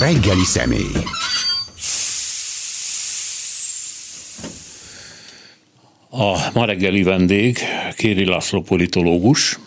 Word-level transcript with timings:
Reggeli 0.00 0.44
személy. 0.44 0.92
A 6.10 6.50
ma 6.52 6.64
reggeli 6.64 7.02
vendég 7.02 7.58
Kéri 7.96 8.24
László 8.24 8.62
politológus. 8.62 9.58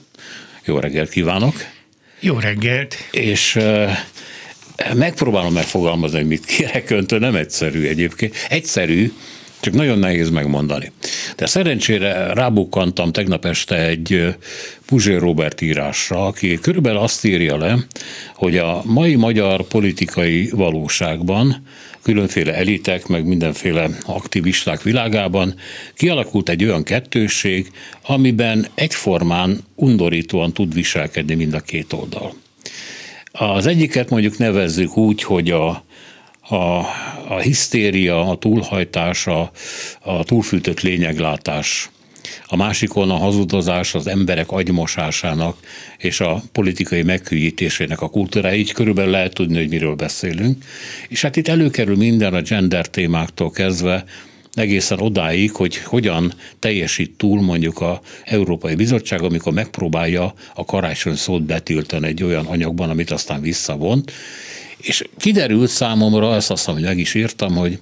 Jó 0.66 0.80
reggelt 0.80 1.10
kívánok! 1.10 1.56
Jó 2.20 2.40
reggelt! 2.40 2.96
És 3.12 3.60
megpróbálom 4.94 5.54
megfogalmazni, 5.54 6.18
hogy 6.18 6.28
mit 6.28 6.46
kérek 6.46 6.90
öntől, 6.90 7.20
nem 7.20 7.36
egyszerű 7.36 7.88
egyébként. 7.88 8.36
Egyszerű, 8.50 9.14
csak 9.60 9.74
nagyon 9.74 10.00
nehéz 10.00 10.30
megmondani. 10.30 10.92
De 11.36 11.46
szerencsére 11.46 12.34
rábukkantam 12.34 13.12
tegnap 13.12 13.46
este 13.46 13.76
egy 13.86 14.36
Puzsér 14.94 15.20
Robert 15.20 15.62
írásra, 15.62 16.26
aki 16.26 16.60
körülbelül 16.60 17.00
azt 17.00 17.26
írja 17.26 17.58
le, 17.58 17.78
hogy 18.36 18.58
a 18.58 18.82
mai 18.86 19.16
magyar 19.16 19.64
politikai 19.68 20.50
valóságban 20.50 21.64
különféle 22.02 22.54
elitek, 22.56 23.08
meg 23.08 23.26
mindenféle 23.26 23.90
aktivisták 24.06 24.82
világában 24.82 25.56
kialakult 25.94 26.50
egy 26.50 26.64
olyan 26.64 26.84
kettősség, 26.84 27.72
amiben 28.02 28.68
egyformán 28.76 29.60
undorítóan 29.76 30.54
tud 30.54 30.74
viselkedni 30.74 31.34
mind 31.34 31.54
a 31.54 31.60
két 31.60 31.94
oldal. 31.94 32.34
Az 33.32 33.66
egyiket 33.66 34.10
mondjuk 34.10 34.38
nevezzük 34.38 34.98
úgy, 34.98 35.24
hogy 35.24 35.52
a, 35.52 35.68
a, 36.40 36.56
a 37.28 37.40
hisztéria, 37.42 38.30
a 38.30 38.38
túlhajtás, 38.38 39.28
a, 39.28 39.52
a 40.00 40.24
túlfűtött 40.24 40.82
lényeglátás, 40.82 41.90
a 42.46 42.56
másikon 42.56 43.10
a 43.10 43.18
hazudozás 43.18 43.96
az 43.96 44.08
emberek 44.08 44.52
agymosásának 44.52 45.58
és 45.98 46.20
a 46.20 46.42
politikai 46.52 47.04
meghűítésének 47.04 48.02
a 48.02 48.10
kultúrája, 48.10 48.58
így 48.58 48.72
körülbelül 48.72 49.12
lehet 49.12 49.34
tudni, 49.34 49.58
hogy 49.58 49.70
miről 49.70 49.96
beszélünk. 49.96 50.64
És 51.08 51.22
hát 51.22 51.36
itt 51.36 51.48
előkerül 51.48 51.96
minden 51.96 52.34
a 52.34 52.42
gender 52.42 52.88
témáktól 52.88 53.52
kezdve, 53.52 54.06
egészen 54.54 55.00
odáig, 55.00 55.52
hogy 55.52 55.78
hogyan 55.78 56.34
teljesít 56.60 57.12
túl 57.12 57.42
mondjuk 57.42 57.82
a 57.82 58.02
Európai 58.24 58.76
Bizottság, 58.76 59.22
amikor 59.22 59.54
megpróbálja 59.54 60.34
a 60.56 60.66
karácsony 60.66 61.16
szót 61.16 61.44
betiltani 61.44 62.08
egy 62.08 62.24
olyan 62.24 62.46
anyagban, 62.46 62.90
amit 62.90 63.12
aztán 63.12 63.42
visszavont. 63.42 64.12
És 64.78 65.04
kiderült 65.18 65.70
számomra, 65.70 66.36
ezt 66.36 66.52
azt 66.52 66.60
hiszem, 66.60 66.74
hogy 66.74 66.84
meg 66.84 66.98
is 66.98 67.14
írtam, 67.14 67.56
hogy 67.56 67.80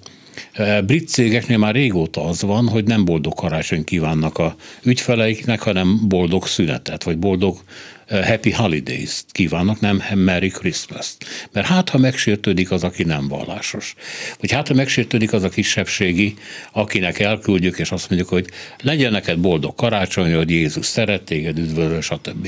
brit 0.86 1.08
cégeknél 1.08 1.58
már 1.58 1.74
régóta 1.74 2.26
az 2.26 2.42
van, 2.42 2.68
hogy 2.68 2.84
nem 2.84 3.06
boldog 3.06 3.34
karácsony 3.34 3.84
kívánnak 3.84 4.38
a 4.38 4.56
ügyfeleiknek, 4.84 5.62
hanem 5.62 6.08
boldog 6.08 6.48
szünetet, 6.48 7.04
vagy 7.04 7.18
boldog 7.18 7.64
Happy 8.08 8.52
Holidays 8.52 9.24
kívánok, 9.32 9.80
nem 9.80 10.04
Merry 10.16 10.50
Christmas. 10.50 11.08
Mert 11.52 11.68
hát, 11.68 11.90
ha 11.90 11.98
megsértődik 11.98 12.72
az, 12.72 12.84
aki 12.84 13.04
nem 13.04 13.28
vallásos. 13.28 13.96
Vagy 14.40 14.52
hát, 14.52 14.68
ha 14.68 14.74
megsértődik 14.74 15.34
az 15.34 15.44
a 15.44 15.50
kisebbségi, 15.50 16.34
akinek 16.72 17.20
elküldjük, 17.20 17.80
és 17.80 17.92
azt 17.92 18.10
mondjuk, 18.10 18.30
hogy 18.30 18.48
legyen 18.82 19.12
neked 19.12 19.40
boldog 19.40 19.76
karácsony, 19.76 20.36
hogy 20.36 20.50
Jézus 20.50 20.86
szeret 20.86 21.24
téged, 21.24 21.58
üdvözöl, 21.58 22.02
stb. 22.02 22.48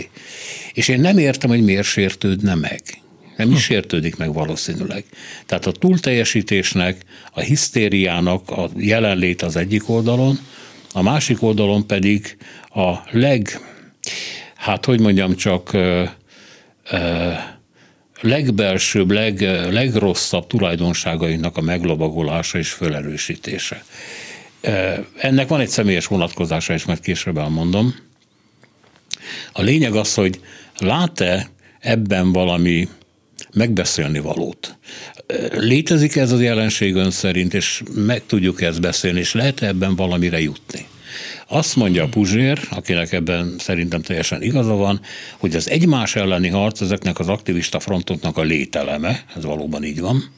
És 0.73 0.88
én 0.88 1.00
nem 1.00 1.17
értem, 1.17 1.50
hogy 1.50 1.64
miért 1.64 1.88
sértődne 1.88 2.56
meg. 2.56 2.81
Nem 3.38 3.52
is 3.52 3.64
sértődik 3.64 4.16
meg 4.16 4.34
valószínűleg. 4.34 5.03
Tehát 5.45 5.66
a 5.66 5.72
túlteljesítésnek, 5.72 7.02
a 7.31 7.39
hisztériának 7.39 8.50
a 8.50 8.70
jelenlét 8.78 9.42
az 9.42 9.56
egyik 9.56 9.89
oldalon, 9.89 10.39
a 10.94 11.02
másik 11.02 11.42
oldalon 11.42 11.88
pedig 11.88 12.38
a 12.70 12.94
leg 13.11 13.59
hát 14.64 14.86
hogy 14.86 15.00
mondjam 15.00 15.36
csak, 15.36 15.78
legbelsőbb, 18.22 19.11
leg, 19.11 19.42
legrosszabb 19.72 20.48
tulajdonságainak 20.48 21.58
a 21.58 21.61
meglovagolása 21.61 22.58
és 22.58 22.72
felerősítése. 22.72 23.84
Ennek 25.17 25.48
van 25.48 25.59
egy 25.59 25.70
személyes 25.70 26.08
vonatkozása 26.08 26.73
is, 26.73 26.86
mert 26.86 27.02
később 27.02 27.38
elmondom. 27.38 27.95
A 29.54 29.61
lényeg 29.61 29.95
az, 29.95 30.14
hogy 30.14 30.39
lát-e 30.77 31.49
ebben 31.80 32.32
valami 32.32 32.88
megbeszélni 33.53 34.19
valót. 34.19 34.77
Létezik 35.52 36.15
ez 36.15 36.31
az 36.31 36.41
jelenség 36.41 36.95
ön 36.95 37.11
szerint, 37.11 37.53
és 37.53 37.83
meg 37.95 38.21
tudjuk 38.25 38.61
ezt 38.61 38.81
beszélni, 38.81 39.19
és 39.19 39.33
lehet 39.33 39.61
-e 39.61 39.67
ebben 39.67 39.95
valamire 39.95 40.41
jutni? 40.41 40.86
Azt 41.47 41.75
mondja 41.75 42.03
a 42.03 42.08
Puzsér, 42.08 42.59
akinek 42.69 43.11
ebben 43.11 43.55
szerintem 43.59 44.02
teljesen 44.02 44.42
igaza 44.42 44.73
van, 44.73 45.02
hogy 45.37 45.55
az 45.55 45.69
egymás 45.69 46.15
elleni 46.15 46.47
harc 46.47 46.81
ezeknek 46.81 47.19
az 47.19 47.27
aktivista 47.27 47.80
frontoknak 47.80 48.37
a 48.37 48.42
lételeme, 48.42 49.25
ez 49.36 49.43
valóban 49.43 49.83
így 49.83 49.99
van, 49.99 50.31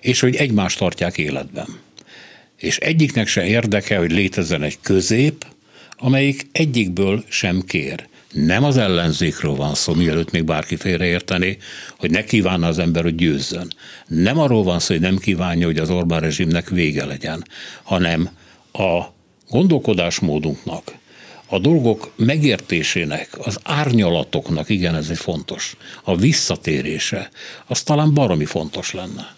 és 0.00 0.20
hogy 0.20 0.36
egymást 0.36 0.78
tartják 0.78 1.18
életben. 1.18 1.66
És 2.58 2.76
egyiknek 2.76 3.26
se 3.26 3.46
érdeke, 3.46 3.98
hogy 3.98 4.12
létezzen 4.12 4.62
egy 4.62 4.78
közép, 4.82 5.46
amelyik 5.96 6.46
egyikből 6.52 7.24
sem 7.28 7.62
kér. 7.66 8.06
Nem 8.34 8.64
az 8.64 8.76
ellenzékről 8.76 9.54
van 9.54 9.74
szó, 9.74 9.94
mielőtt 9.94 10.30
még 10.30 10.44
bárki 10.44 10.76
félreértené, 10.76 11.56
hogy 11.98 12.10
ne 12.10 12.24
kívánna 12.24 12.66
az 12.66 12.78
ember, 12.78 13.02
hogy 13.02 13.14
győzzön. 13.14 13.72
Nem 14.06 14.38
arról 14.38 14.62
van 14.62 14.78
szó, 14.78 14.92
hogy 14.94 15.02
nem 15.02 15.18
kívánja, 15.18 15.66
hogy 15.66 15.78
az 15.78 15.90
Orbán 15.90 16.20
rezsimnek 16.20 16.68
vége 16.68 17.04
legyen, 17.04 17.44
hanem 17.82 18.30
a 18.72 19.02
gondolkodásmódunknak, 19.50 20.92
a 21.46 21.58
dolgok 21.58 22.12
megértésének, 22.16 23.28
az 23.38 23.58
árnyalatoknak, 23.62 24.68
igen, 24.68 24.94
ez 24.94 25.08
egy 25.10 25.18
fontos, 25.18 25.76
a 26.04 26.16
visszatérése, 26.16 27.30
az 27.66 27.82
talán 27.82 28.14
baromi 28.14 28.44
fontos 28.44 28.92
lenne. 28.92 29.34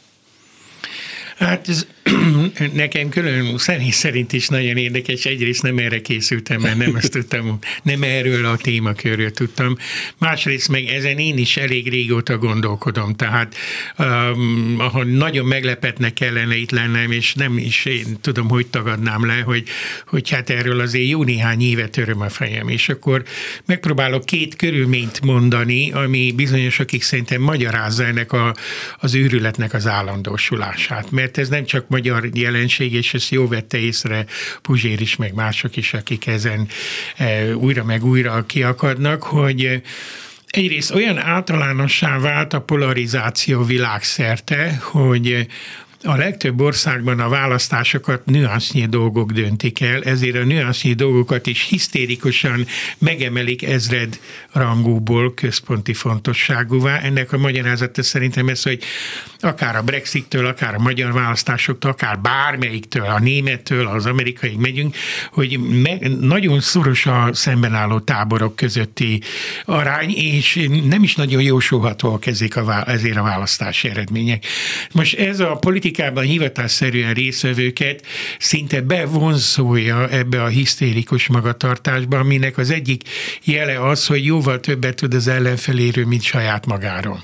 Hát 1.39 1.69
ez 1.69 1.87
nekem 2.73 3.09
külön 3.09 3.59
személy 3.59 3.91
szerint 3.91 4.33
is 4.33 4.49
nagyon 4.49 4.77
érdekes. 4.77 5.25
Egyrészt 5.25 5.63
nem 5.63 5.79
erre 5.79 6.01
készültem, 6.01 6.61
mert 6.61 6.77
nem 6.77 6.97
ezt 6.97 7.11
tudtam, 7.11 7.59
nem 7.83 8.03
erről 8.03 8.47
a 8.47 8.57
témakörről 8.57 9.31
tudtam. 9.31 9.77
Másrészt 10.19 10.69
meg 10.69 10.85
ezen 10.85 11.19
én 11.19 11.39
is 11.39 11.57
elég 11.57 11.89
régóta 11.89 12.39
gondolkodom, 12.39 13.15
tehát 13.15 13.55
um, 13.99 14.75
ahol 14.79 15.05
nagyon 15.05 15.47
meglepetnek 15.47 16.13
kellene 16.13 16.57
itt 16.57 16.71
lennem, 16.71 17.11
és 17.11 17.35
nem 17.35 17.59
is 17.59 17.85
én 17.85 18.17
tudom, 18.21 18.49
hogy 18.49 18.67
tagadnám 18.67 19.27
le, 19.27 19.41
hogy, 19.45 19.69
hogy 20.07 20.31
hát 20.31 20.51
erről 20.51 20.81
azért 20.81 21.09
jó 21.09 21.25
néhány 21.25 21.63
éve 21.63 21.89
töröm 21.89 22.21
a 22.21 22.29
fejem, 22.29 22.69
és 22.69 22.89
akkor 22.89 23.23
megpróbálok 23.65 24.25
két 24.25 24.57
körülményt 24.57 25.21
mondani, 25.21 25.93
ami 25.93 26.33
bizonyos, 26.37 26.81
akik 26.81 27.03
szerintem 27.03 27.41
magyarázza 27.41 28.05
ennek 28.05 28.33
a, 28.33 28.55
az 28.99 29.15
őrületnek 29.15 29.75
az 29.75 29.87
állandósulását, 29.87 31.11
mert 31.11 31.26
ez 31.35 31.49
nem 31.49 31.65
csak 31.65 31.89
magyar 31.89 32.29
jelenség, 32.33 32.93
és 32.93 33.15
ezt 33.15 33.31
jó 33.31 33.49
vette 33.49 33.79
észre 33.79 34.27
Puzsér 34.63 35.01
is, 35.01 35.17
meg 35.17 35.35
mások 35.35 35.77
is, 35.77 35.95
akik 35.95 36.27
ezen 36.27 36.69
e, 37.17 37.57
újra 37.57 37.85
meg 37.85 38.05
újra 38.05 38.47
kiakadnak, 38.47 39.23
hogy 39.23 39.83
egyrészt 40.47 40.95
olyan 40.95 41.19
általánossá 41.19 42.19
vált 42.19 42.53
a 42.53 42.61
polarizáció 42.61 43.65
világszerte, 43.65 44.79
hogy 44.83 45.47
a 46.07 46.17
legtöbb 46.17 46.61
országban 46.61 47.21
a 47.21 47.29
választásokat 47.29 48.27
nüansznyi 48.27 48.87
dolgok 48.87 49.33
döntik 49.33 49.81
el, 49.81 50.03
ezért 50.03 50.37
a 50.37 50.45
nüansznyi 50.45 50.93
dolgokat 50.93 51.47
is 51.47 51.63
hisztérikusan 51.63 52.67
megemelik 52.99 53.63
ezred 53.63 54.21
rangúból 54.53 55.35
központi 55.35 55.93
fontosságúvá. 55.93 56.99
Ennek 56.99 57.33
a 57.33 57.39
magyarázata 57.39 58.03
szerintem 58.03 58.49
ez, 58.49 58.63
hogy 58.63 58.83
akár 59.47 59.77
a 59.77 59.83
Brexittől, 59.83 60.47
akár 60.47 60.75
a 60.75 60.79
magyar 60.79 61.13
választásoktól, 61.13 61.91
akár 61.91 62.21
bármelyiktől, 62.21 63.05
a 63.05 63.19
némettől, 63.19 63.87
az 63.87 64.07
amerikai 64.07 64.57
megyünk, 64.57 64.97
hogy 65.33 65.59
me- 65.83 66.21
nagyon 66.21 66.61
szoros 66.61 67.07
a 67.07 67.29
szemben 67.33 67.75
álló 67.75 67.99
táborok 67.99 68.57
közötti 68.57 69.21
arány, 69.65 70.11
és 70.11 70.69
nem 70.89 71.03
is 71.03 71.15
nagyon 71.15 71.43
jósolhatóak 71.43 72.27
ezek 72.27 72.57
a, 72.57 72.85
ezért 72.91 73.17
a 73.17 73.23
választási 73.23 73.89
eredmények. 73.89 74.47
Most 74.93 75.19
ez 75.19 75.41
a 75.41 75.57
politikában 75.57 76.25
hivatásszerűen 76.25 77.15
részvevőket 77.15 78.07
szinte 78.39 78.81
bevonzolja 78.81 80.09
ebbe 80.09 80.43
a 80.43 80.47
hisztérikus 80.47 81.27
magatartásba, 81.27 82.19
aminek 82.19 82.59
az 82.59 82.71
egyik 82.71 83.03
jele 83.45 83.89
az, 83.89 84.07
hogy 84.07 84.25
jóval 84.25 84.61
többet 84.61 84.97
tud 84.97 85.15
az 85.15 85.29
ellenfeléről, 85.29 86.07
mint 86.07 86.23
saját 86.23 86.67
magáról. 86.67 87.23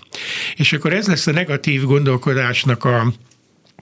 És 0.56 0.72
akkor 0.72 0.92
ez 0.92 1.06
lesz 1.06 1.26
a 1.26 1.32
negatív 1.32 1.84
gondolkodásnak 2.12 2.84
a 2.84 3.12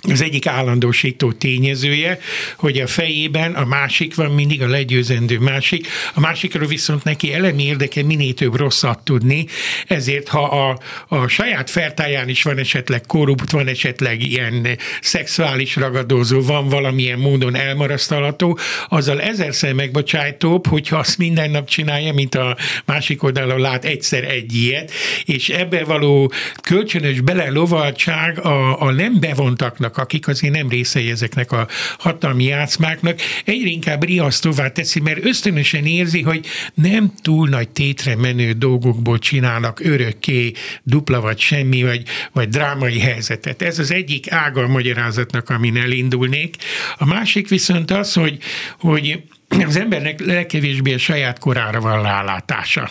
az 0.08 0.22
egyik 0.22 0.46
állandósító 0.46 1.32
tényezője, 1.32 2.18
hogy 2.56 2.78
a 2.78 2.86
fejében 2.86 3.54
a 3.54 3.64
másik 3.64 4.14
van 4.14 4.30
mindig 4.30 4.62
a 4.62 4.66
legyőzendő 4.66 5.38
másik, 5.38 5.86
a 6.14 6.20
másikról 6.20 6.66
viszont 6.66 7.04
neki 7.04 7.32
elemi 7.32 7.64
érdeke 7.64 8.02
minél 8.02 8.34
több 8.34 8.56
rosszat 8.56 8.98
tudni, 8.98 9.46
ezért 9.86 10.28
ha 10.28 10.42
a, 10.42 10.78
a 11.16 11.26
saját 11.26 11.70
fertáján 11.70 12.28
is 12.28 12.42
van 12.42 12.58
esetleg 12.58 13.00
korrupt, 13.06 13.50
van 13.50 13.66
esetleg 13.66 14.22
ilyen 14.22 14.66
szexuális 15.00 15.76
ragadozó, 15.76 16.40
van 16.40 16.68
valamilyen 16.68 17.18
módon 17.18 17.56
elmarasztalható, 17.56 18.58
azzal 18.88 19.20
ezerszer 19.20 19.72
megbocsájtóbb, 19.72 20.66
hogyha 20.66 20.96
azt 20.96 21.18
minden 21.18 21.50
nap 21.50 21.68
csinálja, 21.68 22.12
mint 22.12 22.34
a 22.34 22.56
másik 22.84 23.22
oldalon 23.22 23.60
lát 23.60 23.84
egyszer 23.84 24.24
egy 24.24 24.54
ilyet, 24.54 24.90
és 25.24 25.48
ebbe 25.48 25.84
való 25.84 26.32
kölcsönös 26.62 27.20
belelovaltság 27.20 28.38
a, 28.38 28.82
a 28.82 28.90
nem 28.90 29.20
bevontaknak 29.20 29.89
vannak, 29.90 29.96
akik 29.98 30.28
azért 30.28 30.54
nem 30.54 30.68
részei 30.68 31.10
ezeknek 31.10 31.52
a 31.52 31.68
hatalmi 31.98 32.44
játszmáknak, 32.44 33.20
egyre 33.44 33.68
inkább 33.68 34.04
riasztóvá 34.04 34.68
teszi, 34.68 35.00
mert 35.00 35.24
ösztönösen 35.24 35.86
érzi, 35.86 36.22
hogy 36.22 36.46
nem 36.74 37.12
túl 37.22 37.48
nagy 37.48 37.68
tétre 37.68 38.16
menő 38.16 38.52
dolgokból 38.52 39.18
csinálnak 39.18 39.80
örökké 39.80 40.52
dupla 40.82 41.20
vagy 41.20 41.38
semmi, 41.38 41.82
vagy, 41.82 42.02
vagy 42.32 42.48
drámai 42.48 42.98
helyzetet. 42.98 43.62
Ez 43.62 43.78
az 43.78 43.90
egyik 43.90 44.32
ága 44.32 44.62
a 44.62 44.68
magyarázatnak, 44.68 45.48
amin 45.48 45.76
elindulnék. 45.76 46.56
A 46.98 47.04
másik 47.04 47.48
viszont 47.48 47.90
az, 47.90 48.12
hogy, 48.12 48.38
hogy 48.78 49.22
az 49.58 49.76
embernek 49.76 50.20
legkevésbé 50.20 50.94
a 50.94 50.98
saját 50.98 51.38
korára 51.38 51.80
van 51.80 52.02
rálátása. 52.02 52.90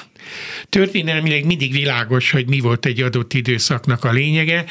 Történelmileg 0.70 1.46
mindig 1.46 1.72
világos, 1.72 2.32
hogy 2.32 2.48
mi 2.48 2.60
volt 2.60 2.86
egy 2.86 3.02
adott 3.02 3.34
időszaknak 3.34 4.04
a 4.04 4.12
lényege. 4.12 4.66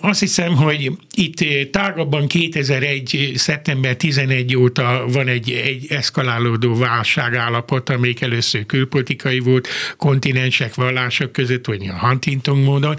Azt 0.00 0.20
hiszem, 0.20 0.56
hogy 0.56 0.90
itt 1.14 1.70
tágabban 1.70 2.26
2001. 2.26 3.32
szeptember 3.34 3.96
11 3.96 4.56
óta 4.56 5.04
van 5.08 5.28
egy, 5.28 5.50
egy 5.50 5.86
eszkalálódó 5.88 6.74
válságállapot, 6.74 7.90
amelyik 7.90 8.20
először 8.20 8.66
külpolitikai 8.66 9.38
volt, 9.38 9.68
kontinensek, 9.96 10.74
vallások 10.74 11.32
között, 11.32 11.66
vagy 11.66 11.86
a 11.88 12.06
Huntington 12.06 12.58
módon. 12.58 12.96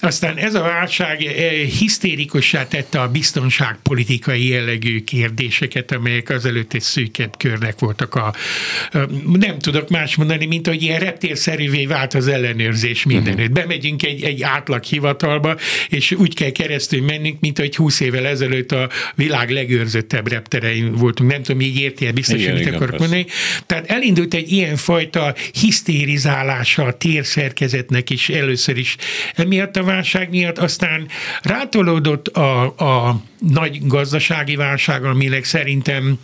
Aztán 0.00 0.36
ez 0.36 0.54
a 0.54 0.62
válság 0.62 1.18
hisztérikussá 1.78 2.68
tette 2.68 3.00
a 3.00 3.08
biztonságpolitikai 3.08 4.48
jellegű 4.48 5.04
kérdéseket, 5.04 5.92
amelyek 5.92 6.30
azelőtt 6.30 6.74
egy 6.74 6.82
szűkebb 7.24 7.36
körnek 7.38 7.78
voltak 7.78 8.14
a, 8.14 8.34
nem 9.32 9.58
tudok 9.58 9.88
más 9.88 10.16
mondani, 10.16 10.46
mint 10.46 10.66
hogy 10.66 10.82
ilyen 10.82 11.00
reptérszerűvé 11.00 11.86
vált 11.86 12.14
az 12.14 12.28
ellenőrzés 12.28 13.04
mindenütt. 13.04 13.38
Uh-huh. 13.38 13.54
Bemegyünk 13.54 14.02
egy, 14.02 14.22
egy 14.22 14.42
átlag 14.42 14.82
hivatalba, 14.82 15.56
és 15.88 16.12
úgy 16.12 16.34
kell 16.34 16.50
keresztül 16.50 17.02
mennünk, 17.02 17.40
mint 17.40 17.58
hogy 17.58 17.76
20 17.76 18.00
évvel 18.00 18.26
ezelőtt 18.26 18.72
a 18.72 18.88
világ 19.14 19.50
legőrzöttebb 19.50 20.28
repterein 20.28 20.92
voltunk. 20.92 21.30
Nem 21.30 21.42
tudom, 21.42 21.60
így 21.60 21.78
érti 21.78 22.10
biztos, 22.10 22.40
igen, 22.40 22.54
mit 22.54 22.74
akarok 22.74 22.98
mondani. 22.98 23.26
Tehát 23.66 23.90
elindult 23.90 24.34
egy 24.34 24.52
ilyen 24.52 24.76
fajta 24.76 25.34
hisztérizálása 25.52 26.84
a 26.84 26.92
térszerkezetnek 26.92 28.10
is 28.10 28.28
először 28.28 28.78
is 28.78 28.96
emiatt 29.34 29.76
a 29.76 29.82
válság 29.82 30.30
miatt, 30.30 30.58
aztán 30.58 31.08
rátolódott 31.42 32.28
a, 32.28 32.62
a 32.64 33.22
nagy 33.38 33.86
gazdasági 33.86 34.56
válság, 34.56 35.04
aminek 35.04 35.44
szerintem 35.44 36.18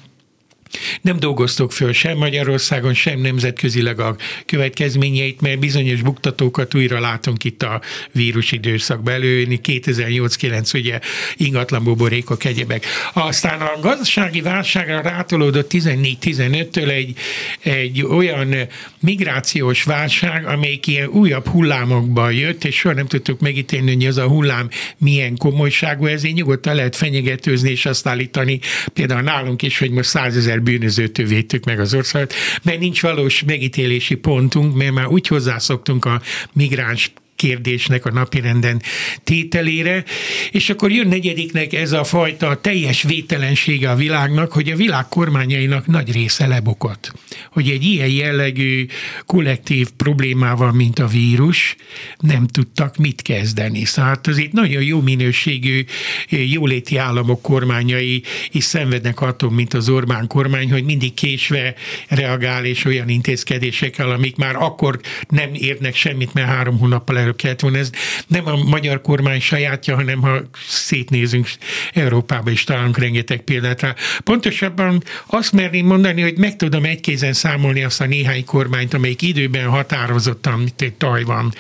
nem 1.01 1.19
dolgoztok 1.19 1.73
föl 1.73 1.93
sem 1.93 2.17
Magyarországon, 2.17 2.95
sem 2.95 3.21
nemzetközileg 3.21 4.01
a 4.01 4.17
következményeit, 4.47 5.41
mert 5.41 5.59
bizonyos 5.59 6.03
buktatókat 6.03 6.75
újra 6.75 7.01
látunk 7.01 7.45
itt 7.45 7.63
a 7.63 7.81
vírus 8.13 8.53
időszakban 8.53 9.15
előni, 9.15 9.61
2008-9 9.65 10.75
ugye 10.75 11.01
ingatlan 11.37 11.85
buborékok, 11.85 12.45
egyebek. 12.45 12.87
Aztán 13.13 13.61
a 13.61 13.81
gazdasági 13.81 14.41
válságra 14.41 15.01
rátolódott 15.01 15.71
14-15-től 15.73 16.89
egy, 16.89 17.17
egy 17.61 18.03
olyan 18.03 18.55
migrációs 19.01 19.83
válság, 19.83 20.47
amelyik 20.47 20.87
ilyen 20.87 21.09
újabb 21.09 21.47
hullámokba 21.47 22.31
jött, 22.31 22.65
és 22.65 22.77
soha 22.77 22.95
nem 22.95 23.07
tudtuk 23.07 23.41
megítélni, 23.41 23.95
hogy 23.95 24.07
az 24.07 24.17
a 24.17 24.27
hullám 24.27 24.69
milyen 24.99 25.37
komolyságú, 25.37 26.07
ezért 26.07 26.35
nyugodtan 26.35 26.75
lehet 26.75 26.97
fenyegetőzni 26.97 27.71
és 27.71 27.87
azt 27.87 28.07
állítani, 28.07 28.61
például 28.93 29.21
nálunk 29.21 29.63
is, 29.63 29.79
hogy 29.79 29.91
most 29.91 30.09
100 30.09 30.37
ezer 30.37 30.60
bűnözőtől 30.63 31.27
védtük 31.27 31.65
meg 31.65 31.81
az 31.81 31.95
országot, 31.95 32.35
mert 32.63 32.79
nincs 32.79 33.03
valós 33.03 33.43
megítélési 33.43 34.15
pontunk, 34.15 34.75
mert 34.75 34.93
már 34.93 35.07
úgy 35.07 35.27
hozzászoktunk 35.27 36.05
a 36.05 36.21
migráns 36.53 37.13
kérdésnek 37.41 38.07
a 38.07 38.11
napirenden 38.11 38.83
tételére, 39.25 40.05
és 40.51 40.71
akkor 40.71 40.93
jön 40.93 41.09
negyediknek 41.09 41.73
ez 41.73 41.93
a 41.93 42.05
fajta 42.05 42.61
teljes 42.61 43.03
vételensége 43.03 43.91
a 43.91 43.95
világnak, 43.95 44.53
hogy 44.53 44.71
a 44.71 44.77
világ 44.77 45.09
kormányainak 45.09 45.87
nagy 45.87 46.13
része 46.13 46.47
lebukott. 46.47 47.13
Hogy 47.51 47.69
egy 47.69 47.85
ilyen 47.85 48.09
jellegű 48.09 48.87
kollektív 49.27 49.89
problémával, 49.97 50.73
mint 50.73 50.99
a 50.99 51.07
vírus, 51.07 51.77
nem 52.19 52.47
tudtak 52.47 52.97
mit 52.97 53.23
kezdeni. 53.23 53.85
Szóval 53.85 54.21
az 54.23 54.39
itt 54.39 54.53
nagyon 54.53 54.83
jó 54.83 55.01
minőségű 55.01 55.85
jóléti 56.29 56.97
államok 56.97 57.43
kormányai 57.43 58.23
is 58.51 58.65
szenvednek 58.65 59.21
attól, 59.21 59.51
mint 59.51 59.75
az 59.75 59.89
Orbán 59.89 60.27
kormány, 60.27 60.71
hogy 60.71 60.85
mindig 60.85 61.15
késve 61.15 61.75
reagál, 62.09 62.65
és 62.65 62.85
olyan 62.85 63.09
intézkedésekkel, 63.09 64.11
amik 64.11 64.37
már 64.37 64.57
akkor 64.57 65.01
nem 65.29 65.51
érnek 65.53 65.95
semmit, 65.95 66.35
mert 66.35 66.49
három 66.49 66.79
hónappal 66.79 67.17
előbb 67.31 67.43
kellett 67.43 67.61
volna. 67.61 67.79
Ez 67.79 67.91
nem 68.27 68.47
a 68.47 68.57
magyar 68.57 69.01
kormány 69.01 69.41
sajátja, 69.41 69.95
hanem 69.95 70.21
ha 70.21 70.41
szétnézünk 70.67 71.49
Európába 71.93 72.51
is 72.51 72.65
találunk 72.65 72.99
rengeteg 72.99 73.41
példát 73.41 73.81
rá. 73.81 73.95
Pontosabban 74.25 75.03
azt 75.27 75.53
merném 75.53 75.87
mondani, 75.87 76.23
hogy 76.23 76.39
meg 76.39 76.57
tudom 76.57 76.85
egy 76.85 77.01
kézen 77.01 77.33
számolni 77.33 77.83
azt 77.83 78.01
a 78.01 78.07
néhány 78.07 78.45
kormányt, 78.45 78.95
amelyik 78.95 79.23
időben 79.23 79.69
határozottan, 79.69 80.59
mint 80.59 80.83
egy 80.83 80.93
Tajvan, 80.93 81.55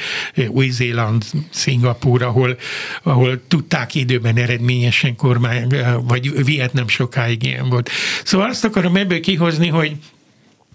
Új-Zéland, 0.49 1.25
Szingapúr, 1.50 2.23
ahol, 2.23 2.56
ahol 3.02 3.40
tudták 3.49 3.94
időben 3.94 4.37
eredményesen 4.37 5.16
kormány, 5.16 5.66
vagy 6.02 6.44
Vietnam 6.44 6.88
sokáig 6.88 7.43
ilyen 7.43 7.69
volt. 7.69 7.90
Szóval 8.25 8.49
azt 8.49 8.64
akarom 8.64 8.96
ebből 8.96 9.20
kihozni, 9.20 9.69
hogy 9.69 9.96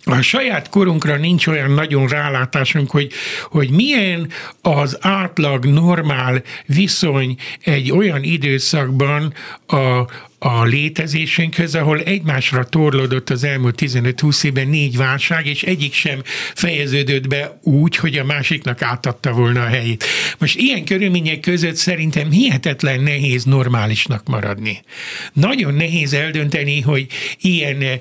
a 0.05 0.21
saját 0.21 0.69
korunkra 0.69 1.17
nincs 1.17 1.47
olyan 1.47 1.71
nagyon 1.71 2.07
rálátásunk, 2.07 2.91
hogy, 2.91 3.11
hogy 3.43 3.69
milyen 3.69 4.29
az 4.61 4.97
átlag 5.01 5.65
normál 5.65 6.43
viszony 6.65 7.35
egy 7.63 7.91
olyan 7.91 8.23
időszakban 8.23 9.33
a, 9.67 10.05
a 10.39 10.63
létezésünkhöz, 10.63 11.75
ahol 11.75 11.99
egymásra 11.99 12.63
torlódott 12.63 13.29
az 13.29 13.43
elmúlt 13.43 13.81
15-20 13.81 14.43
évben 14.43 14.67
négy 14.67 14.97
válság, 14.97 15.45
és 15.45 15.63
egyik 15.63 15.93
sem 15.93 16.21
fejeződött 16.53 17.27
be 17.27 17.59
úgy, 17.63 17.95
hogy 17.95 18.17
a 18.17 18.23
másiknak 18.23 18.81
átadta 18.81 19.31
volna 19.31 19.61
a 19.61 19.67
helyét. 19.67 20.03
Most 20.37 20.57
ilyen 20.57 20.85
körülmények 20.85 21.39
között 21.39 21.75
szerintem 21.75 22.31
hihetetlen 22.31 22.99
nehéz 22.99 23.43
normálisnak 23.43 24.27
maradni. 24.27 24.81
Nagyon 25.33 25.73
nehéz 25.73 26.13
eldönteni, 26.13 26.81
hogy 26.81 27.07
ilyen 27.39 27.81
eh, 27.81 27.99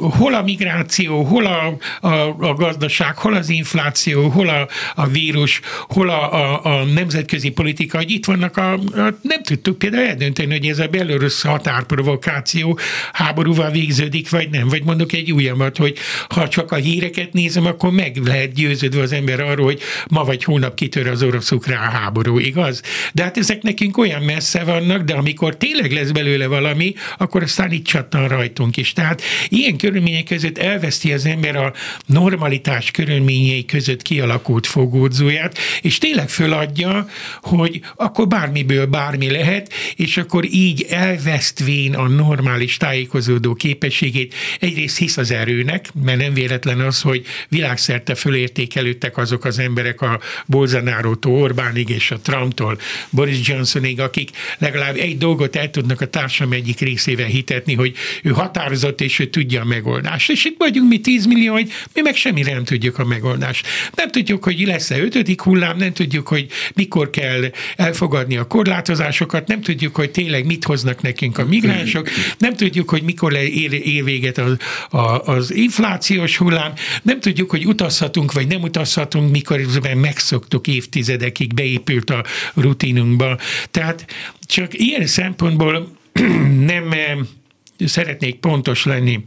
hol 0.00 0.34
a 0.34 0.42
migráció, 0.42 1.22
hol 1.22 1.46
a, 1.46 1.78
a, 2.00 2.36
a 2.38 2.54
gazdaság, 2.54 3.16
hol 3.16 3.34
az 3.34 3.48
infláció, 3.48 4.28
hol 4.28 4.48
a, 4.48 4.68
a 4.94 5.06
vírus, 5.06 5.60
hol 5.88 6.08
a, 6.08 6.32
a, 6.32 6.64
a 6.64 6.84
nemzetközi 6.84 7.50
politika, 7.50 7.96
hogy 7.96 8.10
itt 8.10 8.24
vannak 8.24 8.56
a, 8.56 8.72
a 8.72 9.18
nem 9.22 9.42
tudtuk 9.42 9.78
például 9.78 10.06
eldönteni, 10.06 10.50
hogy 10.50 10.66
ez 10.66 10.78
a 10.78 10.86
belorusz 10.86 11.44
határprovokáció 11.52 12.78
háborúval 13.12 13.70
végződik, 13.70 14.30
vagy 14.30 14.48
nem. 14.50 14.68
Vagy 14.68 14.84
mondok 14.84 15.12
egy 15.12 15.32
újabbat, 15.32 15.76
hogy 15.76 15.96
ha 16.28 16.48
csak 16.48 16.72
a 16.72 16.76
híreket 16.76 17.32
nézem, 17.32 17.66
akkor 17.66 17.90
meg 17.90 18.16
lehet 18.16 18.52
győződve 18.52 19.02
az 19.02 19.12
ember 19.12 19.40
arról, 19.40 19.64
hogy 19.64 19.80
ma 20.08 20.24
vagy 20.24 20.44
hónap 20.44 20.74
kitör 20.74 21.06
az 21.06 21.22
orosz-ukrán 21.22 21.90
háború, 21.90 22.38
igaz? 22.38 22.82
De 23.12 23.22
hát 23.22 23.36
ezek 23.36 23.62
nekünk 23.62 23.98
olyan 23.98 24.22
messze 24.22 24.64
vannak, 24.64 25.02
de 25.02 25.14
amikor 25.14 25.56
tényleg 25.56 25.92
lesz 25.92 26.10
belőle 26.10 26.46
valami, 26.46 26.94
akkor 27.18 27.42
aztán 27.42 27.72
itt 27.72 27.84
csattan 27.84 28.28
rajtunk 28.28 28.76
is. 28.76 28.92
Tehát 28.92 29.22
ilyen 29.48 29.76
körülmények 29.76 30.24
között 30.24 30.58
elveszti 30.58 31.12
az 31.12 31.26
ember 31.26 31.56
a 31.56 31.72
normalitás 32.06 32.90
körülményei 32.90 33.64
között 33.64 34.02
kialakult 34.02 34.66
fogódzóját, 34.66 35.58
és 35.82 35.98
tényleg 35.98 36.28
föladja, 36.28 37.06
hogy 37.42 37.80
akkor 37.96 38.26
bármiből 38.26 38.86
bármi 38.86 39.30
lehet, 39.30 39.72
és 39.96 40.16
akkor 40.16 40.44
így 40.44 40.86
elvesz 40.90 41.41
vesztvén 41.42 41.94
a 41.94 42.08
normális 42.08 42.76
tájékozódó 42.76 43.54
képességét. 43.54 44.34
Egyrészt 44.60 44.98
hisz 44.98 45.16
az 45.16 45.30
erőnek, 45.30 45.88
mert 46.04 46.18
nem 46.18 46.34
véletlen 46.34 46.80
az, 46.80 47.00
hogy 47.00 47.26
világszerte 47.48 48.14
fölértékelődtek 48.14 49.16
azok 49.16 49.44
az 49.44 49.58
emberek 49.58 50.00
a 50.00 50.20
Bolsonarótól 50.46 51.42
Orbánig 51.42 51.88
és 51.88 52.10
a 52.10 52.18
Trumptól 52.18 52.78
Boris 53.10 53.48
Johnsonig, 53.48 54.00
akik 54.00 54.30
legalább 54.58 54.96
egy 54.96 55.18
dolgot 55.18 55.56
el 55.56 55.70
tudnak 55.70 56.00
a 56.00 56.06
társam 56.06 56.52
egyik 56.52 56.78
részével 56.80 57.26
hitetni, 57.26 57.74
hogy 57.74 57.94
ő 58.22 58.30
határozott 58.30 59.00
és 59.00 59.18
ő 59.18 59.26
tudja 59.26 59.60
a 59.60 59.64
megoldást. 59.64 60.30
És 60.30 60.44
itt 60.44 60.56
vagyunk 60.58 60.88
mi 60.88 61.00
10 61.00 61.26
millió, 61.26 61.52
hogy 61.52 61.70
mi 61.94 62.00
meg 62.00 62.14
semmire 62.14 62.52
nem 62.52 62.64
tudjuk 62.64 62.98
a 62.98 63.04
megoldást. 63.04 63.66
Nem 63.94 64.10
tudjuk, 64.10 64.44
hogy 64.44 64.66
lesz-e 64.66 64.98
ötödik 64.98 65.42
hullám, 65.42 65.76
nem 65.76 65.92
tudjuk, 65.92 66.28
hogy 66.28 66.46
mikor 66.74 67.10
kell 67.10 67.50
elfogadni 67.76 68.36
a 68.36 68.46
korlátozásokat, 68.46 69.46
nem 69.46 69.60
tudjuk, 69.60 69.96
hogy 69.96 70.10
tényleg 70.10 70.46
mit 70.46 70.64
hoznak 70.64 71.02
nekünk 71.02 71.30
a 71.38 71.44
migránsok, 71.44 72.08
nem 72.38 72.54
tudjuk, 72.54 72.90
hogy 72.90 73.02
mikor 73.02 73.32
ér, 73.32 73.72
ér 73.72 74.04
véget 74.04 74.38
az, 74.38 74.56
az 75.24 75.54
inflációs 75.54 76.36
hullám, 76.36 76.72
nem 77.02 77.20
tudjuk, 77.20 77.50
hogy 77.50 77.66
utazhatunk 77.66 78.32
vagy 78.32 78.46
nem 78.46 78.62
utazhatunk, 78.62 79.30
mikor 79.30 79.60
megszoktuk 79.94 80.66
évtizedekig, 80.66 81.54
beépült 81.54 82.10
a 82.10 82.24
rutinunkba. 82.54 83.38
Tehát 83.70 84.06
csak 84.46 84.78
ilyen 84.78 85.06
szempontból 85.06 85.96
nem 86.72 86.92
eh, 86.92 87.18
szeretnék 87.86 88.34
pontos 88.34 88.84
lenni 88.84 89.24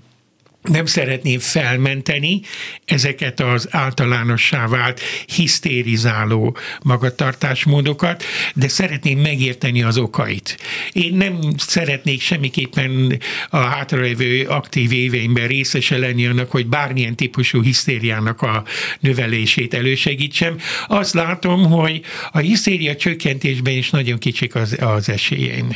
nem 0.68 0.86
szeretném 0.86 1.40
felmenteni 1.40 2.42
ezeket 2.86 3.40
az 3.40 3.68
általánossá 3.72 4.68
vált 4.68 5.02
hisztérizáló 5.26 6.58
magatartásmódokat, 6.84 8.24
de 8.54 8.68
szeretném 8.68 9.20
megérteni 9.20 9.84
az 9.84 9.98
okait. 9.98 10.58
Én 10.92 11.14
nem 11.14 11.40
szeretnék 11.58 12.22
semmiképpen 12.22 13.20
a 13.50 13.58
hátralévő 13.58 14.46
aktív 14.48 14.92
éveimben 14.92 15.48
részese 15.48 15.98
lenni 15.98 16.26
annak, 16.26 16.52
hogy 16.52 16.68
bármilyen 16.68 17.16
típusú 17.16 17.62
hisztériának 17.62 18.42
a 18.42 18.64
növelését 19.00 19.74
elősegítsem. 19.74 20.58
Azt 20.88 21.14
látom, 21.14 21.66
hogy 21.66 22.02
a 22.32 22.38
hisztéria 22.38 22.96
csökkentésben 22.96 23.74
is 23.74 23.90
nagyon 23.90 24.18
kicsik 24.18 24.56
az, 24.56 24.78
az 24.80 25.10
esélyeim. 25.10 25.68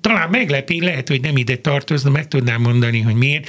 Talán 0.00 0.30
meglepi, 0.30 0.80
lehet, 0.80 1.08
hogy 1.08 1.20
nem 1.20 1.36
ide 1.36 1.56
tartozna, 1.56 2.10
meg 2.10 2.28
tudnám 2.28 2.60
mondani, 2.60 3.00
hogy 3.00 3.14
miért, 3.14 3.43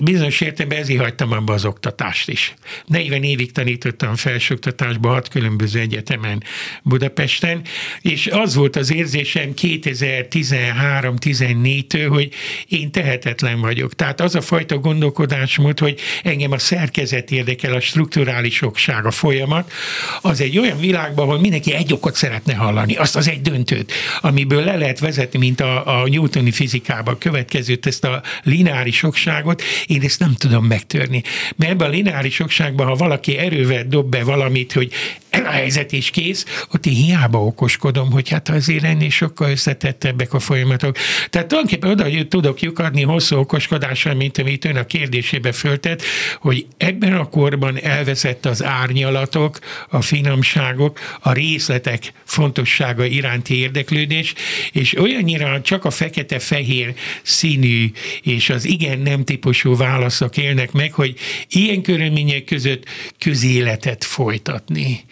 bizonyos 0.00 0.40
értelemben 0.40 0.78
ezért 0.78 1.00
hagytam 1.00 1.32
abba 1.32 1.52
az 1.52 1.64
oktatást 1.64 2.28
is. 2.28 2.54
40 2.86 3.22
évig 3.22 3.52
tanítottam 3.52 4.16
felsőoktatásba 4.16 5.08
hat 5.08 5.28
különböző 5.28 5.80
egyetemen 5.80 6.42
Budapesten, 6.82 7.62
és 8.00 8.26
az 8.26 8.54
volt 8.54 8.76
az 8.76 8.92
érzésem 8.92 9.52
2013-14-től, 9.60 12.06
hogy 12.08 12.32
én 12.68 12.90
tehetetlen 12.90 13.60
vagyok. 13.60 13.94
Tehát 13.94 14.20
az 14.20 14.34
a 14.34 14.40
fajta 14.40 14.78
gondolkodásmód, 14.78 15.78
hogy 15.78 16.00
engem 16.22 16.52
a 16.52 16.58
szerkezet 16.58 17.30
érdekel, 17.30 17.74
a 17.74 17.80
strukturális 17.80 18.62
okság, 18.62 19.06
a 19.06 19.10
folyamat, 19.10 19.72
az 20.20 20.40
egy 20.40 20.58
olyan 20.58 20.78
világban, 20.78 21.24
ahol 21.24 21.40
mindenki 21.40 21.72
egy 21.72 21.92
okot 21.92 22.14
szeretne 22.14 22.54
hallani, 22.54 22.94
azt 22.94 23.16
az 23.16 23.28
egy 23.28 23.42
döntőt, 23.42 23.92
amiből 24.20 24.64
le 24.64 24.76
lehet 24.76 24.98
vezetni, 24.98 25.38
mint 25.38 25.60
a, 25.60 26.00
a 26.00 26.08
newtoni 26.08 26.50
fizikában 26.50 27.18
következőt, 27.18 27.86
ezt 27.86 28.04
a 28.04 28.22
lineáris 28.42 29.02
okságot, 29.12 29.62
én 29.86 30.02
ezt 30.02 30.18
nem 30.18 30.34
tudom 30.34 30.64
megtörni. 30.64 31.22
Mert 31.56 31.72
ebben 31.72 31.88
a 31.88 31.90
lineáris 31.90 32.40
okságban, 32.40 32.86
ha 32.86 32.94
valaki 32.94 33.36
erővel 33.36 33.84
dob 33.88 34.10
be 34.10 34.24
valamit, 34.24 34.72
hogy 34.72 34.92
a 35.40 35.50
helyzet 35.50 35.92
is 35.92 36.10
kész, 36.10 36.44
ott 36.72 36.86
én 36.86 36.94
hiába 36.94 37.44
okoskodom, 37.44 38.10
hogy 38.10 38.28
hát 38.28 38.48
azért 38.48 38.84
ennél 38.84 39.10
sokkal 39.10 39.50
összetettebbek 39.50 40.32
a 40.32 40.38
folyamatok. 40.38 40.96
Tehát 41.30 41.48
tulajdonképpen 41.48 41.90
oda 41.90 42.28
tudok 42.28 42.60
lyukadni 42.60 43.02
hosszú 43.02 43.36
okoskodással, 43.36 44.14
mint 44.14 44.38
amit 44.38 44.64
ön 44.64 44.76
a 44.76 44.86
kérdésébe 44.86 45.52
föltett, 45.52 46.02
hogy 46.40 46.66
ebben 46.76 47.12
a 47.12 47.28
korban 47.28 47.78
elveszett 47.80 48.46
az 48.46 48.64
árnyalatok, 48.64 49.58
a 49.88 50.00
finomságok, 50.00 50.98
a 51.20 51.32
részletek 51.32 52.12
fontossága 52.24 53.04
iránti 53.04 53.58
érdeklődés, 53.58 54.34
és 54.72 54.98
olyannyira 54.98 55.60
csak 55.60 55.84
a 55.84 55.90
fekete-fehér 55.90 56.94
színű 57.22 57.90
és 58.22 58.50
az 58.50 58.64
igen-nem 58.64 59.24
típusú 59.24 59.76
válaszok 59.76 60.36
élnek 60.36 60.72
meg, 60.72 60.92
hogy 60.92 61.14
ilyen 61.48 61.82
körülmények 61.82 62.44
között 62.44 62.84
közéletet 63.18 64.04
folytatni 64.04 65.04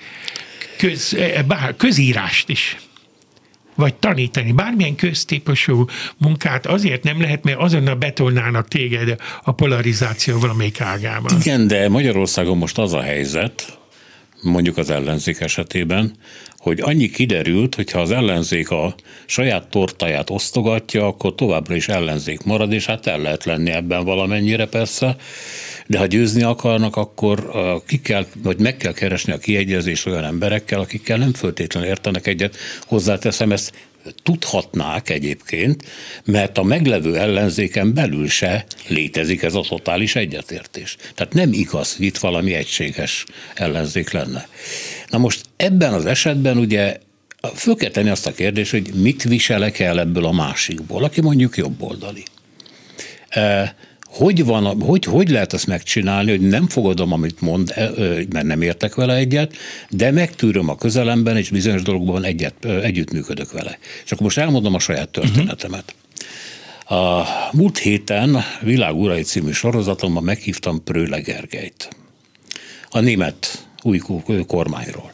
köz, 0.76 1.14
eh, 1.14 1.42
bár, 1.42 1.74
közírást 1.76 2.48
is 2.48 2.76
vagy 3.74 3.94
tanítani, 3.94 4.52
bármilyen 4.52 4.94
köztípusú 4.94 5.84
munkát 6.16 6.66
azért 6.66 7.02
nem 7.02 7.20
lehet, 7.20 7.44
mert 7.44 7.58
azonnal 7.58 7.94
betolnának 7.94 8.68
téged 8.68 9.16
a 9.42 9.52
polarizáció 9.52 10.38
valamelyik 10.38 10.80
ágában. 10.80 11.40
Igen, 11.40 11.66
de 11.66 11.88
Magyarországon 11.88 12.56
most 12.56 12.78
az 12.78 12.92
a 12.92 13.00
helyzet, 13.00 13.78
mondjuk 14.42 14.76
az 14.76 14.90
ellenzék 14.90 15.40
esetében, 15.40 16.12
hogy 16.56 16.80
annyi 16.80 17.10
kiderült, 17.10 17.74
hogy 17.74 17.90
ha 17.90 18.00
az 18.00 18.10
ellenzék 18.10 18.70
a 18.70 18.94
saját 19.26 19.68
tortáját 19.68 20.30
osztogatja, 20.30 21.06
akkor 21.06 21.34
továbbra 21.34 21.74
is 21.74 21.88
ellenzék 21.88 22.42
marad, 22.42 22.72
és 22.72 22.86
hát 22.86 23.06
el 23.06 23.18
lehet 23.18 23.44
lenni 23.44 23.70
ebben 23.70 24.04
valamennyire 24.04 24.66
persze, 24.66 25.16
de 25.90 25.98
ha 25.98 26.06
győzni 26.06 26.42
akarnak, 26.42 26.96
akkor 26.96 27.50
ki 27.86 28.00
kell, 28.00 28.26
vagy 28.42 28.58
meg 28.58 28.76
kell 28.76 28.92
keresni 28.92 29.32
a 29.32 29.38
kiegyezést 29.38 30.06
olyan 30.06 30.24
emberekkel, 30.24 30.80
akikkel 30.80 31.16
nem 31.16 31.32
föltétlenül 31.32 31.88
értenek 31.88 32.26
egyet. 32.26 32.56
Hozzáteszem, 32.86 33.52
ezt 33.52 33.72
tudhatnák 34.22 35.10
egyébként, 35.10 35.84
mert 36.24 36.58
a 36.58 36.62
meglevő 36.62 37.16
ellenzéken 37.16 37.94
belül 37.94 38.28
se 38.28 38.64
létezik 38.88 39.42
ez 39.42 39.54
a 39.54 39.64
totális 39.68 40.16
egyetértés. 40.16 40.96
Tehát 41.14 41.32
nem 41.32 41.52
igaz, 41.52 41.96
hogy 41.96 42.06
itt 42.06 42.18
valami 42.18 42.54
egységes 42.54 43.24
ellenzék 43.54 44.10
lenne. 44.10 44.48
Na 45.08 45.18
most 45.18 45.42
ebben 45.56 45.92
az 45.92 46.06
esetben 46.06 46.56
ugye 46.58 46.98
föl 47.54 47.76
kell 47.76 47.90
tenni 47.90 48.10
azt 48.10 48.26
a 48.26 48.32
kérdést, 48.32 48.70
hogy 48.70 48.90
mit 48.94 49.22
viselek 49.22 49.78
el 49.78 50.00
ebből 50.00 50.24
a 50.24 50.32
másikból, 50.32 51.04
aki 51.04 51.20
mondjuk 51.20 51.56
jobboldali 51.56 52.22
hogy, 54.10 54.44
van, 54.44 54.80
hogy, 54.80 55.04
hogy 55.04 55.28
lehet 55.28 55.52
ezt 55.52 55.66
megcsinálni, 55.66 56.30
hogy 56.30 56.40
nem 56.40 56.68
fogadom, 56.68 57.12
amit 57.12 57.40
mond, 57.40 57.72
e, 57.74 57.90
mert 58.32 58.46
nem 58.46 58.62
értek 58.62 58.94
vele 58.94 59.14
egyet, 59.14 59.56
de 59.90 60.10
megtűröm 60.10 60.68
a 60.68 60.76
közelemben, 60.76 61.36
és 61.36 61.50
bizonyos 61.50 61.82
dolgokban 61.82 62.24
egyet, 62.24 62.64
együttműködök 62.64 63.52
vele. 63.52 63.78
És 64.04 64.12
akkor 64.12 64.22
most 64.22 64.38
elmondom 64.38 64.74
a 64.74 64.78
saját 64.78 65.08
történetemet. 65.08 65.94
A 66.84 67.22
múlt 67.52 67.78
héten 67.78 68.38
Világ 68.60 69.24
című 69.24 69.50
sorozatomban 69.50 70.22
meghívtam 70.22 70.84
Prőle 70.84 71.20
Gergelyt, 71.20 71.88
a 72.90 73.00
német 73.00 73.68
új 73.82 74.00
kormányról. 74.46 75.12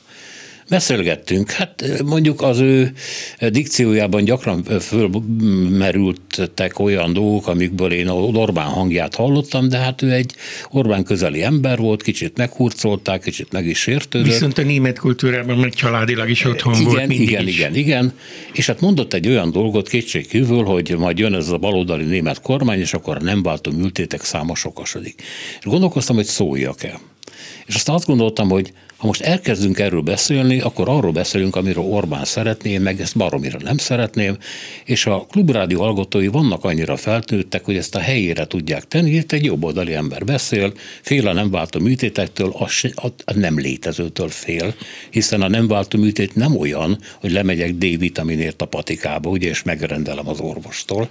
Beszélgettünk, 0.68 1.50
hát 1.50 2.02
mondjuk 2.04 2.42
az 2.42 2.58
ő 2.58 2.92
dikciójában 3.48 4.24
gyakran 4.24 4.62
fölmerültek 4.80 6.78
olyan 6.78 7.12
dolgok, 7.12 7.46
amikből 7.46 7.92
én 7.92 8.08
Orbán 8.08 8.66
hangját 8.66 9.14
hallottam, 9.14 9.68
de 9.68 9.78
hát 9.78 10.02
ő 10.02 10.12
egy 10.12 10.34
Orbán 10.70 11.04
közeli 11.04 11.42
ember 11.42 11.78
volt, 11.78 12.02
kicsit 12.02 12.36
meghurcolták, 12.36 13.22
kicsit 13.22 13.52
meg 13.52 13.66
is 13.66 13.78
sértődött. 13.78 14.26
Viszont 14.26 14.58
a 14.58 14.62
német 14.62 14.98
kultúrában 14.98 15.58
meg 15.58 15.74
családilag 15.74 16.30
is 16.30 16.44
otthon 16.44 16.74
igen, 16.74 16.84
volt 16.84 17.06
mindig 17.06 17.28
Igen, 17.28 17.46
is. 17.46 17.56
igen, 17.56 17.74
igen. 17.74 18.12
És 18.52 18.66
hát 18.66 18.80
mondott 18.80 19.12
egy 19.12 19.28
olyan 19.28 19.50
dolgot 19.50 19.88
kétségkívül, 19.88 20.62
hogy 20.64 20.94
majd 20.98 21.18
jön 21.18 21.34
ez 21.34 21.48
a 21.48 21.58
baloldali 21.58 22.04
német 22.04 22.40
kormány, 22.40 22.78
és 22.78 22.94
akkor 22.94 23.22
nem 23.22 23.42
váltó 23.42 23.72
műtétek 23.72 24.24
száma 24.24 24.54
sokasodik. 24.54 25.22
És 25.58 25.64
gondolkoztam, 25.64 26.16
hogy 26.16 26.24
szóljak 26.24 26.82
el. 26.82 27.00
És 27.66 27.74
aztán 27.74 27.94
azt 27.94 28.06
gondoltam, 28.06 28.48
hogy 28.48 28.72
ha 28.96 29.06
most 29.06 29.20
elkezdünk 29.20 29.78
erről 29.78 30.00
beszélni, 30.00 30.60
akkor 30.60 30.88
arról 30.88 31.12
beszélünk, 31.12 31.56
amiről 31.56 31.84
Orbán 31.84 32.24
szeretné, 32.24 32.70
én 32.70 32.80
meg 32.80 33.00
ezt 33.00 33.16
baromira 33.16 33.58
nem 33.62 33.76
szeretném, 33.76 34.36
és 34.84 35.06
a 35.06 35.26
klubrádió 35.30 35.80
hallgatói 35.80 36.26
vannak 36.26 36.64
annyira 36.64 36.96
feltőttek, 36.96 37.64
hogy 37.64 37.76
ezt 37.76 37.94
a 37.94 37.98
helyére 37.98 38.46
tudják 38.46 38.88
tenni, 38.88 39.10
itt 39.10 39.32
egy 39.32 39.44
jobboldali 39.44 39.94
ember 39.94 40.24
beszél, 40.24 40.72
fél 41.02 41.28
a 41.28 41.32
nem 41.32 41.50
váltó 41.50 41.80
műtétektől, 41.80 42.54
a, 42.94 43.10
a 43.24 43.32
nem 43.34 43.58
létezőtől 43.58 44.28
fél, 44.28 44.74
hiszen 45.10 45.42
a 45.42 45.48
nem 45.48 45.68
váltó 45.68 45.98
műtét 45.98 46.34
nem 46.34 46.56
olyan, 46.56 46.98
hogy 47.20 47.32
lemegyek 47.32 47.74
D-vitaminért 47.74 48.62
a 48.62 48.66
patikába, 48.66 49.30
ugye, 49.30 49.48
és 49.48 49.62
megrendelem 49.62 50.28
az 50.28 50.40
orvostól. 50.40 51.08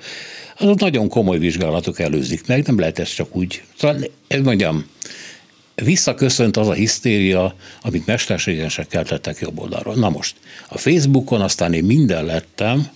Az 0.57 0.75
nagyon 0.77 1.09
komoly 1.09 1.37
vizsgálatok 1.37 1.99
előzik 1.99 2.47
meg, 2.47 2.65
nem 2.65 2.79
lehet 2.79 2.99
ezt 2.99 3.15
csak 3.15 3.35
úgy. 3.35 3.63
Szóval, 3.77 3.97
mondjam, 4.43 4.85
visszaköszönt 5.83 6.57
az 6.57 6.67
a 6.67 6.73
hisztéria, 6.73 7.55
amit 7.81 8.05
mesterségesen 8.05 8.87
keltettek 8.89 9.39
jobb 9.39 9.59
oldalról. 9.59 9.95
Na 9.95 10.09
most, 10.09 10.35
a 10.67 10.77
Facebookon 10.77 11.41
aztán 11.41 11.73
én 11.73 11.83
minden 11.83 12.25
lettem, 12.25 12.89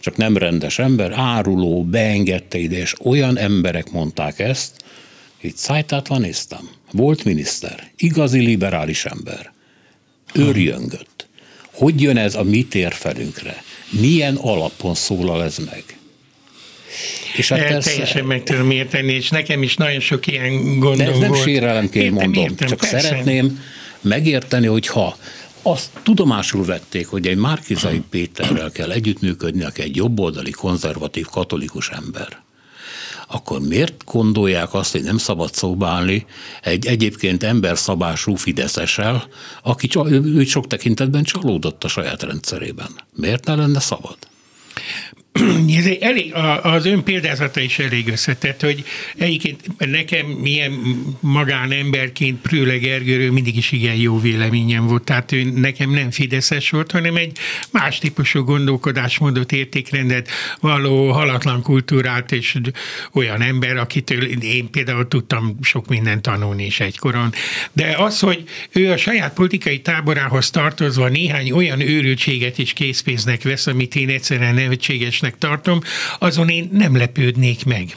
csak 0.00 0.16
nem 0.16 0.36
rendes 0.36 0.78
ember, 0.78 1.12
áruló, 1.12 1.84
beengedte 1.84 2.58
ide, 2.58 2.76
és 2.76 2.94
olyan 3.02 3.38
emberek 3.38 3.90
mondták 3.90 4.38
ezt, 4.38 4.84
itt 5.40 5.56
szájtát 5.56 6.06
van 6.06 6.20
néztem. 6.20 6.68
Volt 6.92 7.24
miniszter, 7.24 7.90
igazi 7.96 8.40
liberális 8.40 9.04
ember. 9.04 9.52
Őrjöngött. 10.34 11.26
Hogy 11.72 12.00
jön 12.00 12.16
ez 12.16 12.34
a 12.34 12.42
mi 12.42 12.66
térfelünkre? 12.66 13.62
Milyen 13.90 14.36
alapon 14.36 14.94
szólal 14.94 15.42
ez 15.42 15.58
meg? 15.58 15.84
És 17.36 17.48
hát 17.48 17.66
persze, 17.66 17.90
teljesen 17.90 18.24
meg 18.24 18.42
tudom 18.42 18.70
érteni, 18.70 19.12
és 19.12 19.28
nekem 19.28 19.62
is 19.62 19.76
nagyon 19.76 20.00
sok 20.00 20.26
ilyen 20.26 20.78
gondom 20.78 20.96
De 20.96 21.10
ez 21.10 21.18
nem 21.18 21.28
volt. 21.28 21.42
sérelemként 21.42 22.04
értem, 22.04 22.24
mondom, 22.24 22.42
értem, 22.42 22.68
csak 22.68 22.78
persze. 22.78 23.00
szeretném 23.00 23.60
megérteni, 24.00 24.66
hogy 24.66 24.86
ha 24.86 25.16
azt 25.62 25.90
tudomásul 26.02 26.64
vették, 26.64 27.06
hogy 27.06 27.26
egy 27.26 27.36
Márkizai 27.36 28.02
Péterrel 28.10 28.70
kell 28.70 28.90
együttműködni, 28.90 29.64
aki 29.64 29.82
egy 29.82 29.96
jobboldali, 29.96 30.50
konzervatív, 30.50 31.26
katolikus 31.26 31.88
ember 31.88 32.42
akkor 33.32 33.60
miért 33.60 34.04
gondolják 34.04 34.74
azt, 34.74 34.92
hogy 34.92 35.02
nem 35.02 35.18
szabad 35.18 35.54
szóba 35.54 35.88
állni 35.88 36.26
egy 36.62 36.86
egyébként 36.86 37.42
emberszabású 37.42 38.34
Fideszessel, 38.34 39.28
aki 39.62 39.88
ő 40.24 40.44
sok 40.44 40.66
tekintetben 40.66 41.22
csalódott 41.22 41.84
a 41.84 41.88
saját 41.88 42.22
rendszerében? 42.22 42.90
Miért 43.14 43.46
ne 43.46 43.54
lenne 43.54 43.80
szabad? 43.80 44.16
ez 45.78 45.86
elég, 46.00 46.34
az 46.62 46.86
ön 46.86 47.02
példázata 47.02 47.60
is 47.60 47.78
elég 47.78 48.08
összetett, 48.08 48.60
hogy 48.60 48.84
egyébként 49.16 49.60
nekem 49.78 50.26
milyen 50.26 50.72
magánemberként 51.20 52.40
Prőle 52.40 52.76
Gergőről 52.76 53.32
mindig 53.32 53.56
is 53.56 53.72
igen 53.72 53.94
jó 53.94 54.20
véleményem 54.20 54.86
volt. 54.86 55.04
Tehát 55.04 55.32
ő 55.32 55.42
nekem 55.42 55.90
nem 55.90 56.10
Fideszes 56.10 56.70
volt, 56.70 56.90
hanem 56.90 57.16
egy 57.16 57.38
más 57.70 57.98
típusú 57.98 58.42
gondolkodásmódot, 58.42 59.52
értékrendet 59.52 60.28
való 60.60 61.10
halatlan 61.10 61.62
kultúrát, 61.62 62.32
és 62.32 62.56
olyan 63.12 63.42
ember, 63.42 63.76
akitől 63.76 64.22
én 64.42 64.70
például 64.70 65.08
tudtam 65.08 65.58
sok 65.62 65.88
mindent 65.88 66.22
tanulni 66.22 66.64
is 66.64 66.80
egykoron. 66.80 67.32
De 67.72 67.94
az, 67.98 68.18
hogy 68.18 68.44
ő 68.72 68.90
a 68.90 68.96
saját 68.96 69.34
politikai 69.34 69.80
táborához 69.80 70.50
tartozva 70.50 71.08
néhány 71.08 71.50
olyan 71.50 71.80
őrültséget 71.80 72.58
is 72.58 72.72
készpénznek 72.72 73.42
vesz, 73.42 73.66
amit 73.66 73.96
én 73.96 74.08
egyszerűen 74.08 74.54
nevetséges 74.54 75.20
helyesnek 75.22 75.38
tartom, 75.38 75.80
azon 76.18 76.48
én 76.48 76.68
nem 76.72 76.96
lepődnék 76.96 77.64
meg. 77.64 77.96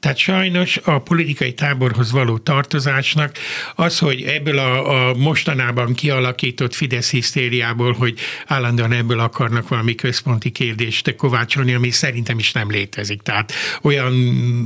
Tehát 0.00 0.16
sajnos 0.16 0.76
a 0.84 0.98
politikai 0.98 1.54
táborhoz 1.54 2.12
való 2.12 2.38
tartozásnak 2.38 3.36
az, 3.74 3.98
hogy 3.98 4.22
ebből 4.22 4.58
a, 4.58 5.08
a 5.08 5.14
mostanában 5.14 5.94
kialakított 5.94 6.74
Fidesz 6.74 7.10
hisztériából, 7.10 7.92
hogy 7.92 8.18
állandóan 8.46 8.92
ebből 8.92 9.20
akarnak 9.20 9.68
valami 9.68 9.94
központi 9.94 10.50
kérdést 10.50 11.14
kovácsolni, 11.16 11.74
ami 11.74 11.90
szerintem 11.90 12.38
is 12.38 12.52
nem 12.52 12.70
létezik. 12.70 13.22
Tehát 13.22 13.52
olyan 13.82 14.12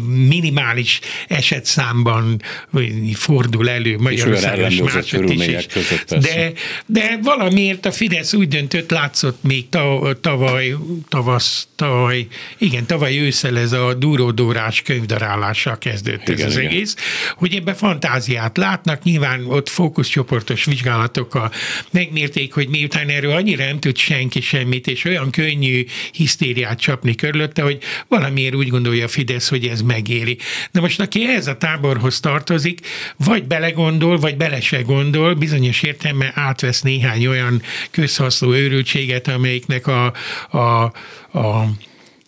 minimális 0.07 1.01
esetszámban 1.29 2.43
fordul 3.15 3.69
elő 3.69 3.99
Magyarországon 3.99 4.71
és 4.71 4.81
máshogy 4.81 5.31
is. 5.31 5.47
is. 5.47 5.67
De, 6.09 6.53
de 6.87 7.19
valamiért 7.23 7.87
a 7.87 7.93
Fidesz 7.93 8.33
úgy 8.33 8.49
döntött, 8.49 8.91
látszott 8.91 9.43
még 9.43 9.69
tavaly, 10.21 10.75
tavasz, 11.09 11.69
tavaly, 11.77 12.27
igen, 12.59 12.87
tavaly 12.87 13.19
ősszel 13.19 13.59
ez 13.59 13.73
a 13.73 13.95
duródórás 13.95 14.83
könyvdarálással 14.95 15.79
kezdődött 15.79 16.29
igen, 16.29 16.47
ez 16.47 16.53
az 16.53 16.59
igen. 16.59 16.71
egész, 16.71 16.97
hogy 17.37 17.55
ebbe 17.55 17.75
fantáziát 17.75 18.57
látnak, 18.57 19.03
nyilván 19.03 19.47
ott 19.47 19.69
fókuszcsoportos 19.69 20.65
vizsgálatokkal 20.65 21.53
megmérték, 21.91 22.55
hogy 22.55 22.69
miután 22.69 23.09
erről 23.09 23.33
annyira 23.33 23.65
nem 23.65 23.81
tud 23.81 23.97
senki 23.97 24.41
semmit, 24.41 24.87
és 24.87 25.05
olyan 25.05 25.31
könnyű 25.31 25.85
hisztériát 26.13 26.81
csapni 26.81 27.15
körülötte, 27.15 27.63
hogy 27.63 27.79
valamiért 28.09 28.55
úgy 28.55 28.69
gondolja 28.69 29.05
a 29.05 29.09
Fidesz, 29.09 29.49
hogy 29.49 29.67
ez 29.67 29.83
megéri. 29.83 30.39
Na 30.71 30.81
most 30.81 31.01
aki 31.01 31.27
ehhez 31.27 31.47
a 31.47 31.57
táborhoz 31.57 32.21
tartozik, 32.21 32.81
vagy 33.17 33.45
belegondol, 33.45 34.19
vagy 34.19 34.37
bele 34.37 34.61
se 34.61 34.81
gondol, 34.81 35.35
bizonyos 35.35 35.83
értelme 35.83 36.33
átvesz 36.35 36.83
néhány 36.83 37.27
olyan 37.27 37.63
közhasznú 37.91 38.53
őrültséget, 38.53 39.29
amelyiknek 39.29 39.87
a, 39.87 40.13
a, 40.51 40.83
a 41.39 41.69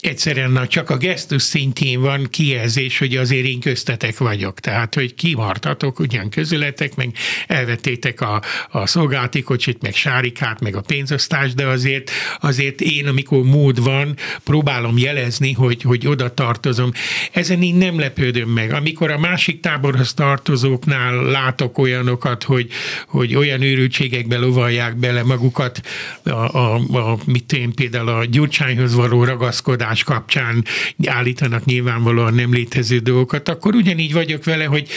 egyszerűen 0.07 0.69
csak 0.69 0.91
a 0.91 0.97
gesztus 0.97 1.43
szintjén 1.43 2.01
van 2.01 2.27
kijelzés, 2.31 2.99
hogy 2.99 3.17
azért 3.17 3.47
én 3.47 3.61
köztetek 3.61 4.19
vagyok. 4.19 4.61
Tehát, 4.61 4.95
hogy 4.95 5.15
kimartatok 5.15 5.99
ugyan 5.99 6.29
közületek, 6.29 6.95
meg 6.95 7.11
elvettétek 7.47 8.21
a, 8.21 8.43
a 8.71 8.87
szolgálati 8.87 9.43
kocsit, 9.43 9.83
meg 9.83 9.95
sárikát, 9.95 10.61
meg 10.61 10.77
a 10.77 10.81
pénzosztást, 10.81 11.55
de 11.55 11.67
azért, 11.67 12.11
azért 12.41 12.81
én, 12.81 13.07
amikor 13.07 13.43
mód 13.43 13.83
van, 13.83 14.17
próbálom 14.45 14.99
jelezni, 14.99 15.53
hogy, 15.53 15.83
hogy 15.83 16.07
oda 16.07 16.35
tartozom. 16.35 16.93
Ezen 17.33 17.63
én 17.63 17.75
nem 17.75 17.99
lepődöm 17.99 18.49
meg. 18.49 18.73
Amikor 18.73 19.11
a 19.11 19.19
másik 19.19 19.61
táborhoz 19.61 20.15
tartozóknál 20.15 21.15
látok 21.15 21.79
olyanokat, 21.79 22.43
hogy, 22.43 22.69
hogy 23.09 23.35
olyan 23.35 23.63
őrültségekbe 23.63 24.39
lovalják 24.39 24.97
bele 24.97 25.23
magukat, 25.23 25.81
a, 26.23 26.31
a, 26.31 26.75
a 26.75 27.19
mit 27.25 27.53
én 27.53 27.75
például 27.75 28.09
a 28.09 28.25
gyurcsányhoz 28.25 28.95
való 28.95 29.25
ragaszkodás, 29.25 29.96
egymás 29.97 30.03
kapcsán 30.05 30.65
állítanak 31.07 31.65
nyilvánvalóan 31.65 32.35
nem 32.35 32.53
létező 32.53 32.99
dolgokat, 32.99 33.49
akkor 33.49 33.75
ugyanígy 33.75 34.13
vagyok 34.13 34.45
vele, 34.45 34.65
hogy 34.65 34.89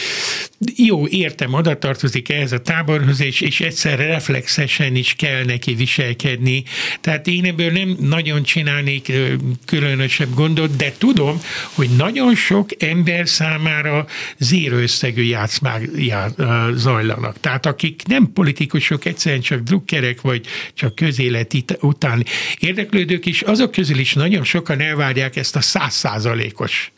jó, 0.76 1.06
értem, 1.06 1.52
oda 1.52 1.78
tartozik 1.78 2.28
ehhez 2.28 2.52
a 2.52 2.58
táborhoz, 2.58 3.20
és, 3.20 3.40
és 3.40 3.60
egyszerre 3.60 4.06
reflexesen 4.06 4.96
is 4.96 5.14
kell 5.14 5.44
neki 5.44 5.74
viselkedni. 5.74 6.62
Tehát 7.00 7.26
én 7.26 7.44
ebből 7.44 7.70
nem 7.70 7.96
nagyon 8.00 8.42
csinálnék 8.42 9.12
különösebb 9.66 10.34
gondot, 10.34 10.76
de 10.76 10.92
tudom, 10.98 11.40
hogy 11.74 11.88
nagyon 11.96 12.34
sok 12.34 12.82
ember 12.82 13.28
számára 13.28 14.06
zéro 14.38 14.76
összegű 14.76 15.22
játszmák 15.22 15.88
já, 15.96 16.28
zajlanak. 16.74 17.40
Tehát 17.40 17.66
akik 17.66 18.02
nem 18.06 18.32
politikusok, 18.32 19.04
egyszerűen 19.04 19.40
csak 19.40 19.60
drukkerek, 19.60 20.20
vagy 20.20 20.46
csak 20.74 20.94
közélet 20.94 21.54
után 21.80 22.24
érdeklődők 22.58 23.26
is, 23.26 23.42
azok 23.42 23.70
közül 23.70 23.98
is 23.98 24.14
nagyon 24.14 24.44
sokan 24.44 24.80
elvárják 24.90 25.36
ezt 25.36 25.56
a 25.56 25.60
százszázalékos 25.60 26.92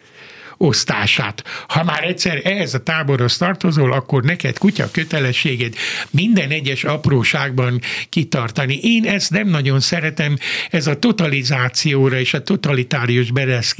osztását. 0.57 1.44
Ha 1.68 1.85
már 1.85 2.05
egyszer 2.05 2.40
ehhez 2.44 2.74
a 2.74 2.83
táborhoz 2.83 3.37
tartozol, 3.37 3.92
akkor 3.92 4.22
neked 4.22 4.59
kutya 4.59 4.90
kötelességed 4.90 5.74
minden 6.11 6.50
egyes 6.50 6.85
apróságban 6.85 7.81
kitartani. 8.09 8.78
Én 8.83 9.05
ezt 9.07 9.31
nem 9.31 9.48
nagyon 9.48 9.81
szeretem, 9.81 10.37
ez 10.70 10.87
a 10.87 10.98
totalizációra 10.98 12.18
és 12.18 12.35
a 12.35 12.42
totalitárius 12.42 13.31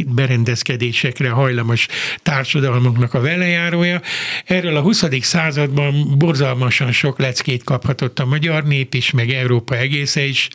berendezkedésekre 0.07 1.31
hajlamos 1.31 1.87
társadalmaknak 2.23 3.15
a 3.15 3.21
velejárója. 3.21 4.01
Erről 4.45 4.77
a 4.77 4.81
20. 4.81 5.05
században 5.21 6.19
borzalmasan 6.19 6.93
sok 6.93 7.19
leckét 7.19 7.65
kaphatott 7.65 8.19
a 8.19 8.27
magyar 8.27 8.65
nép 8.65 8.95
is, 8.95 9.11
meg 9.11 9.31
Európa 9.31 9.77
egésze 9.77 10.25
is. 10.25 10.49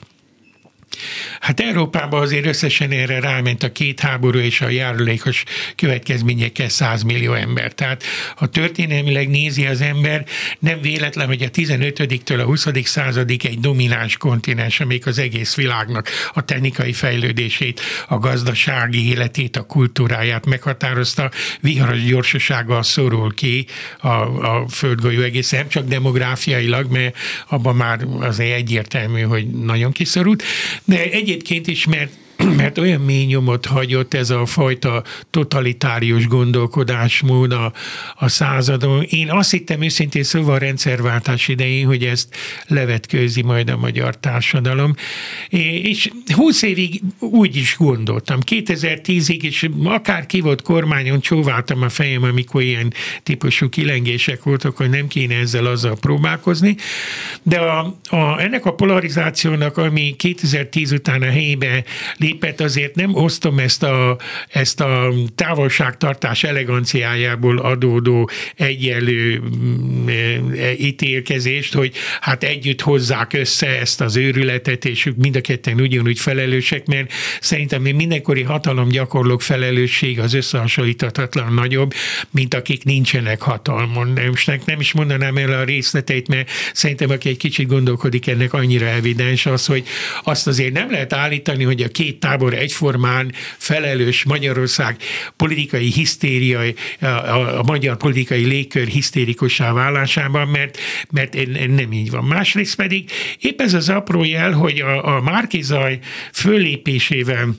Hát 1.39 1.59
Európában 1.59 2.21
azért 2.21 2.45
összesen 2.45 2.91
erre 2.91 3.19
ráment 3.19 3.63
a 3.63 3.71
két 3.71 3.99
háború 3.99 4.39
és 4.39 4.61
a 4.61 4.69
járulékos 4.69 5.43
következményekkel 5.75 6.69
100 6.69 7.03
millió 7.03 7.33
ember. 7.33 7.73
Tehát 7.73 8.03
ha 8.35 8.45
történelmileg 8.45 9.29
nézi 9.29 9.65
az 9.65 9.81
ember, 9.81 10.25
nem 10.59 10.81
véletlen, 10.81 11.27
hogy 11.27 11.41
a 11.41 11.49
15-től 11.49 12.39
a 12.39 12.43
20. 12.43 12.67
századig 12.83 13.45
egy 13.45 13.59
domináns 13.59 14.17
kontinens, 14.17 14.79
amelyik 14.79 15.05
az 15.05 15.17
egész 15.17 15.55
világnak 15.55 16.09
a 16.33 16.45
technikai 16.45 16.93
fejlődését, 16.93 17.81
a 18.07 18.17
gazdasági 18.17 19.09
életét, 19.09 19.55
a 19.57 19.61
kultúráját 19.61 20.45
meghatározta, 20.45 21.31
viharos 21.61 22.03
gyorsasággal 22.03 22.83
szorul 22.83 23.33
ki 23.33 23.65
a, 23.99 24.07
a 24.07 24.67
földgolyó 24.69 25.21
egész, 25.21 25.51
nem 25.51 25.67
csak 25.67 25.87
demográfiailag, 25.87 26.91
mert 26.91 27.17
abban 27.47 27.75
már 27.75 27.99
azért 28.19 28.55
egyértelmű, 28.55 29.21
hogy 29.21 29.47
nagyon 29.47 29.91
kiszorult, 29.91 30.43
de 30.87 31.11
egyébként 31.11 31.67
is, 31.67 31.85
mert 31.85 32.13
mert 32.57 32.77
olyan 32.77 33.01
mély 33.01 33.25
nyomot 33.25 33.65
hagyott 33.65 34.13
ez 34.13 34.29
a 34.29 34.45
fajta 34.45 35.03
totalitárius 35.29 36.27
gondolkodásmód 36.27 37.51
a, 37.51 37.73
a 38.15 38.27
századon. 38.27 39.03
Én 39.03 39.29
azt 39.31 39.51
hittem 39.51 39.81
őszintén 39.81 40.23
szóval 40.23 40.55
a 40.55 40.57
rendszerváltás 40.57 41.47
idején, 41.47 41.85
hogy 41.85 42.03
ezt 42.03 42.35
levetkőzi 42.67 43.41
majd 43.41 43.69
a 43.69 43.77
magyar 43.77 44.17
társadalom. 44.17 44.93
És 45.49 46.09
20 46.33 46.61
évig 46.61 47.01
úgy 47.19 47.55
is 47.55 47.75
gondoltam. 47.77 48.39
2010-ig 48.45 49.39
is 49.41 49.69
akár 49.83 50.25
ki 50.25 50.39
volt 50.39 50.61
kormányon, 50.61 51.19
csóváltam 51.19 51.81
a 51.81 51.89
fejem, 51.89 52.23
amikor 52.23 52.61
ilyen 52.61 52.93
típusú 53.23 53.69
kilengések 53.69 54.43
voltak, 54.43 54.77
hogy 54.77 54.89
nem 54.89 55.07
kéne 55.07 55.35
ezzel 55.35 55.65
azzal 55.65 55.97
próbálkozni. 55.99 56.75
De 57.43 57.57
a, 57.57 57.97
a, 58.09 58.41
ennek 58.41 58.65
a 58.65 58.73
polarizációnak, 58.73 59.77
ami 59.77 60.15
2010 60.17 60.91
után 60.91 61.21
a 61.21 61.29
helyébe 61.29 61.83
lép, 62.27 62.37
képet 62.39 62.61
azért 62.61 62.95
nem 62.95 63.15
osztom 63.15 63.59
ezt 63.59 63.83
a, 63.83 64.17
ezt 64.49 64.79
a 64.79 65.13
távolságtartás 65.35 66.43
eleganciájából 66.43 67.57
adódó 67.57 68.29
egyenlő 68.55 69.39
mm, 69.39 70.07
e, 70.07 70.73
ítélkezést, 70.77 71.73
hogy 71.73 71.95
hát 72.21 72.43
együtt 72.43 72.81
hozzák 72.81 73.33
össze 73.33 73.79
ezt 73.79 74.01
az 74.01 74.15
őrületet, 74.15 74.85
és 74.85 75.05
ők 75.05 75.15
mind 75.15 75.35
a 75.35 75.41
ketten 75.41 75.79
ugyanúgy 75.79 76.19
felelősek, 76.19 76.85
mert 76.85 77.13
szerintem 77.41 77.81
még 77.81 77.95
mindenkori 77.95 78.41
hatalomgyakorlók 78.41 79.41
felelősség 79.41 80.19
az 80.19 80.33
összehasonlíthatatlan 80.33 81.53
nagyobb, 81.53 81.93
mint 82.31 82.53
akik 82.53 82.83
nincsenek 82.83 83.41
hatalmon. 83.41 84.19
Most 84.29 84.65
nem 84.65 84.79
is 84.79 84.93
mondanám 84.93 85.37
el 85.37 85.51
a 85.51 85.63
részleteit, 85.63 86.27
mert 86.27 86.49
szerintem 86.73 87.09
aki 87.09 87.29
egy 87.29 87.37
kicsit 87.37 87.67
gondolkodik, 87.67 88.27
ennek 88.27 88.53
annyira 88.53 88.85
evidens 88.85 89.45
az, 89.45 89.65
hogy 89.65 89.87
azt 90.23 90.47
azért 90.47 90.73
nem 90.73 90.91
lehet 90.91 91.13
állítani, 91.13 91.63
hogy 91.63 91.81
a 91.81 91.87
két 91.87 92.16
tábor 92.19 92.53
egyformán 92.53 93.31
felelős 93.57 94.23
Magyarország 94.23 94.97
politikai 95.35 95.91
hisztéria, 95.91 96.59
a, 96.99 97.05
a 97.59 97.63
magyar 97.63 97.97
politikai 97.97 98.45
légkör 98.45 98.87
hisztérikussá 98.87 99.73
válásában, 99.73 100.47
mert, 100.47 100.77
mert 101.11 101.35
nem 101.67 101.91
így 101.91 102.09
van. 102.09 102.23
Másrészt 102.23 102.75
pedig 102.75 103.11
épp 103.39 103.61
ez 103.61 103.73
az 103.73 103.89
apró 103.89 104.23
jel, 104.23 104.51
hogy 104.51 104.79
a, 104.79 105.15
a 105.15 105.21
Márkizaj 105.21 105.99
fölépésével 106.33 107.55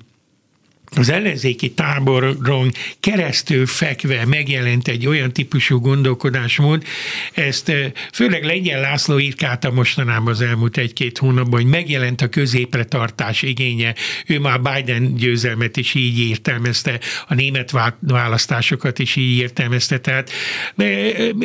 az 0.97 1.09
ellenzéki 1.09 1.71
táboron 1.71 2.73
keresztül 3.01 3.67
fekve 3.67 4.27
megjelent 4.27 4.89
egy 4.89 5.07
olyan 5.07 5.33
típusú 5.33 5.79
gondolkodásmód, 5.79 6.85
ezt 7.33 7.73
főleg 8.13 8.45
Lengyel 8.45 8.81
László 8.81 9.19
írkálta 9.19 9.71
mostanában 9.71 10.33
az 10.33 10.41
elmúlt 10.41 10.77
egy-két 10.77 11.19
hónapban, 11.19 11.61
hogy 11.61 11.71
megjelent 11.71 12.21
a 12.21 12.29
középre 12.29 12.85
tartás 12.85 13.43
igénye. 13.43 13.95
Ő 14.27 14.39
már 14.39 14.61
Biden 14.61 15.15
győzelmet 15.15 15.77
is 15.77 15.95
így 15.95 16.19
értelmezte, 16.19 17.01
a 17.29 17.35
német 17.35 17.73
választásokat 18.01 18.99
is 18.99 19.17
így 19.17 19.37
értelmezte, 19.37 19.99
tehát 19.99 20.31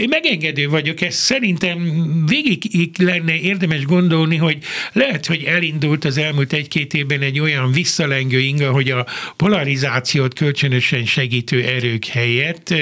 megengedő 0.10 0.70
vagyok, 0.70 1.02
ezt 1.02 1.18
szerintem 1.18 2.06
végig 2.28 2.92
lenne 2.98 3.40
érdemes 3.40 3.86
gondolni, 3.86 4.38
hogy 4.38 4.58
lehet, 4.94 5.26
hogy 5.26 5.44
elindult 5.44 6.06
az 6.06 6.18
elmúlt 6.18 6.54
egy-két 6.54 6.94
évben 6.94 7.22
egy 7.22 7.40
olyan 7.40 7.72
visszalengő 7.72 8.40
inga, 8.40 8.72
hogy 8.72 8.92
a 8.92 9.06
polarizációt 9.36 10.34
kölcsönösen 10.34 11.06
segítő 11.06 11.64
erők 11.64 12.06
helyett 12.06 12.74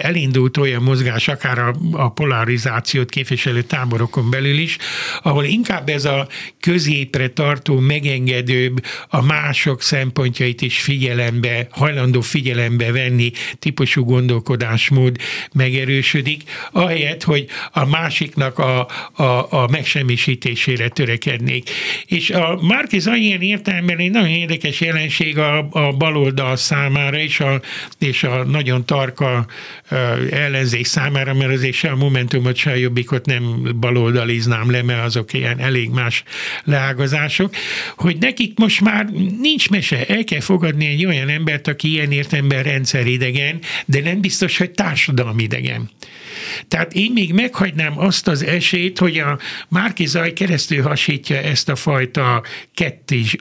elindult 0.00 0.56
olyan 0.56 0.82
mozgás, 0.82 1.28
akár 1.28 1.58
a, 1.58 1.74
a 1.92 2.12
polarizációt 2.12 3.10
képviselő 3.10 3.62
táborokon 3.62 4.30
belül 4.30 4.58
is, 4.58 4.76
ahol 5.22 5.44
inkább 5.44 5.88
ez 5.88 6.04
a 6.04 6.28
középre 6.60 7.28
tartó, 7.28 7.78
megengedőbb, 7.78 8.84
a 9.08 9.22
mások 9.22 9.82
szempontjait 9.82 10.62
is 10.62 10.80
figyelembe, 10.80 11.66
hajlandó 11.70 12.20
figyelembe 12.20 12.92
venni 12.92 13.32
típusú 13.58 14.04
gondolkodásmód 14.04 15.16
megerősödik, 15.52 16.42
ahelyett, 16.72 17.22
hogy 17.22 17.46
a 17.72 17.84
másiknak 17.84 18.58
a, 18.58 18.88
a, 19.12 19.22
a 19.50 19.68
megsemmisítésére 19.70 20.88
törekednék. 20.88 21.70
És 22.06 22.30
a 22.30 22.58
Márkiz 22.62 23.06
ilyen 23.06 23.40
értelemben 23.40 23.98
egy 23.98 24.10
nagyon 24.10 24.28
érdekes 24.28 24.80
jelenség 24.80 25.38
a, 25.44 25.68
a 25.70 25.92
baloldal 25.92 26.56
számára 26.56 27.18
és 27.18 27.40
a, 27.40 27.60
és 27.98 28.24
a 28.24 28.44
nagyon 28.44 28.84
tarka 28.84 29.46
ellenzék 30.30 30.86
számára, 30.86 31.34
mert 31.34 31.52
azért 31.52 31.74
se 31.74 31.90
a 31.90 31.96
Momentumot, 31.96 32.56
se 32.56 32.70
a 32.70 32.74
Jobbikot 32.74 33.26
nem 33.26 33.62
baloldaliznám 33.80 34.70
le, 34.70 34.82
mert 34.82 35.04
azok 35.04 35.32
ilyen 35.32 35.58
elég 35.58 35.90
más 35.90 36.22
leágazások, 36.64 37.54
hogy 37.96 38.16
nekik 38.18 38.58
most 38.58 38.80
már 38.80 39.06
nincs 39.40 39.70
mese, 39.70 40.06
el 40.06 40.24
kell 40.24 40.40
fogadni 40.40 40.86
egy 40.86 41.06
olyan 41.06 41.28
embert, 41.28 41.68
aki 41.68 41.90
ilyen 41.90 42.12
értelemben 42.12 42.62
rendszeridegen, 42.62 43.58
de 43.86 44.00
nem 44.00 44.20
biztos, 44.20 44.58
hogy 44.58 44.70
társadalmi 44.70 45.42
idegen. 45.42 45.90
Tehát 46.68 46.92
én 46.92 47.10
még 47.12 47.32
meghagynám 47.32 47.98
azt 47.98 48.28
az 48.28 48.44
esélyt, 48.44 48.98
hogy 48.98 49.18
a 49.18 49.38
Márki 49.68 50.06
Zaj 50.06 50.32
keresztül 50.32 50.82
hasítja 50.82 51.36
ezt 51.36 51.68
a 51.68 51.76
fajta 51.76 52.42
kettős, 52.74 53.36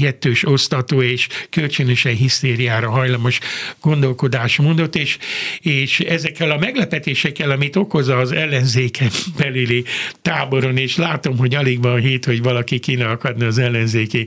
kettős 0.00 0.46
osztató 0.46 1.02
és 1.02 1.28
kölcsönösen 1.50 2.14
hisztériára 2.14 2.90
hajlamos 2.90 3.38
gondolkodásmódot, 3.80 4.96
és, 4.96 5.18
és 5.60 6.00
ezekkel 6.00 6.50
a 6.50 6.58
meglepetésekkel, 6.58 7.50
amit 7.50 7.76
okoz 7.76 8.08
az 8.08 8.32
ellenzéken 8.32 9.10
belüli 9.38 9.84
táboron, 10.22 10.76
és 10.76 10.96
látom, 10.96 11.38
hogy 11.38 11.54
alig 11.54 11.82
van 11.82 12.00
hét, 12.00 12.24
hogy 12.24 12.42
valaki 12.42 12.78
kéne 12.78 13.06
akadni 13.06 13.44
az 13.44 13.58
ellenzéki 13.58 14.26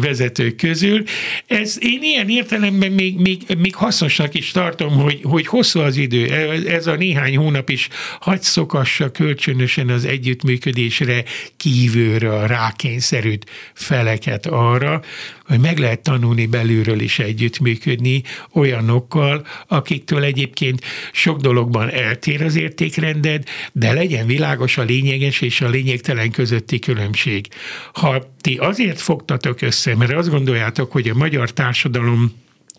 vezetők 0.00 0.56
közül. 0.56 1.02
Ez 1.46 1.76
én 1.80 2.02
ilyen 2.02 2.28
értelemben 2.28 2.92
még, 2.92 3.18
még, 3.18 3.42
még 3.58 3.74
hasznosnak 3.74 4.34
is 4.34 4.50
tartom, 4.50 4.90
hogy, 4.90 5.20
hogy 5.22 5.46
hosszú 5.46 5.80
az 5.80 5.96
idő. 5.96 6.26
Ez 6.66 6.86
a 6.86 6.94
néhány 7.02 7.36
hónap 7.36 7.68
is 7.68 7.88
hagy 8.20 8.42
szokassa 8.42 9.10
kölcsönösen 9.10 9.88
az 9.88 10.04
együttműködésre 10.04 11.24
kívülről 11.56 12.46
rákényszerült 12.46 13.50
feleket 13.74 14.46
arra, 14.46 15.02
hogy 15.46 15.58
meg 15.58 15.78
lehet 15.78 16.02
tanulni 16.02 16.46
belülről 16.46 17.00
is 17.00 17.18
együttműködni 17.18 18.22
olyanokkal, 18.52 19.46
akiktől 19.68 20.22
egyébként 20.22 20.84
sok 21.12 21.40
dologban 21.40 21.90
eltér 21.90 22.42
az 22.42 22.56
értékrended, 22.56 23.44
de 23.72 23.92
legyen 23.92 24.26
világos 24.26 24.78
a 24.78 24.82
lényeges 24.82 25.40
és 25.40 25.60
a 25.60 25.68
lényegtelen 25.68 26.30
közötti 26.30 26.78
különbség. 26.78 27.46
Ha 27.92 28.34
ti 28.40 28.56
azért 28.56 29.00
fogtatok 29.00 29.62
össze, 29.62 29.96
mert 29.96 30.12
azt 30.12 30.30
gondoljátok, 30.30 30.92
hogy 30.92 31.08
a 31.08 31.14
magyar 31.14 31.50
társadalom 31.50 32.32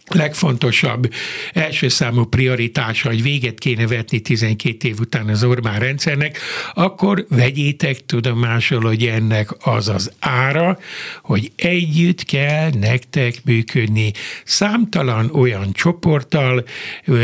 legfontosabb 0.07 1.13
első 1.53 1.87
számú 1.87 2.23
prioritása, 2.23 3.07
hogy 3.07 3.21
véget 3.21 3.59
kéne 3.59 3.87
vetni 3.87 4.19
12 4.19 4.87
év 4.87 4.99
után 4.99 5.29
az 5.29 5.43
Orbán 5.43 5.79
rendszernek, 5.79 6.39
akkor 6.73 7.25
vegyétek 7.29 8.05
tudomásul, 8.05 8.81
hogy 8.81 9.05
ennek 9.05 9.65
az 9.65 9.89
az 9.89 10.11
ára, 10.19 10.79
hogy 11.21 11.51
együtt 11.55 12.23
kell 12.23 12.69
nektek 12.79 13.35
működni 13.43 14.11
számtalan 14.45 15.29
olyan 15.33 15.73
csoporttal, 15.73 16.63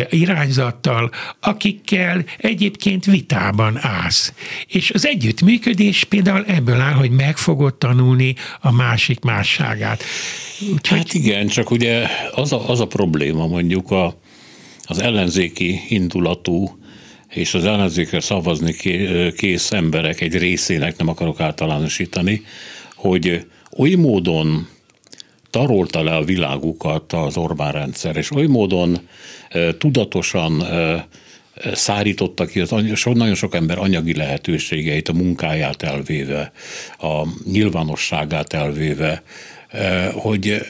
irányzattal, 0.10 1.12
akikkel 1.40 2.24
egyébként 2.38 3.06
vitában 3.06 3.78
állsz. 3.82 4.34
És 4.68 4.92
az 4.92 5.08
együttműködés 5.08 6.04
például 6.04 6.46
ebből 6.46 6.80
áll, 6.80 6.94
hogy 6.94 7.12
meg 7.12 7.38
fogod 7.38 7.76
tanulni 7.76 8.36
a 8.60 8.72
másik 8.72 9.20
másságát. 9.20 10.04
Úgyhogy... 10.74 10.98
Hát 10.98 11.14
igen, 11.14 11.48
csak 11.48 11.72
ugye 11.72 12.08
az 12.32 12.52
a, 12.54 12.69
az 12.70 12.80
a 12.80 12.88
probléma 12.88 13.48
mondjuk 13.48 13.92
a, 13.92 14.16
az 14.84 15.00
ellenzéki 15.00 15.82
indulatú 15.88 16.78
és 17.30 17.54
az 17.54 17.66
ellenzékre 17.66 18.20
szavazni 18.20 18.76
kész 19.38 19.72
emberek 19.72 20.22
egy 20.22 20.38
részének 20.38 20.98
nem 20.98 21.08
akarok 21.08 21.40
általánosítani, 21.40 22.42
hogy 22.96 23.46
oly 23.78 23.94
módon 23.94 24.68
tarolta 25.50 26.04
le 26.04 26.16
a 26.16 26.24
világukat 26.24 27.14
az 27.14 27.38
Orbán 27.38 27.72
rendszer, 27.72 28.18
és 28.18 28.32
oly 28.32 28.46
módon 28.46 29.00
tudatosan 29.78 30.64
e, 30.64 31.08
szárította 31.74 32.46
ki 32.46 32.60
az, 32.60 32.74
nagyon 33.04 33.36
sok 33.36 33.56
ember 33.56 33.78
anyagi 33.78 34.16
lehetőségeit, 34.16 35.10
a 35.10 35.14
munkáját 35.14 35.84
elvéve, 35.84 36.52
a 36.98 37.28
nyilvánosságát 37.52 38.54
elvéve, 38.54 39.24
hogy 40.12 40.48
eh, 40.48 40.62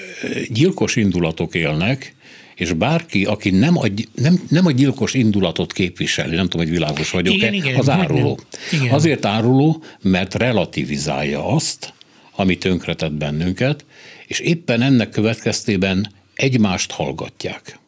gyilkos 0.50 0.96
indulatok 0.96 1.56
élnek, 1.56 2.14
és 2.56 2.74
bárki, 2.74 3.26
aki 3.26 3.50
nem 3.50 3.78
a, 3.78 3.86
nem, 4.16 4.42
nem 4.50 4.66
a 4.66 4.72
gyilkos 4.72 5.14
indulatot 5.14 5.74
képviseli, 5.74 6.36
nem 6.36 6.48
tudom, 6.48 6.66
hogy 6.66 6.76
világos 6.76 7.10
vagyok-e, 7.10 7.52
igen, 7.52 7.76
az 7.76 7.90
áruló. 7.90 8.40
Igen. 8.72 8.94
Azért 8.94 9.26
áruló, 9.26 9.84
mert 10.02 10.34
relativizálja 10.34 11.46
azt, 11.48 11.94
ami 12.36 12.58
tönkretett 12.58 13.12
bennünket, 13.12 13.86
és 14.28 14.40
éppen 14.40 14.82
ennek 14.82 15.10
következtében 15.10 16.12
egymást 16.34 16.92
hallgatják. 16.92 17.79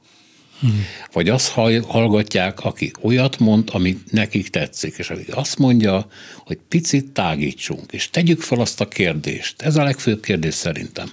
Vagy 1.11 1.29
azt 1.29 1.51
hallgatják, 1.87 2.59
aki 2.59 2.91
olyat 3.01 3.39
mond, 3.39 3.69
ami 3.73 3.97
nekik 4.11 4.49
tetszik, 4.49 4.97
és 4.97 5.09
aki 5.09 5.31
azt 5.31 5.57
mondja, 5.57 6.07
hogy 6.37 6.59
picit 6.69 7.05
tágítsunk, 7.05 7.91
és 7.91 8.09
tegyük 8.09 8.41
fel 8.41 8.59
azt 8.59 8.81
a 8.81 8.87
kérdést. 8.87 9.61
Ez 9.61 9.75
a 9.75 9.83
legfőbb 9.83 10.21
kérdés 10.21 10.53
szerintem. 10.53 11.11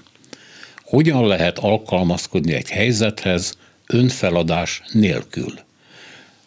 Hogyan 0.83 1.27
lehet 1.27 1.59
alkalmazkodni 1.59 2.53
egy 2.53 2.71
helyzethez 2.71 3.59
önfeladás 3.87 4.83
nélkül? 4.93 5.53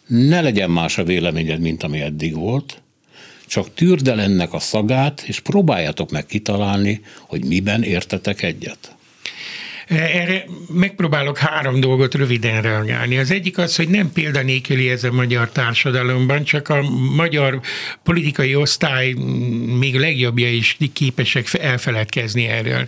Ne 0.06 0.40
legyen 0.40 0.70
más 0.70 0.98
a 0.98 1.04
véleményed, 1.04 1.60
mint 1.60 1.82
ami 1.82 2.00
eddig 2.00 2.34
volt, 2.34 2.82
csak 3.46 3.74
tűrd 3.74 4.08
el 4.08 4.20
ennek 4.20 4.52
a 4.52 4.58
szagát, 4.58 5.22
és 5.26 5.40
próbáljátok 5.40 6.10
meg 6.10 6.26
kitalálni, 6.26 7.00
hogy 7.20 7.44
miben 7.44 7.82
értetek 7.82 8.42
egyet. 8.42 8.96
Erre 9.92 10.44
megpróbálok 10.68 11.38
három 11.38 11.80
dolgot 11.80 12.14
röviden 12.14 12.62
reagálni. 12.62 13.18
Az 13.18 13.30
egyik 13.30 13.58
az, 13.58 13.76
hogy 13.76 13.88
nem 13.88 14.12
példanéküli 14.12 14.90
ez 14.90 15.04
a 15.04 15.12
magyar 15.12 15.50
társadalomban, 15.50 16.44
csak 16.44 16.68
a 16.68 16.82
magyar 17.16 17.60
politikai 18.02 18.54
osztály 18.54 19.12
még 19.78 19.98
legjobbja 19.98 20.50
is 20.50 20.76
képesek 20.92 21.54
elfeledkezni 21.54 22.46
erről. 22.46 22.86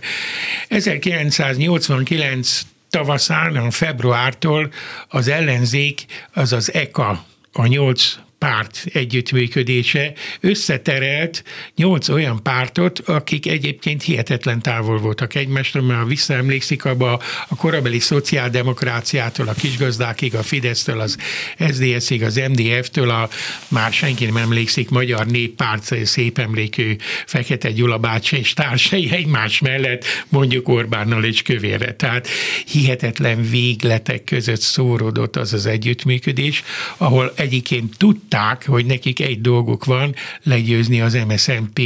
1989 0.67 2.61
tavaszán, 2.89 3.55
a 3.55 3.71
februártól 3.71 4.71
az 5.07 5.27
ellenzék, 5.27 6.05
az 6.33 6.53
az 6.53 6.73
EKA, 6.73 7.25
a 7.51 7.65
nyolc 7.65 8.15
párt 8.37 8.85
együttműködése 8.93 10.13
összeterelt 10.39 11.43
nyolc 11.75 12.09
olyan 12.09 12.43
pártot, 12.43 12.99
akik 12.99 13.47
egyébként 13.47 14.03
hihetetlen 14.03 14.61
távol 14.61 14.97
voltak 14.97 15.35
egymástól, 15.35 15.81
mert 15.81 15.99
ha 15.99 16.05
visszaemlékszik 16.05 16.85
abba 16.85 17.21
a 17.47 17.55
korabeli 17.55 17.99
szociáldemokráciától, 17.99 19.47
a 19.47 19.53
kisgazdákig, 19.53 20.35
a 20.35 20.43
Fidesztől, 20.43 20.99
az 20.99 21.17
SZDSZ-ig, 21.59 22.23
az 22.23 22.41
MDF-től, 22.49 23.09
a 23.09 23.29
már 23.67 23.93
senki 23.93 24.25
nem 24.25 24.37
emlékszik, 24.37 24.89
Magyar 24.89 25.25
Néppárt 25.25 26.05
szép 26.05 26.37
emlékű 26.37 26.95
Fekete 27.25 27.71
Gyula 27.71 27.97
bácsi 27.97 28.37
és 28.37 28.53
társai 28.53 29.11
egymás 29.11 29.59
mellett, 29.59 30.05
mondjuk 30.29 30.67
Orbánnal 30.67 31.23
és 31.23 31.41
Kövérre. 31.41 31.93
Tehát 31.93 32.27
hihetetlen 32.65 33.49
végletek 33.49 34.23
között 34.23 34.61
szórodott 34.61 35.35
az 35.35 35.53
az 35.53 35.65
együttműködés, 35.65 36.63
ahol 36.97 37.33
egyébként 37.35 37.97
tudták, 37.97 38.23
tudták, 38.29 38.65
hogy 38.65 38.85
nekik 38.85 39.19
egy 39.19 39.41
dolguk 39.41 39.85
van, 39.85 40.15
legyőzni 40.43 41.01
az 41.01 41.17
MSZNP 41.27 41.81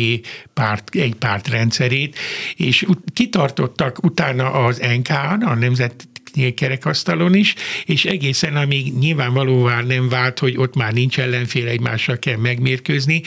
párt, 0.54 0.96
egy 0.96 1.16
párt 1.16 1.48
rendszerét, 1.48 2.18
és 2.56 2.86
kitartottak 3.14 4.04
utána 4.04 4.52
az 4.52 4.78
NK-n, 4.98 5.44
a 5.44 5.56
Nemzet 5.56 6.08
kerekasztalon 6.56 7.36
is, 7.36 7.56
és 7.86 8.06
egészen 8.06 8.56
amíg 8.56 8.94
nyilvánvalóvá 8.94 9.82
nem 9.82 10.10
vált, 10.10 10.40
hogy 10.40 10.58
ott 10.58 10.76
már 10.76 10.94
nincs 10.94 11.20
ellenfél, 11.20 11.68
egymással 11.68 12.20
kell 12.20 12.38
megmérkőzni, 12.38 13.22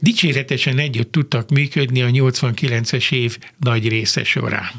dicséretesen 0.00 0.78
együtt 0.78 1.12
tudtak 1.12 1.50
működni 1.50 2.02
a 2.02 2.08
89-es 2.08 3.12
év 3.12 3.38
nagy 3.58 3.88
része 3.88 4.24
során. 4.24 4.70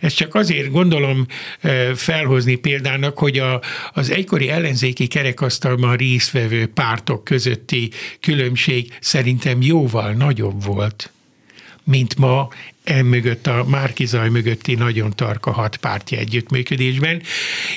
Ezt 0.00 0.16
csak 0.16 0.34
azért 0.34 0.70
gondolom 0.70 1.26
felhozni 1.94 2.54
példának, 2.54 3.18
hogy 3.18 3.38
a, 3.38 3.60
az 3.92 4.10
egykori 4.10 4.48
ellenzéki 4.48 5.06
kerekasztalban 5.06 5.96
résztvevő 5.96 6.66
pártok 6.66 7.24
közötti 7.24 7.90
különbség 8.20 8.96
szerintem 9.00 9.62
jóval 9.62 10.12
nagyobb 10.12 10.64
volt, 10.64 11.10
mint 11.84 12.16
ma 12.16 12.48
emögött 12.84 13.46
a 13.46 13.64
Márkizaj 13.68 14.28
mögötti 14.28 14.74
nagyon 14.74 15.10
tarka 15.14 15.52
hat 15.52 15.76
párti 15.76 16.16
együttműködésben, 16.16 17.22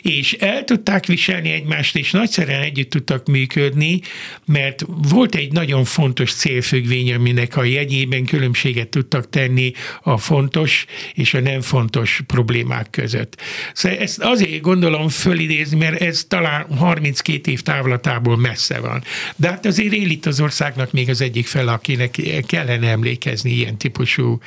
és 0.01 0.33
el 0.33 0.63
tudták 0.63 1.05
viselni 1.05 1.51
egymást, 1.51 1.95
és 1.95 2.11
nagyszerűen 2.11 2.61
együtt 2.61 2.89
tudtak 2.89 3.27
működni, 3.27 4.01
mert 4.45 4.85
volt 5.09 5.35
egy 5.35 5.51
nagyon 5.51 5.83
fontos 5.83 6.33
célfüggvény, 6.33 7.13
aminek 7.13 7.57
a 7.57 7.63
jegyében 7.63 8.25
különbséget 8.25 8.87
tudtak 8.87 9.29
tenni 9.29 9.71
a 10.01 10.17
fontos 10.17 10.85
és 11.13 11.33
a 11.33 11.39
nem 11.39 11.61
fontos 11.61 12.21
problémák 12.27 12.89
között. 12.89 13.41
Szóval 13.73 13.97
ezt 13.97 14.19
azért 14.19 14.61
gondolom 14.61 15.09
fölidézni, 15.09 15.77
mert 15.77 16.01
ez 16.01 16.25
talán 16.27 16.65
32 16.77 17.51
év 17.51 17.61
távlatából 17.61 18.37
messze 18.37 18.79
van. 18.79 19.03
De 19.35 19.47
hát 19.47 19.65
azért 19.65 19.93
él 19.93 20.09
itt 20.09 20.25
az 20.25 20.39
országnak 20.39 20.91
még 20.91 21.09
az 21.09 21.21
egyik 21.21 21.47
fel, 21.47 21.67
akinek 21.67 22.19
kellene 22.45 22.89
emlékezni 22.89 23.51
ilyen 23.51 23.77
típusú 23.77 24.39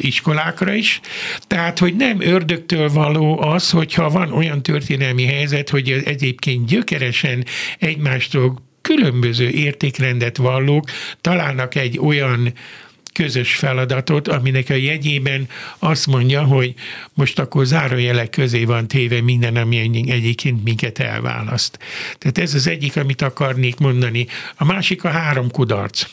iskolákra 0.00 0.74
is. 0.74 1.00
Tehát, 1.46 1.78
hogy 1.78 1.96
nem 1.96 2.20
ördögtől 2.20 2.88
való 2.88 3.40
az, 3.40 3.70
hogyha 3.70 4.10
van 4.10 4.32
olyan 4.32 4.62
történelmi 4.62 5.24
helyzet, 5.24 5.70
hogy 5.70 6.02
egyébként 6.04 6.66
gyökeresen 6.66 7.44
egymástól 7.78 8.68
különböző 8.80 9.48
értékrendet 9.48 10.36
vallók 10.36 10.90
találnak 11.20 11.74
egy 11.74 11.98
olyan 11.98 12.52
közös 13.12 13.54
feladatot, 13.54 14.28
aminek 14.28 14.70
a 14.70 14.74
jegyében 14.74 15.48
azt 15.78 16.06
mondja, 16.06 16.42
hogy 16.42 16.74
most 17.14 17.38
akkor 17.38 17.64
zárójelek 17.64 18.30
közé 18.30 18.64
van 18.64 18.88
téve 18.88 19.20
minden, 19.20 19.56
ami 19.56 19.78
egyébként 20.10 20.64
minket 20.64 20.98
elválaszt. 20.98 21.78
Tehát 22.18 22.38
ez 22.38 22.54
az 22.54 22.66
egyik, 22.66 22.96
amit 22.96 23.22
akarnék 23.22 23.78
mondani. 23.78 24.26
A 24.56 24.64
másik 24.64 25.04
a 25.04 25.08
három 25.08 25.50
kudarc 25.50 26.06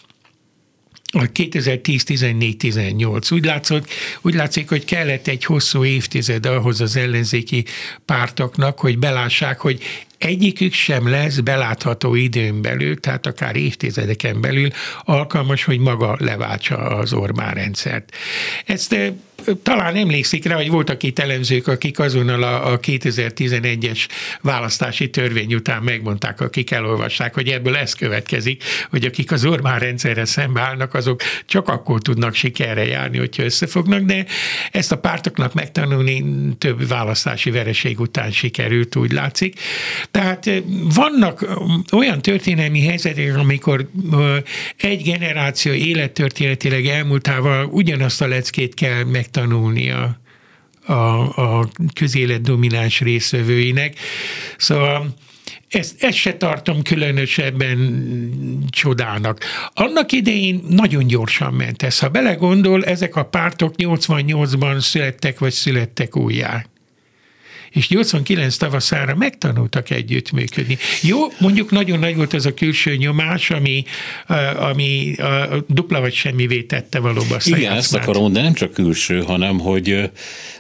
a 1.14 1.22
2010-14-18. 1.22 3.34
Úgy, 3.34 3.46
látszott, 3.46 3.90
úgy 4.22 4.34
látszik, 4.34 4.70
hogy 4.70 4.86
kellett 4.86 5.28
egy 5.28 5.46
hosszú 5.46 5.84
évtized 5.84 6.46
ahhoz 6.46 6.82
az 6.82 6.96
ellenzéki 6.96 7.66
pártoknak, 8.06 8.80
hogy 8.80 8.98
belássák, 8.98 9.60
hogy 9.60 9.82
egyikük 10.18 10.74
sem 10.74 11.10
lesz 11.10 11.40
belátható 11.40 12.16
időn 12.16 12.62
belül, 12.62 13.00
tehát 13.00 13.26
akár 13.26 13.56
évtizedeken 13.56 14.42
belül 14.42 14.70
alkalmas, 15.04 15.64
hogy 15.64 15.80
maga 15.80 16.16
leváltsa 16.20 16.78
az 16.78 17.14
Orbán 17.14 17.54
rendszert. 17.54 18.16
Ezt 18.66 18.96
talán 19.64 19.96
emlékszik 19.96 20.46
rá, 20.46 20.56
hogy 20.56 20.70
voltak 20.70 21.04
itt 21.04 21.20
elemzők, 21.20 21.68
akik 21.68 22.00
azonnal 22.00 22.44
a, 22.44 22.72
a 22.72 22.80
2011-es 22.80 24.08
választási 24.42 25.10
törvény 25.10 25.54
után 25.54 25.84
megmondták, 25.84 26.42
akik 26.42 26.72
elolvassák, 26.72 27.34
hogy 27.34 27.48
ebből 27.48 27.76
ez 27.76 27.94
következik, 27.94 28.64
hogy 28.90 29.06
akik 29.06 29.32
az 29.32 29.46
Orbán 29.46 29.80
rendszerre 29.80 30.26
szembeállnak, 30.26 30.94
azok 30.94 31.22
csak 31.46 31.68
akkor 31.68 32.02
tudnak 32.02 32.34
sikerre 32.34 32.86
járni, 32.86 33.18
hogyha 33.18 33.44
összefognak, 33.44 34.02
de 34.02 34.26
ezt 34.72 34.92
a 34.92 34.98
pártoknak 34.98 35.54
megtanulni 35.54 36.26
több 36.58 36.88
választási 36.88 37.52
vereség 37.52 38.00
után 38.00 38.32
sikerült, 38.32 38.96
úgy 38.96 39.12
látszik. 39.12 39.60
Tehát 40.12 40.50
vannak 40.96 41.46
olyan 41.92 42.22
történelmi 42.22 42.82
helyzetek, 42.82 43.38
amikor 43.38 43.90
egy 44.78 45.04
generáció 45.04 45.72
élettörténetileg 45.72 46.86
elmúltával 46.86 47.66
ugyanazt 47.66 48.22
a 48.22 48.28
leckét 48.28 48.74
kell 48.74 49.04
megtanulnia 49.28 50.18
a, 50.86 50.94
a 51.60 51.70
közélet 51.94 52.42
domináns 52.42 53.00
részvevőinek. 53.00 53.96
Szóval 54.58 55.14
ezt, 55.70 56.04
ezt 56.04 56.18
se 56.18 56.38
tartom 56.38 56.82
különösebben 56.82 57.80
csodának. 58.70 59.40
Annak 59.74 60.12
idején 60.12 60.64
nagyon 60.70 61.08
gyorsan 61.08 61.54
ment 61.54 61.84
ez. 61.84 62.00
Ha 62.00 62.10
belegondol, 62.10 62.84
ezek 62.84 63.16
a 63.16 63.24
pártok 63.24 63.74
88-ban 63.78 64.80
születtek, 64.80 65.40
vagy 65.40 65.52
születtek 65.52 66.16
újjá 66.16 66.66
és 67.72 67.90
89 67.90 68.58
tavaszára 68.58 69.16
megtanultak 69.16 69.90
együttműködni. 69.90 70.78
Jó, 71.02 71.20
mondjuk 71.40 71.72
nagyon 71.72 72.00
nagy 72.00 72.16
volt 72.16 72.34
ez 72.34 72.46
a 72.46 72.54
külső 72.54 72.96
nyomás, 72.96 73.50
ami, 73.50 73.84
ami 74.56 75.16
a 75.16 75.64
dupla 75.68 76.00
vagy 76.00 76.14
semmivé 76.14 76.62
tette 76.62 77.00
valóban 77.00 77.40
Igen, 77.44 77.74
ezt 77.74 77.96
akarom, 77.96 78.34
de 78.34 78.42
nem 78.42 78.54
csak 78.54 78.74
külső, 78.74 79.22
hanem 79.22 79.60
hogy, 79.60 80.10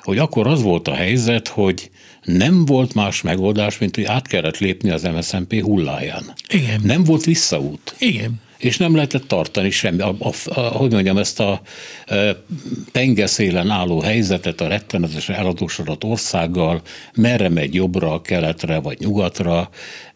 hogy 0.01 0.17
akkor 0.17 0.47
az 0.47 0.61
volt 0.61 0.87
a 0.87 0.93
helyzet, 0.93 1.47
hogy 1.47 1.89
nem 2.23 2.65
volt 2.65 2.93
más 2.93 3.21
megoldás, 3.21 3.77
mint 3.77 3.95
hogy 3.95 4.03
át 4.03 4.27
kellett 4.27 4.57
lépni 4.57 4.89
az 4.89 5.03
MSZNP 5.03 5.61
hulláján. 5.61 6.33
Igen. 6.49 6.81
Nem 6.83 7.03
volt 7.03 7.23
visszaút. 7.23 7.95
Igen 7.97 8.45
és 8.57 8.77
nem 8.77 8.95
lehetett 8.95 9.27
tartani 9.27 9.69
semmi, 9.69 10.01
a, 10.01 10.15
a, 10.19 10.31
a, 10.45 10.59
hogy 10.59 10.91
mondjam, 10.91 11.17
ezt 11.17 11.39
a 11.39 11.61
e, 12.05 12.35
pengeszélen 12.91 13.69
álló 13.69 13.99
helyzetet 13.99 14.61
a 14.61 14.67
rettenetesen 14.67 15.35
eladósodott 15.35 16.03
országgal, 16.03 16.81
merre 17.13 17.49
megy 17.49 17.73
jobbra, 17.73 18.21
keletre 18.21 18.79
vagy 18.79 18.99
nyugatra, 18.99 19.69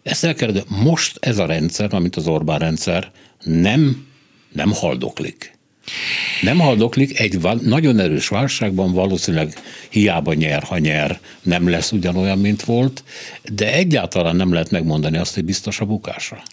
ezt 0.04 0.24
el 0.24 0.34
kell, 0.34 0.52
de 0.52 0.64
most 0.68 1.18
ez 1.20 1.38
a 1.38 1.46
rendszer, 1.46 1.94
amit 1.94 2.16
az 2.16 2.28
Orbán 2.28 2.60
rendszer, 2.60 3.12
nem, 3.44 4.08
nem 4.52 4.72
haldoklik. 4.74 5.60
Nem 6.42 6.60
haldoklik, 6.60 7.20
egy 7.20 7.40
nagyon 7.62 8.00
erős 8.00 8.28
válságban 8.28 8.94
valószínűleg 8.94 9.54
hiába 9.90 10.34
nyer, 10.34 10.64
ha 10.64 10.78
nyer, 10.78 11.20
nem 11.42 11.70
lesz 11.70 11.92
ugyanolyan, 11.92 12.40
mint 12.40 12.64
volt, 12.64 13.04
de 13.44 13.74
egyáltalán 13.74 14.36
nem 14.36 14.54
lehet 14.54 14.72
megmondani 14.72 15.18
azt, 15.18 15.34
hogy 15.34 15.46
biztos 15.46 15.80
a 15.80 15.86
bukásra. 15.86 16.44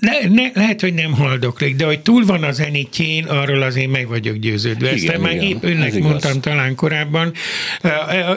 Le, 0.00 0.18
ne, 0.28 0.50
lehet, 0.54 0.80
hogy 0.80 0.94
nem 0.94 1.12
haldoklik, 1.12 1.76
de 1.76 1.84
hogy 1.84 2.00
túl 2.00 2.24
van 2.24 2.42
az 2.42 2.60
enitjén, 2.60 3.24
arról 3.24 3.62
azért 3.62 3.90
meg 3.90 4.08
vagyok 4.08 4.36
győződve. 4.36 4.88
Ezt 4.88 5.02
igen, 5.02 5.20
már 5.20 5.32
igen, 5.32 5.44
épp 5.44 5.62
önnek 5.62 5.98
mondtam 5.98 6.30
igaz. 6.30 6.42
talán 6.42 6.74
korábban. 6.74 7.32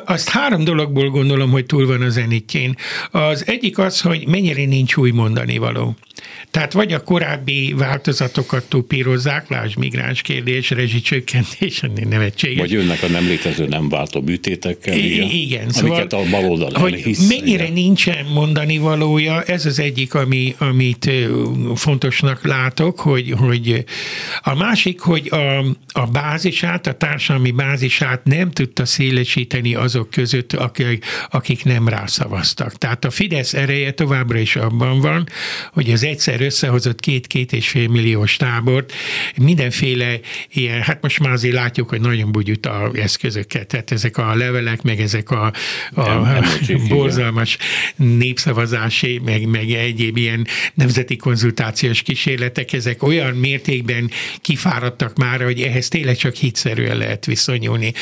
Azt 0.06 0.30
három 0.30 0.64
dologból 0.64 1.10
gondolom, 1.10 1.52
hogy 1.52 1.66
túl 1.66 1.88
van 1.88 2.02
az 2.02 2.18
enitjén. 2.18 2.76
Az 3.12 3.44
egyik 3.48 3.78
az, 3.78 4.02
hogy 4.02 4.28
mennyire 4.28 4.66
nincs 4.66 4.96
új 4.96 5.12
mondani 5.12 5.58
való. 5.58 5.96
Tehát 6.52 6.74
vagy 6.74 6.94
a 6.94 7.00
korábbi 7.00 7.74
változatokat 7.78 8.64
tupírozzák, 8.64 9.50
lásd 9.50 9.78
migráns 9.78 10.22
kérdés, 10.22 10.70
rezsicsökkentés, 10.70 11.82
nevetséges. 12.10 12.60
Vagy 12.60 12.72
jönnek 12.72 13.04
a 13.04 13.08
nem 13.08 13.28
létező, 13.28 13.68
nem 13.68 13.90
váltó 13.90 14.22
műtétekkel, 14.22 14.98
igen, 14.98 15.30
igen 15.30 15.70
amiket 15.80 16.12
szóval, 16.12 16.26
a 16.26 16.30
baloldal 16.30 16.72
hogy 16.74 16.94
hisz. 16.94 17.28
Mennyire 17.28 17.64
igen. 17.64 17.74
nincsen 17.74 18.26
mondani 18.26 18.78
valója, 18.78 19.44
ez 19.44 19.66
az 19.66 19.80
egyik, 19.80 20.14
ami, 20.14 20.56
amit 20.58 21.10
fontosnak 21.76 22.46
látok, 22.46 23.00
hogy, 23.00 23.34
hogy 23.38 23.84
a 24.42 24.56
másik, 24.56 25.00
hogy 25.00 25.30
a, 25.32 25.60
a 25.92 26.06
bázisát, 26.06 26.88
a 26.88 26.94
társadalmi 26.94 27.52
bázisát 27.52 28.24
nem 28.24 28.52
tudta 28.52 28.86
szélesíteni 28.86 29.76
azok 29.76 30.10
között, 30.10 30.54
akik, 30.54 31.06
akik 31.30 31.64
nem 31.64 31.88
rászavaztak. 31.88 32.78
Tehát 32.78 33.06
a 33.06 33.10
Fidesz 33.10 33.54
ereje 33.54 33.92
továbbra 33.92 34.38
is 34.38 34.56
abban 34.56 35.00
van, 35.00 35.28
hogy 35.74 35.92
az 35.92 36.04
egyszer 36.12 36.42
összehozott 36.42 37.00
két-két 37.00 37.54
és 37.54 37.70
fél 37.70 37.88
milliós 37.88 38.36
tábort 38.36 38.94
mindenféle 39.36 40.20
ilyen, 40.50 40.82
hát 40.82 41.02
most 41.02 41.20
már 41.20 41.32
azért 41.32 41.54
látjuk, 41.54 41.90
hogy 41.90 42.02
nagyon 42.02 42.32
a 42.62 42.92
eszközöket, 42.94 43.68
tehát 43.68 43.92
ezek 43.92 44.18
a 44.18 44.36
levelek, 44.36 44.82
meg 44.82 45.00
ezek 45.00 45.32
a, 45.32 45.54
a 45.94 46.04
nem, 46.04 46.22
nem 46.68 46.88
borzalmas 46.88 47.58
népszavazási, 47.96 49.22
meg, 49.26 49.48
meg 49.48 49.72
egyéb 49.72 50.18
ilyen 50.18 50.48
nemzeti 50.74 51.16
konzultációs 51.16 52.02
kísérletek, 52.02 52.74
ezek 52.74 53.04
olyan 53.04 53.34
mértékben 53.36 54.10
kifáradtak 54.38 55.18
már, 55.18 55.42
hogy 55.42 55.62
ehhez 55.62 55.88
tényleg 55.88 56.16
csak 56.16 56.36
hitszerűen 56.36 56.98
lehet 56.98 57.26
viszonyulni. 57.26 57.94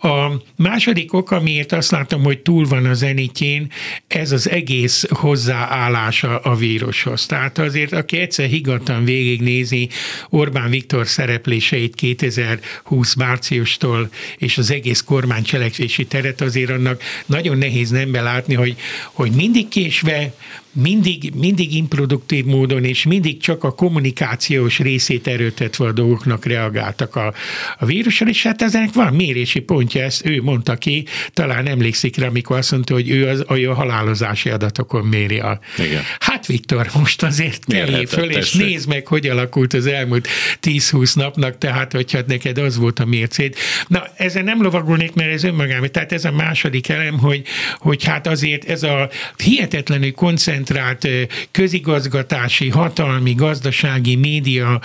A 0.00 0.32
második 0.56 1.12
ok, 1.12 1.30
amiért 1.30 1.72
azt 1.72 1.90
látom, 1.90 2.22
hogy 2.22 2.38
túl 2.38 2.66
van 2.66 2.84
a 2.84 2.94
zenitjén, 2.94 3.72
ez 4.06 4.32
az 4.32 4.50
egész 4.50 5.06
hozzáállása 5.08 6.38
a 6.38 6.54
vírushoz. 6.54 7.26
Tehát 7.26 7.57
azért, 7.58 7.92
aki 7.92 8.16
egyszer 8.16 8.46
higgadtan 8.48 9.04
végignézi 9.04 9.88
Orbán 10.28 10.70
Viktor 10.70 11.06
szerepléseit 11.06 11.94
2020 11.94 13.14
márciustól 13.14 14.10
és 14.36 14.58
az 14.58 14.70
egész 14.70 15.00
kormány 15.00 15.42
cselekvési 15.42 16.06
teret, 16.06 16.40
azért 16.40 16.70
annak 16.70 17.02
nagyon 17.26 17.58
nehéz 17.58 17.90
nem 17.90 18.10
belátni, 18.10 18.54
hogy, 18.54 18.76
hogy 19.12 19.30
mindig 19.30 19.68
késve, 19.68 20.32
mindig, 20.80 21.32
mindig 21.34 21.74
improduktív 21.74 22.44
módon, 22.44 22.84
és 22.84 23.04
mindig 23.04 23.40
csak 23.40 23.64
a 23.64 23.74
kommunikációs 23.74 24.78
részét 24.78 25.26
erőtetve 25.26 25.86
a 25.86 25.92
dolgoknak 25.92 26.44
reagáltak 26.44 27.16
a, 27.16 27.34
a 27.78 27.84
vírusra, 27.84 28.26
és 28.26 28.42
hát 28.42 28.62
ezenek 28.62 28.92
van 28.92 29.14
mérési 29.14 29.60
pontja, 29.60 30.02
ezt 30.02 30.26
ő 30.26 30.42
mondta 30.42 30.76
ki, 30.76 31.04
talán 31.32 31.66
emlékszik 31.66 32.16
rá, 32.16 32.26
amikor 32.26 32.56
azt 32.56 32.70
mondta, 32.70 32.94
hogy 32.94 33.10
ő 33.10 33.28
az, 33.28 33.44
a 33.48 33.74
halálozási 33.74 34.50
adatokon 34.50 35.04
méri 35.04 35.38
a... 35.38 35.60
Igen. 35.78 36.02
Hát 36.18 36.46
Viktor, 36.46 36.90
most 36.94 37.22
azért 37.22 37.64
kelljé 37.64 38.04
föl, 38.04 38.30
és 38.30 38.52
nézd 38.52 38.88
meg, 38.88 39.06
hogy 39.06 39.26
alakult 39.26 39.74
az 39.74 39.86
elmúlt 39.86 40.28
10-20 40.62 41.14
napnak, 41.14 41.58
tehát 41.58 41.92
hogyha 41.92 42.20
neked 42.26 42.58
az 42.58 42.76
volt 42.76 42.98
a 42.98 43.04
mércét. 43.04 43.58
Na, 43.86 44.06
ezen 44.16 44.44
nem 44.44 44.62
lovagolnék, 44.62 45.14
mert 45.14 45.32
ez 45.32 45.44
önmagában, 45.44 45.92
tehát 45.92 46.12
ez 46.12 46.24
a 46.24 46.32
második 46.32 46.88
elem, 46.88 47.18
hogy, 47.18 47.42
hogy 47.78 48.04
hát 48.04 48.26
azért 48.26 48.64
ez 48.64 48.82
a 48.82 49.10
hihetetlenül 49.36 50.12
koncentrált 50.12 50.66
koncentrált 50.68 51.08
közigazgatási, 51.50 52.68
hatalmi, 52.68 53.34
gazdasági 53.34 54.16
média 54.16 54.80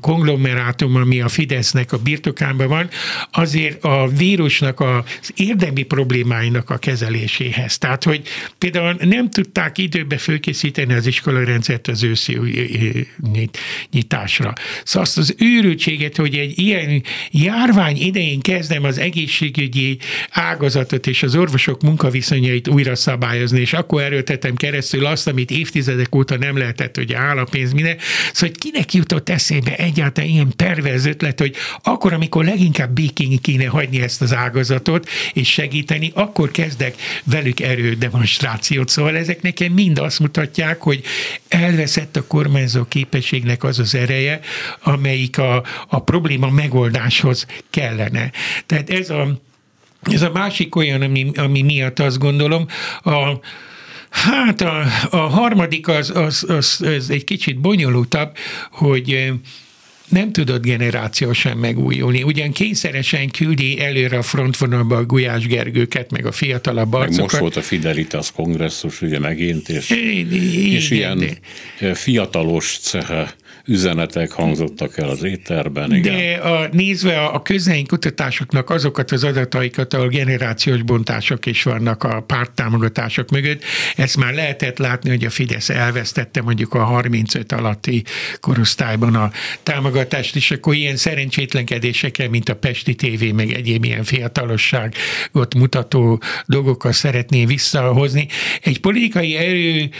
konglomerátum, 0.00 0.96
ami 0.96 1.20
a 1.20 1.28
Fidesznek 1.28 1.92
a 1.92 1.98
birtokában 1.98 2.68
van, 2.68 2.88
azért 3.32 3.84
a 3.84 4.08
vírusnak 4.16 4.80
az 4.80 5.32
érdemi 5.34 5.82
problémáinak 5.82 6.70
a 6.70 6.76
kezeléséhez. 6.76 7.78
Tehát, 7.78 8.04
hogy 8.04 8.22
például 8.58 8.96
nem 9.00 9.30
tudták 9.30 9.78
időbe 9.78 10.16
fölkészíteni 10.16 10.94
az 10.94 11.06
iskolarendszert 11.06 11.88
az 11.88 12.02
őszi 12.02 12.38
nyitásra. 13.90 14.52
Szóval 14.84 15.02
azt 15.02 15.18
az 15.18 15.34
őrültséget, 15.38 16.16
hogy 16.16 16.34
egy 16.34 16.58
ilyen 16.58 17.02
járvány 17.30 17.96
idején 17.96 18.40
kezdem 18.40 18.84
az 18.84 18.98
egészségügyi 18.98 19.98
ágazatot 20.30 21.06
és 21.06 21.22
az 21.22 21.36
orvosok 21.36 21.82
munkaviszonyait 21.82 22.68
újra 22.68 22.94
szabályozni, 22.94 23.60
és 23.60 23.72
akkor 23.72 24.02
erről 24.02 24.23
erőltetem 24.24 24.54
keresztül 24.54 25.06
azt, 25.06 25.26
amit 25.26 25.50
évtizedek 25.50 26.14
óta 26.14 26.36
nem 26.36 26.56
lehetett, 26.56 26.96
hogy 26.96 27.12
áll 27.12 27.38
a 27.38 27.44
pénz, 27.44 27.72
minden. 27.72 27.96
Szóval, 28.32 28.48
hogy 28.48 28.58
kinek 28.58 28.92
jutott 28.94 29.28
eszébe 29.28 29.76
egyáltalán 29.76 30.30
ilyen 30.30 30.52
perverz 30.56 31.06
ötlet, 31.06 31.38
hogy 31.38 31.54
akkor, 31.82 32.12
amikor 32.12 32.44
leginkább 32.44 32.90
békén 32.90 33.38
kéne 33.40 33.66
hagyni 33.66 34.00
ezt 34.00 34.22
az 34.22 34.34
ágazatot, 34.34 35.08
és 35.32 35.52
segíteni, 35.52 36.10
akkor 36.14 36.50
kezdek 36.50 36.94
velük 37.24 37.60
erődemonstrációt. 37.60 38.88
Szóval 38.88 39.16
ezek 39.16 39.42
nekem 39.42 39.72
mind 39.72 39.98
azt 39.98 40.20
mutatják, 40.20 40.80
hogy 40.80 41.02
elveszett 41.48 42.16
a 42.16 42.26
kormányzó 42.26 42.84
képességnek 42.84 43.62
az 43.64 43.78
az 43.78 43.94
ereje, 43.94 44.40
amelyik 44.82 45.38
a, 45.38 45.64
a 45.88 46.02
probléma 46.02 46.50
megoldáshoz 46.50 47.46
kellene. 47.70 48.30
Tehát 48.66 48.90
ez 48.90 49.10
a 49.10 49.42
ez 50.12 50.22
a 50.22 50.30
másik 50.30 50.76
olyan, 50.76 51.02
ami, 51.02 51.30
ami 51.34 51.62
miatt 51.62 51.98
azt 51.98 52.18
gondolom, 52.18 52.66
a, 53.02 53.38
Hát 54.14 54.60
a, 54.60 54.84
a 55.10 55.16
harmadik 55.16 55.88
az, 55.88 56.10
az, 56.10 56.44
az, 56.48 56.80
az 56.96 57.10
egy 57.10 57.24
kicsit 57.24 57.58
bonyolultabb, 57.58 58.36
hogy 58.70 59.32
nem 60.08 60.32
tudott 60.32 60.62
generációsan 60.62 61.56
megújulni. 61.56 62.22
Ugyan 62.22 62.52
kényszeresen 62.52 63.30
küldi 63.30 63.80
előre 63.80 64.18
a 64.18 64.22
frontvonalba 64.22 64.96
a 64.96 65.04
Gulyás 65.04 65.46
Gergőket, 65.46 66.10
meg 66.10 66.26
a 66.26 66.32
fiatalabb 66.32 66.92
arcokat. 66.92 67.16
Meg 67.16 67.20
most 67.20 67.38
volt 67.38 67.56
a 67.56 67.62
Fidelitas 67.62 68.32
kongresszus, 68.32 69.02
ugye 69.02 69.18
megint, 69.18 69.68
és, 69.68 69.90
és 69.90 70.90
ilyen 70.90 71.18
de... 71.78 71.94
fiatalos 71.94 72.78
cehe 72.80 73.34
üzenetek 73.66 74.30
hangzottak 74.30 74.98
el 74.98 75.08
az 75.08 75.22
étterben. 75.22 75.94
Igen. 75.94 76.16
De 76.16 76.34
a, 76.34 76.68
nézve 76.72 77.20
a, 77.20 77.34
a 77.34 77.42
kutatásoknak 77.86 78.70
azokat 78.70 79.12
az 79.12 79.24
adataikat, 79.24 79.94
ahol 79.94 80.08
generációs 80.08 80.82
bontások 80.82 81.46
is 81.46 81.62
vannak 81.62 82.02
a 82.02 82.20
párttámogatások 82.20 83.30
mögött, 83.30 83.62
ezt 83.96 84.16
már 84.16 84.34
lehetett 84.34 84.78
látni, 84.78 85.10
hogy 85.10 85.24
a 85.24 85.30
Fidesz 85.30 85.68
elvesztette 85.68 86.42
mondjuk 86.42 86.74
a 86.74 86.84
35 86.84 87.52
alatti 87.52 88.04
korosztályban 88.40 89.14
a 89.14 89.30
támogatást, 89.62 90.36
és 90.36 90.50
akkor 90.50 90.74
ilyen 90.74 90.96
szerencsétlenkedésekkel, 90.96 92.28
mint 92.28 92.48
a 92.48 92.54
Pesti 92.54 92.94
TV, 92.94 93.34
meg 93.34 93.52
egyéb 93.52 93.84
ilyen 93.84 94.04
fiatalosságot 94.04 95.54
mutató 95.56 96.22
dolgokkal 96.46 96.92
szeretné 96.92 97.44
visszahozni. 97.44 98.26
Egy 98.62 98.80
politikai 98.80 99.36
erő 99.36 99.90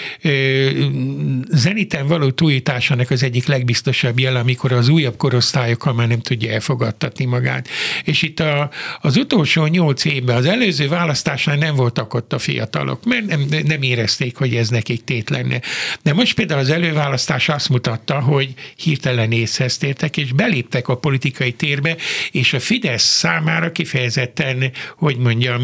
zeniten 1.51 2.07
való 2.07 2.31
tújításának 2.31 3.11
az 3.11 3.23
egyik 3.23 3.47
legbiztosabb 3.55 4.19
jel, 4.19 4.37
amikor 4.37 4.73
az 4.73 4.89
újabb 4.89 5.17
korosztályokkal 5.17 5.93
már 5.93 6.09
nem 6.09 6.21
tudja 6.21 6.53
elfogadtatni 6.53 7.25
magát. 7.25 7.69
És 8.05 8.23
itt 8.23 8.41
a, 8.41 8.71
az 9.01 9.17
utolsó 9.17 9.67
nyolc 9.67 10.05
évben, 10.05 10.37
az 10.37 10.47
előző 10.47 10.89
választásán 10.89 11.59
nem 11.59 11.75
voltak 11.75 12.15
ott 12.15 12.33
a 12.33 12.39
fiatalok, 12.39 13.05
mert 13.05 13.27
nem, 13.27 13.47
nem 13.65 13.83
érezték, 13.83 14.37
hogy 14.37 14.55
ez 14.55 14.69
nekik 14.69 15.05
tét 15.05 15.31
lenne. 15.31 15.61
De 16.03 16.13
most 16.13 16.35
például 16.35 16.61
az 16.61 16.71
előválasztás 16.71 17.49
azt 17.49 17.69
mutatta, 17.69 18.21
hogy 18.21 18.55
hirtelen 18.77 19.33
észhez 19.33 19.77
tértek, 19.77 20.17
és 20.17 20.33
beléptek 20.33 20.89
a 20.89 20.97
politikai 20.97 21.53
térbe, 21.53 21.97
és 22.31 22.53
a 22.53 22.61
Fidesz 22.61 23.03
számára 23.03 23.73
kifejezetten, 23.73 24.71
hogy 24.97 25.17
mondjam, 25.17 25.63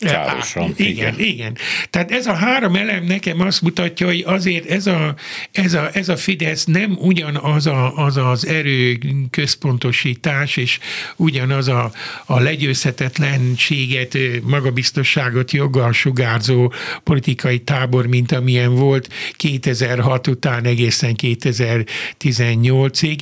Károsan. 0.00 0.74
Igen, 0.76 0.88
igen, 0.88 1.14
igen. 1.18 1.56
Tehát 1.90 2.10
ez 2.10 2.26
a 2.26 2.34
három 2.34 2.76
elem 2.76 3.04
nekem 3.04 3.40
azt 3.40 3.62
mutatja, 3.62 4.06
hogy 4.06 4.22
azért 4.26 4.70
ez 4.70 4.86
a, 4.86 5.14
ez 5.52 5.74
a, 5.74 5.90
ez 5.92 6.08
a 6.08 6.16
Fidesz 6.16 6.55
ez 6.56 6.64
nem 6.64 6.96
ugyanaz 7.00 7.66
a, 7.66 7.96
az, 7.96 8.16
az 8.16 8.46
erő 8.46 8.98
központosítás, 9.30 10.56
és 10.56 10.78
ugyanaz 11.16 11.68
a, 11.68 11.92
a 12.26 12.40
legyőzhetetlenséget, 12.40 14.18
magabiztosságot 14.42 15.50
joggal 15.50 15.92
sugárzó 15.92 16.72
politikai 17.04 17.58
tábor, 17.58 18.06
mint 18.06 18.32
amilyen 18.32 18.74
volt 18.74 19.08
2006 19.32 20.26
után 20.26 20.64
egészen 20.64 21.14
2018-ig, 21.22 23.18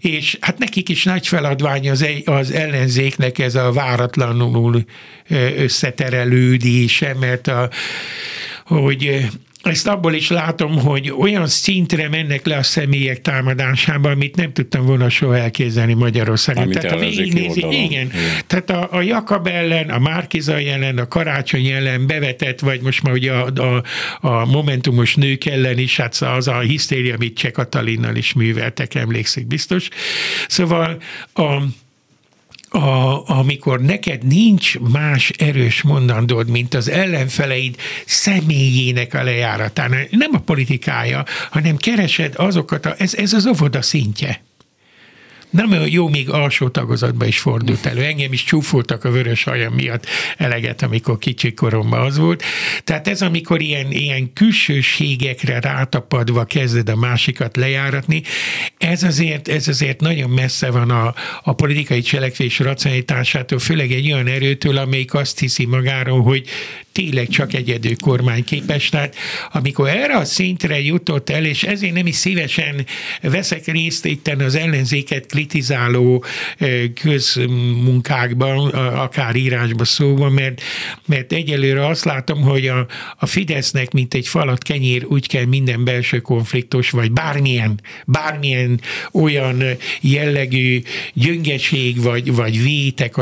és 0.00 0.38
hát 0.40 0.58
nekik 0.58 0.88
is 0.88 1.04
nagy 1.04 1.26
feladvány 1.26 1.90
az, 1.90 2.06
az 2.24 2.50
ellenzéknek 2.50 3.38
ez 3.38 3.54
a 3.54 3.72
váratlanul 3.72 4.84
összeterelődése, 5.56 7.14
mert 7.20 7.48
a, 7.48 7.70
hogy 8.64 9.30
ezt 9.62 9.86
abból 9.86 10.14
is 10.14 10.28
látom, 10.28 10.78
hogy 10.78 11.12
olyan 11.18 11.46
szintre 11.46 12.08
mennek 12.08 12.46
le 12.46 12.56
a 12.56 12.62
személyek 12.62 13.20
támadásában, 13.20 14.12
amit 14.12 14.36
nem 14.36 14.52
tudtam 14.52 14.86
volna 14.86 15.08
soha 15.08 15.36
elképzelni 15.36 15.94
Magyarországon. 15.94 16.62
Amit 16.62 16.78
Tehát 16.78 16.96
a 16.96 17.00
végignézi, 17.00 17.58
igen, 17.58 17.72
igen. 17.72 18.10
Tehát 18.46 18.70
a, 18.70 18.88
a 18.90 19.00
Jakab 19.00 19.46
ellen, 19.46 19.90
a 19.90 19.98
Márkiza 19.98 20.58
ellen, 20.58 20.98
a 20.98 21.08
Karácsony 21.08 21.66
ellen 21.66 22.06
bevetett, 22.06 22.60
vagy 22.60 22.80
most 22.80 23.02
már 23.02 23.12
ugye 23.12 23.32
a, 23.32 23.46
a, 23.46 23.82
a 24.26 24.44
Momentumos 24.44 25.14
nők 25.14 25.44
ellen 25.44 25.78
is, 25.78 25.96
hát 25.96 26.16
az 26.20 26.48
a 26.48 26.58
hisztéria, 26.58 27.14
amit 27.14 27.36
Cseh 27.36 27.50
Katalinnal 27.50 28.16
is 28.16 28.32
műveltek, 28.32 28.94
emlékszik 28.94 29.46
biztos. 29.46 29.88
Szóval 30.48 30.96
a 31.34 31.62
a, 32.72 33.22
amikor 33.38 33.80
neked 33.80 34.26
nincs 34.26 34.78
más 34.78 35.30
erős 35.30 35.82
mondandód, 35.82 36.48
mint 36.48 36.74
az 36.74 36.88
ellenfeleid 36.88 37.76
személyének 38.06 39.14
a 39.14 39.22
lejáratán, 39.22 39.94
nem 40.10 40.30
a 40.34 40.38
politikája, 40.38 41.24
hanem 41.50 41.76
keresed 41.76 42.34
azokat, 42.36 42.86
a, 42.86 42.94
ez, 42.98 43.14
ez 43.14 43.32
az 43.32 43.46
óvoda 43.46 43.82
szintje 43.82 44.40
nem 45.52 45.70
olyan 45.70 45.88
jó, 45.88 46.08
még 46.08 46.30
alsó 46.30 46.68
tagozatba 46.68 47.26
is 47.26 47.38
fordult 47.38 47.86
elő. 47.86 48.02
Engem 48.02 48.32
is 48.32 48.44
csúfoltak 48.44 49.04
a 49.04 49.10
vörös 49.10 49.42
hajam 49.42 49.72
miatt 49.72 50.06
eleget, 50.36 50.82
amikor 50.82 51.18
kicsi 51.18 51.54
koromban 51.54 52.00
az 52.00 52.18
volt. 52.18 52.42
Tehát 52.84 53.08
ez, 53.08 53.22
amikor 53.22 53.60
ilyen, 53.60 53.90
ilyen 53.90 54.32
külsőségekre 54.32 55.60
rátapadva 55.60 56.44
kezded 56.44 56.88
a 56.88 56.96
másikat 56.96 57.56
lejáratni, 57.56 58.22
ez 58.78 59.02
azért, 59.02 59.48
ez 59.48 59.68
azért 59.68 60.00
nagyon 60.00 60.30
messze 60.30 60.70
van 60.70 60.90
a, 60.90 61.14
a 61.42 61.52
politikai 61.52 62.00
cselekvés 62.00 62.58
racionalitásától, 62.58 63.58
főleg 63.58 63.92
egy 63.92 64.12
olyan 64.12 64.26
erőtől, 64.26 64.76
amelyik 64.76 65.14
azt 65.14 65.38
hiszi 65.38 65.66
magáról, 65.66 66.22
hogy 66.22 66.48
tényleg 66.92 67.28
csak 67.28 67.54
egyedül 67.54 67.96
kormány 67.96 68.44
képes. 68.44 68.88
Tehát 68.88 69.14
amikor 69.52 69.88
erre 69.88 70.16
a 70.16 70.24
szintre 70.24 70.80
jutott 70.80 71.30
el, 71.30 71.44
és 71.44 71.62
ezért 71.62 71.94
nem 71.94 72.06
is 72.06 72.14
szívesen 72.14 72.86
veszek 73.22 73.66
részt 73.66 74.04
itt 74.04 74.28
az 74.28 74.54
ellenzéket 74.54 75.26
kritizáló 75.26 76.24
közmunkákban, 77.02 78.68
akár 78.68 79.36
írásban 79.36 79.84
szóban, 79.84 80.32
mert, 80.32 80.62
mert 81.06 81.32
egyelőre 81.32 81.86
azt 81.86 82.04
látom, 82.04 82.40
hogy 82.40 82.66
a, 82.66 82.86
a 83.16 83.26
Fidesznek, 83.26 83.92
mint 83.92 84.14
egy 84.14 84.28
falat 84.28 84.62
kenyér, 84.62 85.04
úgy 85.04 85.28
kell 85.28 85.44
minden 85.44 85.84
belső 85.84 86.20
konfliktus, 86.20 86.90
vagy 86.90 87.12
bármilyen, 87.12 87.80
bármilyen 88.06 88.80
olyan 89.12 89.62
jellegű 90.00 90.82
gyöngeség, 91.12 92.02
vagy, 92.02 92.34
vagy 92.34 92.62
vétek 92.62 93.14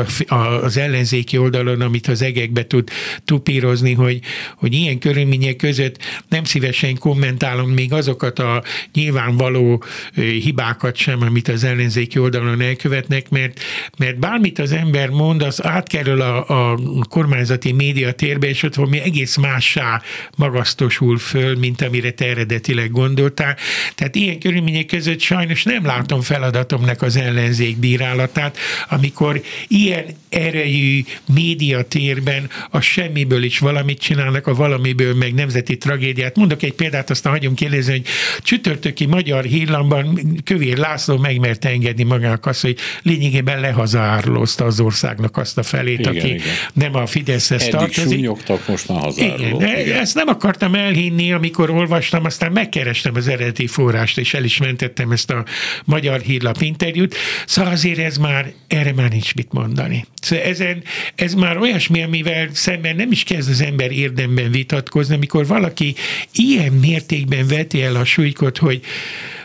az 0.61 0.77
ellenzéki 0.77 1.37
oldalon, 1.37 1.81
amit 1.81 2.07
az 2.07 2.21
egekbe 2.21 2.67
tud 2.67 2.89
tupírni, 3.25 3.60
hangsúlyozni, 3.61 3.93
hogy, 3.93 4.19
hogy 4.55 4.73
ilyen 4.73 4.99
körülmények 4.99 5.55
között 5.55 5.97
nem 6.29 6.43
szívesen 6.43 6.97
kommentálom 6.97 7.69
még 7.69 7.93
azokat 7.93 8.39
a 8.39 8.63
nyilvánvaló 8.93 9.83
hibákat 10.15 10.95
sem, 10.95 11.21
amit 11.21 11.47
az 11.47 11.63
ellenzéki 11.63 12.19
oldalon 12.19 12.61
elkövetnek, 12.61 13.29
mert, 13.29 13.59
mert 13.97 14.19
bármit 14.19 14.59
az 14.59 14.71
ember 14.71 15.09
mond, 15.09 15.41
az 15.41 15.65
átkerül 15.65 16.21
a, 16.21 16.71
a 16.71 16.79
kormányzati 17.09 17.71
média 17.71 18.11
térbe, 18.11 18.47
és 18.47 18.63
ott 18.63 18.75
valami 18.75 18.99
egész 18.99 19.35
mássá 19.35 20.01
magasztosul 20.37 21.17
föl, 21.17 21.57
mint 21.57 21.81
amire 21.81 22.11
te 22.11 22.25
eredetileg 22.25 22.91
gondoltál. 22.91 23.57
Tehát 23.95 24.15
ilyen 24.15 24.39
körülmények 24.39 24.85
között 24.85 25.19
sajnos 25.19 25.63
nem 25.63 25.85
látom 25.85 26.21
feladatomnak 26.21 27.01
az 27.01 27.15
ellenzék 27.15 27.77
bírálatát, 27.77 28.57
amikor 28.89 29.41
ilyen 29.67 30.05
erejű 30.29 31.03
médiatérben 31.33 32.49
a 32.69 32.79
semmiből 32.79 33.43
is 33.43 33.50
valamit 33.59 33.99
csinálnak, 33.99 34.47
a 34.47 34.53
valamiből 34.53 35.15
meg 35.15 35.33
nemzeti 35.33 35.77
tragédiát. 35.77 36.35
Mondok 36.35 36.63
egy 36.63 36.73
példát, 36.73 37.09
aztán 37.09 37.31
hagyom 37.31 37.53
kérdezni, 37.53 37.91
hogy 37.91 38.05
csütörtöki 38.39 39.05
magyar 39.05 39.43
hírlamban 39.43 40.19
Kövér 40.43 40.77
László 40.77 41.17
megmerte 41.17 41.69
engedni 41.69 42.03
magának 42.03 42.45
azt, 42.45 42.61
hogy 42.61 42.77
lényegében 43.01 43.59
lehazaárlózta 43.59 44.65
az 44.65 44.79
országnak 44.79 45.37
azt 45.37 45.57
a 45.57 45.63
felét, 45.63 45.99
igen, 45.99 46.15
aki 46.15 46.27
igen. 46.27 46.47
nem 46.73 46.95
a 46.95 47.05
Fideszhez 47.05 47.61
Eddig 47.61 47.73
tartozik. 47.73 48.11
Súnyogtak, 48.11 48.67
most 48.67 48.87
már 48.87 48.99
hazáruló. 48.99 49.55
Igen, 49.55 49.79
igen. 49.79 49.99
Ezt 49.99 50.15
nem 50.15 50.27
akartam 50.27 50.75
elhinni, 50.75 51.31
amikor 51.31 51.69
olvastam, 51.69 52.25
aztán 52.25 52.51
megkerestem 52.51 53.15
az 53.15 53.27
eredeti 53.27 53.67
forrást, 53.67 54.17
és 54.17 54.33
el 54.33 54.43
is 54.43 54.57
mentettem 54.57 55.11
ezt 55.11 55.31
a 55.31 55.45
magyar 55.85 56.19
hírlap 56.19 56.61
interjút. 56.61 57.15
Szóval 57.45 57.71
azért 57.71 57.99
ez 57.99 58.17
már, 58.17 58.51
erre 58.67 58.93
már 58.93 59.09
nincs 59.09 59.35
mit 59.35 59.51
mondani. 59.51 60.05
Szóval 60.21 60.45
ezen, 60.45 60.83
ez 61.15 61.33
már 61.33 61.57
olyasmi, 61.57 62.03
amivel 62.03 62.49
szemben 62.53 62.95
nem 62.95 63.11
is 63.11 63.23
kezd 63.45 63.61
az 63.61 63.67
ember 63.67 63.91
érdemben 63.91 64.51
vitatkozni, 64.51 65.15
amikor 65.15 65.47
valaki 65.47 65.95
ilyen 66.33 66.73
mértékben 66.73 67.47
veti 67.47 67.81
el 67.81 67.95
a 67.95 68.05
súlykot, 68.05 68.57
hogy 68.57 68.81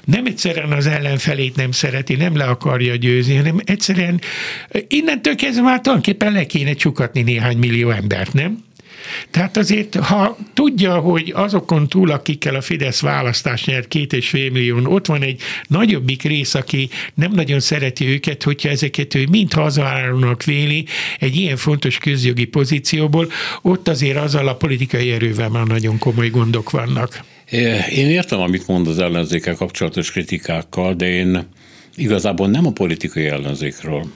nem 0.05 0.27
egyszerűen 0.27 0.73
az 0.73 0.87
ellenfelét 0.87 1.57
nem 1.57 1.71
szereti, 1.71 2.15
nem 2.15 2.37
le 2.37 2.45
akarja 2.45 2.95
győzni, 2.95 3.35
hanem 3.35 3.61
egyszerűen 3.65 4.21
innentől 4.89 5.35
kezdve 5.35 5.63
már 5.63 5.81
tulajdonképpen 5.81 6.33
le 6.33 6.47
kéne 6.47 6.73
csukatni 6.73 7.23
néhány 7.23 7.57
millió 7.57 7.91
embert, 7.91 8.33
nem? 8.33 8.65
Tehát 9.31 9.57
azért, 9.57 9.95
ha 9.95 10.37
tudja, 10.55 10.99
hogy 10.99 11.33
azokon 11.37 11.89
túl, 11.89 12.11
akikkel 12.11 12.55
a 12.55 12.61
Fidesz 12.61 13.01
választás 13.01 13.65
nyert 13.65 13.89
két 13.89 14.13
és 14.13 14.29
fél 14.29 14.51
millió, 14.51 14.81
ott 14.85 15.07
van 15.07 15.23
egy 15.23 15.41
nagyobbik 15.69 16.23
rész, 16.23 16.55
aki 16.55 16.89
nem 17.15 17.33
nagyon 17.33 17.61
szereti 17.61 18.07
őket, 18.07 18.43
hogyha 18.43 18.69
ezeket 18.69 19.15
ő 19.15 19.27
mind 19.31 19.53
hazaállónak 19.53 20.45
véli 20.45 20.87
egy 21.19 21.37
ilyen 21.37 21.57
fontos 21.57 21.99
közjogi 21.99 22.45
pozícióból, 22.45 23.31
ott 23.63 23.89
azért 23.89 24.17
azzal 24.17 24.49
a 24.49 24.55
politikai 24.57 25.13
erővel 25.13 25.49
már 25.49 25.67
nagyon 25.67 25.99
komoly 25.99 26.29
gondok 26.29 26.71
vannak. 26.71 27.25
Én 27.91 28.09
értem, 28.09 28.41
amit 28.41 28.67
mond 28.67 28.87
az 28.87 28.99
ellenzékkel 28.99 29.55
kapcsolatos 29.55 30.11
kritikákkal, 30.11 30.95
de 30.95 31.09
én 31.09 31.47
igazából 31.97 32.49
nem 32.49 32.67
a 32.67 32.73
politikai 32.73 33.27
ellenzékről 33.27 34.07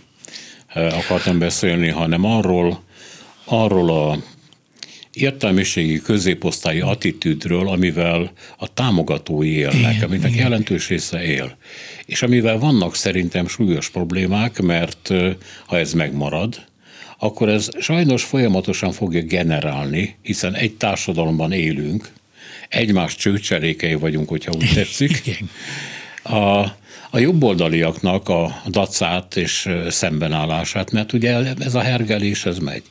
eh, 0.66 0.98
akartam 0.98 1.38
beszélni, 1.38 1.88
hanem 1.88 2.24
arról, 2.24 2.82
arról 3.44 3.90
a 3.90 4.18
értelmiségi 5.20 6.00
középosztályi 6.00 6.80
attitűdről, 6.80 7.68
amivel 7.68 8.32
a 8.58 8.72
támogatói 8.74 9.48
élnek, 9.48 9.94
igen, 9.94 10.02
aminek 10.02 10.30
igen. 10.30 10.42
jelentős 10.42 10.88
része 10.88 11.22
él. 11.22 11.56
És 12.06 12.22
amivel 12.22 12.58
vannak 12.58 12.94
szerintem 12.94 13.48
súlyos 13.48 13.90
problémák, 13.90 14.60
mert 14.60 15.12
ha 15.66 15.78
ez 15.78 15.92
megmarad, 15.92 16.68
akkor 17.18 17.48
ez 17.48 17.68
sajnos 17.80 18.24
folyamatosan 18.24 18.92
fogja 18.92 19.22
generálni, 19.22 20.16
hiszen 20.22 20.54
egy 20.54 20.74
társadalomban 20.74 21.52
élünk, 21.52 22.08
egymás 22.68 23.16
csőcserékei 23.16 23.94
vagyunk, 23.94 24.28
hogyha 24.28 24.52
úgy 24.56 24.70
tetszik. 24.74 25.20
Igen. 25.24 25.50
A, 26.22 26.58
a 27.10 27.18
jobboldaliaknak 27.18 28.28
a 28.28 28.62
dacát 28.68 29.36
és 29.36 29.68
szembenállását, 29.88 30.90
mert 30.90 31.12
ugye 31.12 31.54
ez 31.58 31.74
a 31.74 31.80
hergelés, 31.80 32.46
ez 32.46 32.58
megy. 32.58 32.82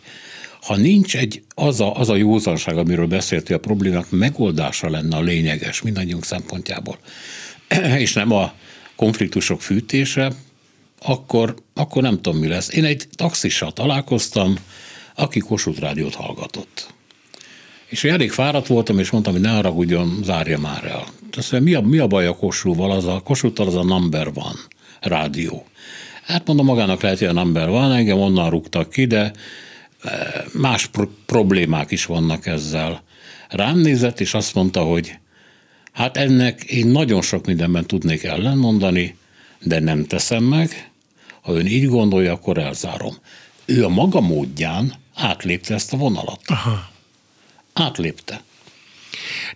Ha 0.61 0.75
nincs 0.75 1.15
egy, 1.15 1.43
az 1.55 1.79
a, 1.79 1.95
az 1.95 2.09
a 2.09 2.15
józanság, 2.15 2.77
amiről 2.77 3.07
beszéltél, 3.07 3.55
a 3.55 3.59
problémák 3.59 4.09
megoldása 4.09 4.89
lenne 4.89 5.15
a 5.15 5.21
lényeges 5.21 5.81
mindannyiunk 5.81 6.25
szempontjából, 6.25 6.97
és 7.97 8.13
nem 8.13 8.31
a 8.31 8.53
konfliktusok 8.95 9.61
fűtése, 9.61 10.31
akkor, 11.01 11.55
akkor 11.73 12.01
nem 12.01 12.21
tudom, 12.21 12.39
mi 12.39 12.47
lesz. 12.47 12.73
Én 12.73 12.83
egy 12.83 13.07
taxissal 13.11 13.71
találkoztam, 13.71 14.55
aki 15.15 15.39
Kossuth 15.39 15.79
rádiót 15.79 16.15
hallgatott. 16.15 16.93
És 17.87 18.03
elég 18.03 18.31
fáradt 18.31 18.67
voltam, 18.67 18.99
és 18.99 19.09
mondtam, 19.09 19.33
hogy 19.33 19.41
ne 19.41 19.49
haragudjon, 19.49 20.19
zárja 20.23 20.59
már 20.59 20.85
el. 20.85 21.03
Azt 21.37 21.51
mondja, 21.51 21.69
mi 21.69 21.85
a, 21.85 21.87
mi 21.89 21.97
a 21.97 22.07
baj 22.07 22.25
a 22.25 22.35
Kossuthval? 22.35 22.91
Az 22.91 23.05
a 23.05 23.21
Kossuthtal 23.23 23.67
az 23.67 23.75
a 23.75 23.83
number 23.83 24.33
van 24.33 24.55
rádió. 24.99 25.65
Hát 26.23 26.47
mondom, 26.47 26.65
magának 26.65 27.01
lehet, 27.01 27.19
hogy 27.19 27.27
a 27.27 27.33
number 27.33 27.69
van, 27.69 27.91
engem 27.91 28.17
onnan 28.17 28.49
rúgtak 28.49 28.89
ki, 28.89 29.05
de 29.05 29.31
más 30.53 30.85
pro- 30.85 31.11
problémák 31.25 31.91
is 31.91 32.05
vannak 32.05 32.45
ezzel. 32.45 33.03
Rám 33.49 33.77
nézett, 33.77 34.19
és 34.19 34.33
azt 34.33 34.53
mondta, 34.55 34.83
hogy 34.83 35.17
hát 35.91 36.17
ennek 36.17 36.63
én 36.63 36.87
nagyon 36.87 37.21
sok 37.21 37.45
mindenben 37.45 37.85
tudnék 37.85 38.23
ellenmondani, 38.23 39.17
de 39.61 39.79
nem 39.79 40.05
teszem 40.05 40.43
meg. 40.43 40.91
Ha 41.41 41.53
ön 41.53 41.65
így 41.65 41.85
gondolja, 41.85 42.33
akkor 42.33 42.57
elzárom. 42.57 43.15
Ő 43.65 43.85
a 43.85 43.89
maga 43.89 44.21
módján 44.21 44.93
átlépte 45.15 45.73
ezt 45.73 45.93
a 45.93 45.97
vonalat. 45.97 46.39
Aha. 46.45 46.89
Átlépte. 47.73 48.41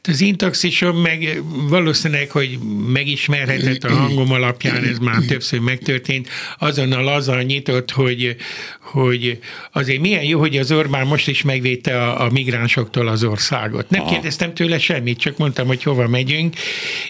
Az 0.03 0.21
én 0.21 0.37
taxisom 0.37 0.97
meg 0.97 1.41
valószínűleg, 1.69 2.29
hogy 2.29 2.59
megismerhetett 2.87 3.83
a 3.83 3.93
hangom 3.93 4.31
alapján, 4.31 4.83
ez 4.83 4.97
már 4.97 5.21
többször 5.27 5.59
megtörtént, 5.59 6.29
azonnal 6.59 7.07
azzal 7.07 7.41
nyitott, 7.41 7.91
hogy, 7.91 8.35
hogy 8.79 9.39
azért 9.71 10.01
milyen 10.01 10.23
jó, 10.23 10.39
hogy 10.39 10.57
az 10.57 10.71
Orbán 10.71 11.07
most 11.07 11.27
is 11.27 11.41
megvédte 11.41 12.01
a, 12.01 12.25
a 12.25 12.29
migránsoktól 12.29 13.07
az 13.07 13.23
országot. 13.23 13.89
Nem 13.89 14.05
kérdeztem 14.05 14.53
tőle 14.53 14.79
semmit, 14.79 15.19
csak 15.19 15.37
mondtam, 15.37 15.67
hogy 15.67 15.83
hova 15.83 16.07
megyünk, 16.07 16.55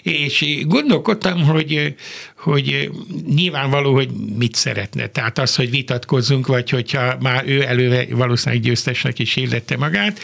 és 0.02 0.44
gondolkodtam, 0.66 1.42
hogy, 1.42 1.94
hogy 2.44 2.90
nyilvánvaló, 3.34 3.92
hogy 3.94 4.08
mit 4.38 4.54
szeretne. 4.54 5.06
Tehát 5.06 5.38
az, 5.38 5.56
hogy 5.56 5.70
vitatkozzunk, 5.70 6.46
vagy 6.46 6.70
hogyha 6.70 7.16
már 7.20 7.42
ő 7.46 7.62
előve 7.62 8.06
valószínűleg 8.10 8.64
győztesnek 8.64 9.18
is 9.18 9.36
illette 9.36 9.76
magát, 9.76 10.20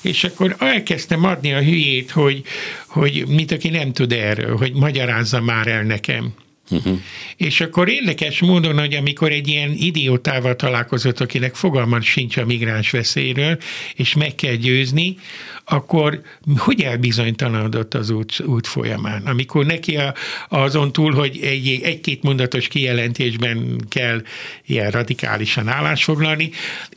és 0.00 0.24
akkor 0.24 0.56
elkezdtem 0.58 1.24
adni 1.24 1.52
a 1.52 1.62
hülyét, 1.62 2.10
hogy, 2.10 2.42
hogy 2.86 3.24
mint 3.28 3.52
aki 3.52 3.68
nem 3.68 3.92
tud 3.92 4.12
erről, 4.12 4.56
hogy 4.56 4.72
magyarázza 4.72 5.40
már 5.40 5.66
el 5.66 5.82
nekem. 5.82 6.34
Uh-huh. 6.70 6.98
És 7.36 7.60
akkor 7.60 7.88
érdekes 7.88 8.40
módon, 8.40 8.78
hogy 8.78 8.94
amikor 8.94 9.30
egy 9.30 9.48
ilyen 9.48 9.72
idiótával 9.76 10.56
találkozott, 10.56 11.20
akinek 11.20 11.54
fogalma 11.54 12.00
sincs 12.00 12.36
a 12.36 12.44
migráns 12.44 12.90
veszélyről, 12.90 13.58
és 13.94 14.14
meg 14.14 14.34
kell 14.34 14.54
győzni, 14.54 15.16
akkor 15.64 16.22
hogy 16.56 16.80
elbizonytalanodott 16.82 17.94
az 17.94 18.10
út, 18.10 18.40
út 18.40 18.66
folyamán? 18.66 19.22
Amikor 19.26 19.66
neki 19.66 19.96
a, 19.96 20.14
azon 20.48 20.92
túl, 20.92 21.14
hogy 21.14 21.38
egy, 21.42 21.80
egy-két 21.82 22.22
mondatos 22.22 22.68
kijelentésben 22.68 23.80
kell 23.88 24.22
ilyen 24.66 24.90
radikálisan 24.90 25.68
állásfoglalni, 25.68 26.50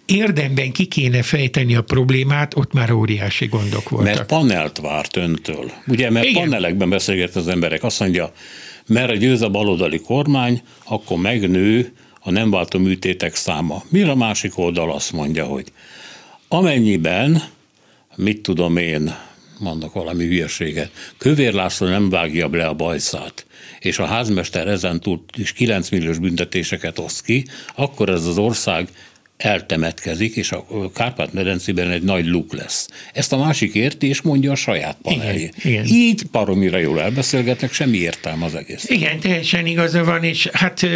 érdemben 0.05 0.71
ki 0.71 0.86
kéne 0.86 1.21
fejteni 1.21 1.76
a 1.76 1.82
problémát, 1.82 2.55
ott 2.55 2.74
már 2.74 2.91
óriási 2.91 3.45
gondok 3.45 3.89
voltak. 3.89 4.15
Mert 4.15 4.28
panelt 4.28 4.78
várt 4.78 5.17
öntől. 5.17 5.71
Ugye, 5.88 6.09
mert 6.09 6.26
Igen. 6.26 6.43
panelekben 6.43 6.89
beszélget 6.89 7.36
az 7.36 7.47
emberek, 7.47 7.84
azt 7.84 7.99
mondja, 7.99 8.34
merre 8.88 9.15
győz 9.15 9.41
a 9.41 9.49
baloldali 9.49 9.99
kormány, 9.99 10.61
akkor 10.86 11.17
megnő 11.17 11.93
a 12.19 12.31
nem 12.31 12.49
váltó 12.49 12.79
műtétek 12.79 13.36
száma. 13.36 13.84
Mire 13.89 14.11
a 14.11 14.15
másik 14.15 14.57
oldal 14.57 14.91
azt 14.91 15.11
mondja, 15.11 15.45
hogy 15.45 15.71
amennyiben, 16.47 17.43
mit 18.15 18.41
tudom 18.41 18.77
én, 18.77 19.15
mondok 19.59 19.93
valami 19.93 20.25
hülyeséget, 20.25 20.91
Kövér 21.17 21.53
László 21.53 21.88
nem 21.88 22.09
vágja 22.09 22.49
le 22.51 22.65
a 22.65 22.73
bajszát, 22.73 23.45
és 23.79 23.99
a 23.99 24.05
házmester 24.05 24.67
ezen 24.67 24.99
túl 24.99 25.23
is 25.38 25.53
9 25.53 25.89
milliós 25.89 26.17
büntetéseket 26.17 26.99
oszt 26.99 27.23
ki, 27.23 27.45
akkor 27.75 28.09
ez 28.09 28.25
az 28.25 28.38
ország 28.38 28.88
eltemetkezik, 29.44 30.36
és 30.36 30.52
a 30.52 30.66
Kárpát-medencében 30.94 31.91
egy 31.91 32.04
nagy 32.04 32.26
luk 32.26 32.54
lesz. 32.54 32.88
Ezt 33.14 33.34
a 33.34 33.38
másik 33.38 33.74
érti, 33.74 34.08
és 34.08 34.22
mondja 34.22 34.52
a 34.52 34.56
saját 34.56 34.98
paneljé. 35.02 35.39
Igen, 35.39 35.54
igen. 35.64 35.86
Így 35.86 36.24
paromira 36.32 36.78
jól 36.78 37.02
elbeszélgetnek, 37.02 37.74
semmi 37.74 37.98
értelme 37.98 38.46
az 38.46 38.56
egész. 38.56 38.89
Igen, 38.89 39.20
teljesen 39.20 39.66
igaza 39.66 40.04
van, 40.04 40.24
és 40.24 40.50
hát 40.54 40.88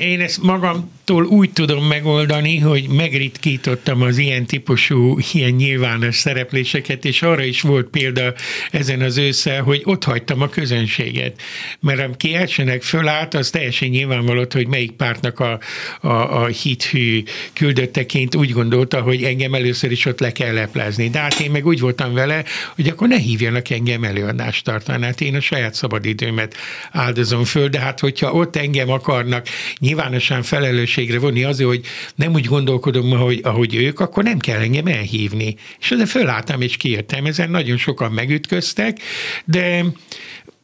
én 0.00 0.20
ezt 0.20 0.42
magamtól 1.06 1.38
úgy 1.38 1.50
tudom 1.52 1.84
megoldani, 1.84 2.58
hogy 2.58 2.88
megritkítottam 2.88 4.02
az 4.02 4.18
ilyen 4.18 4.46
típusú, 4.46 5.18
ilyen 5.32 5.50
nyilvános 5.50 6.16
szerepléseket, 6.16 7.04
és 7.04 7.22
arra 7.22 7.42
is 7.42 7.60
volt 7.60 7.86
példa 7.86 8.34
ezen 8.70 9.00
az 9.00 9.16
ősszel, 9.16 9.62
hogy 9.62 9.82
ott 9.84 10.04
hagytam 10.04 10.42
a 10.42 10.48
közönséget. 10.48 11.40
Mert 11.80 12.00
aki 12.00 12.34
elsőnek 12.34 12.82
fölállt, 12.82 13.34
az 13.34 13.50
teljesen 13.50 13.88
nyilvánvaló, 13.88 14.44
hogy 14.50 14.66
melyik 14.66 14.90
pártnak 14.90 15.40
a, 15.40 15.58
a, 16.00 16.42
a 16.42 16.46
hithű 16.46 17.22
küldötteként 17.52 18.34
úgy 18.34 18.50
gondolta, 18.50 19.00
hogy 19.00 19.22
engem 19.22 19.54
először 19.54 19.90
is 19.90 20.04
ott 20.04 20.20
le 20.20 20.32
kell 20.32 20.54
leplezni. 20.54 21.08
De 21.10 21.18
hát 21.18 21.40
én 21.40 21.50
meg 21.50 21.66
úgy 21.66 21.80
voltam 21.80 22.12
vele, 22.12 22.44
hogy 22.74 22.88
akkor 22.88 23.08
ne 23.08 23.18
hívjanak 23.18 23.70
engem 23.70 24.04
előadást 24.04 24.64
tartani. 24.64 25.04
Hát 25.04 25.20
én 25.20 25.34
a 25.34 25.40
saját 25.40 25.74
szabadidőmet 25.74 26.56
áldozom 26.90 27.44
föl, 27.44 27.68
de 27.68 27.78
hát 27.78 28.00
hogyha 28.00 28.32
ott 28.32 28.56
engem 28.56 28.90
akarnak 28.90 29.46
nyilvánosan 29.78 30.42
felelősségre 30.92 31.18
vonni 31.18 31.44
azért, 31.44 31.68
hogy 31.68 31.84
nem 32.14 32.32
úgy 32.32 32.46
gondolkodom, 32.46 33.12
ahogy, 33.12 33.40
ahogy 33.42 33.74
ők, 33.74 34.00
akkor 34.00 34.24
nem 34.24 34.38
kell 34.38 34.60
engem 34.60 34.86
elhívni. 34.86 35.56
És 35.80 35.88
de 35.88 36.06
fölálltam 36.06 36.60
és 36.60 36.76
kijöttem. 36.76 37.26
Ezen 37.26 37.50
nagyon 37.50 37.76
sokan 37.76 38.12
megütköztek, 38.12 38.98
de 39.44 39.84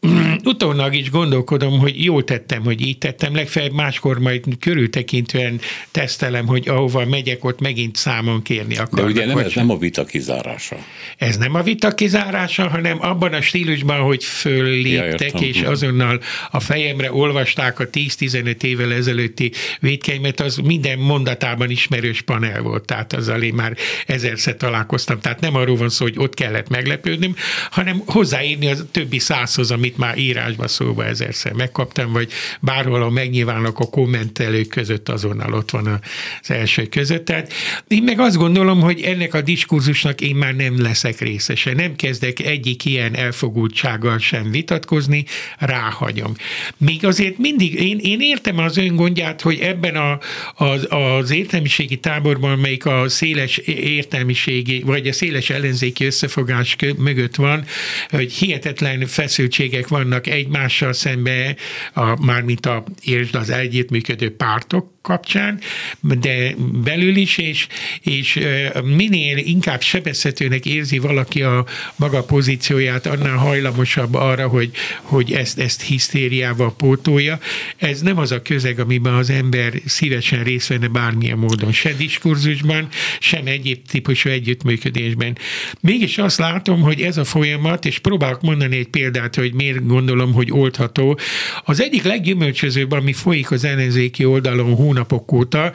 utólag 0.44 0.94
is 0.94 1.11
gondolkodom, 1.11 1.78
hogy 1.78 2.05
jól 2.05 2.24
tettem, 2.24 2.62
hogy 2.64 2.80
így 2.80 2.99
tettem, 2.99 3.34
legfeljebb 3.34 3.72
máskor 3.72 4.18
majd 4.18 4.44
körültekintően 4.61 5.61
tesztelem, 5.90 6.46
hogy 6.46 6.68
ahova 6.68 7.05
megyek, 7.05 7.44
ott 7.44 7.61
megint 7.61 7.96
számon 7.96 8.42
kérni 8.42 8.76
akarnak. 8.76 9.12
De 9.12 9.20
ugye 9.20 9.26
nem, 9.26 9.38
ez 9.38 9.53
nem 9.55 9.70
a 9.70 9.78
vita 9.78 10.05
kizárása. 10.05 10.76
Ez 11.16 11.36
nem 11.36 11.55
a 11.55 11.62
vita 11.62 11.94
kizárása, 11.94 12.68
hanem 12.68 12.96
abban 13.01 13.32
a 13.32 13.40
stílusban, 13.40 14.01
hogy 14.01 14.24
fölléptek, 14.24 15.40
ja, 15.40 15.46
és 15.46 15.62
azonnal 15.62 16.20
a 16.51 16.61
fejemre 16.61 17.12
olvasták 17.12 17.80
a 17.80 17.88
10-15 17.88 18.62
évvel 18.62 18.92
ezelőtti 18.92 19.53
védkeimet, 19.80 20.40
az 20.40 20.57
minden 20.57 20.99
mondatában 20.99 21.70
ismerős 21.70 22.20
panel 22.20 22.62
volt, 22.62 22.84
tehát 22.84 23.12
azzal 23.12 23.42
én 23.42 23.55
már 23.55 23.76
ezerszer 24.07 24.57
találkoztam, 24.57 25.20
tehát 25.20 25.40
nem 25.40 25.55
arról 25.55 25.76
van 25.76 25.88
szó, 25.88 26.05
hogy 26.05 26.18
ott 26.18 26.34
kellett 26.34 26.68
meglepődnöm, 26.68 27.34
hanem 27.70 28.03
hozzáírni 28.07 28.66
a 28.66 28.76
többi 28.90 29.18
százhoz, 29.18 29.70
ami 29.70 29.88
amit 29.89 30.01
már 30.01 30.18
írásba 30.18 30.68
szóba 30.68 31.05
ezerszer 31.05 31.53
megkaptam, 31.53 32.12
vagy 32.12 32.32
bárhol 32.61 33.03
a 33.03 33.11
megnyilvánok 33.11 33.78
a 33.78 33.84
kommentelők 33.84 34.68
között 34.68 35.09
azonnal 35.09 35.53
ott 35.53 35.70
van 35.70 36.01
az 36.43 36.51
első 36.51 36.86
között. 36.86 37.24
Tehát 37.24 37.53
én 37.89 38.03
meg 38.03 38.20
azt 38.20 38.36
gondolom, 38.36 38.80
hogy 38.80 39.01
ennek 39.01 39.34
a 39.34 39.41
diskurzusnak 39.41 40.20
én 40.20 40.36
már 40.36 40.55
nem 40.55 40.82
leszek 40.82 41.20
részese. 41.20 41.74
Nem 41.74 41.97
kezdek 41.97 42.41
egyik 42.41 42.84
ilyen 42.84 43.16
elfogultsággal 43.16 44.18
sem 44.18 44.51
vitatkozni, 44.51 45.24
ráhagyom. 45.59 46.34
Még 46.76 47.05
azért 47.05 47.39
mindig, 47.39 47.74
én, 47.74 47.99
én 47.99 48.20
értem 48.20 48.59
az 48.59 48.76
ön 48.76 48.97
gondját, 48.97 49.41
hogy 49.41 49.59
ebben 49.59 49.97
a, 49.97 50.18
az, 50.55 50.86
az 50.91 51.30
értelmiségi 51.30 51.97
táborban, 51.97 52.59
melyik 52.59 52.86
a 52.86 53.09
széles 53.09 53.57
értelmiségi, 53.66 54.82
vagy 54.86 55.07
a 55.07 55.12
széles 55.12 55.51
ellenzéki 55.51 56.05
összefogás 56.05 56.76
mögött 56.97 57.34
van, 57.34 57.64
hogy 58.11 58.32
hihetetlen 58.32 59.07
feszültsége 59.07 59.78
különbségek 59.79 59.89
vannak 59.89 60.26
egymással 60.26 60.93
szembe, 60.93 61.57
a, 61.95 62.24
mármint 62.24 62.66
a, 62.66 62.85
és 63.01 63.33
az 63.33 63.51
együttműködő 63.51 64.37
pártok 64.37 64.99
kapcsán, 65.09 65.61
de 66.01 66.55
belül 66.83 67.16
is, 67.16 67.39
és, 67.39 67.66
és 68.01 68.41
minél 68.85 69.37
inkább 69.37 69.81
sebezhetőnek 69.83 70.66
érzi 70.66 70.99
valaki 70.99 71.43
a 71.43 71.66
maga 71.97 72.22
pozícióját, 72.22 73.07
annál 73.07 73.37
hajlamosabb 73.37 74.14
arra, 74.14 74.49
hogy, 74.49 74.70
hogy 75.03 75.33
ezt, 75.33 75.59
ezt 75.59 75.83
hisztériával 75.83 76.74
pótolja. 76.76 77.39
Ez 77.76 78.01
nem 78.01 78.18
az 78.18 78.33
a 78.33 78.43
közeg, 78.43 78.79
amiben 78.79 79.14
az 79.14 79.31
ember 79.31 79.72
szívesen 79.85 80.45
részt 80.45 80.68
venne 80.68 80.89
bármilyen 80.89 81.39
módon, 81.39 81.72
se 81.72 81.93
diskurzusban, 81.93 82.89
sem 83.18 83.47
egyéb 83.47 83.87
típusú 83.91 84.29
együttműködésben. 84.31 85.39
Mégis 85.81 86.18
azt 86.18 86.39
látom, 86.39 86.81
hogy 86.81 87.01
ez 87.01 87.16
a 87.16 87.24
folyamat, 87.24 87.85
és 87.85 87.99
próbálok 87.99 88.43
mondani 88.43 88.76
egy 88.76 88.89
példát, 88.89 89.35
hogy 89.35 89.53
miért 89.53 89.68
gondolom, 89.77 90.33
hogy 90.33 90.53
oldható. 90.53 91.19
Az 91.64 91.81
egyik 91.81 92.03
leggyümölcsözőbb, 92.03 92.93
ami 92.93 93.12
folyik 93.12 93.51
az 93.51 93.64
ellenzéki 93.64 94.25
oldalon 94.25 94.75
hónapok 94.75 95.33
óta, 95.33 95.73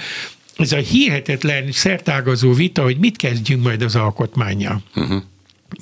ez 0.57 0.71
a 0.71 0.77
hihetetlen 0.77 1.71
szertágazó 1.71 2.53
vita, 2.53 2.83
hogy 2.83 2.97
mit 2.97 3.17
kezdjünk 3.17 3.63
majd 3.63 3.81
az 3.81 3.95
alkotmánya. 3.95 4.81
Uh-huh. 4.95 5.21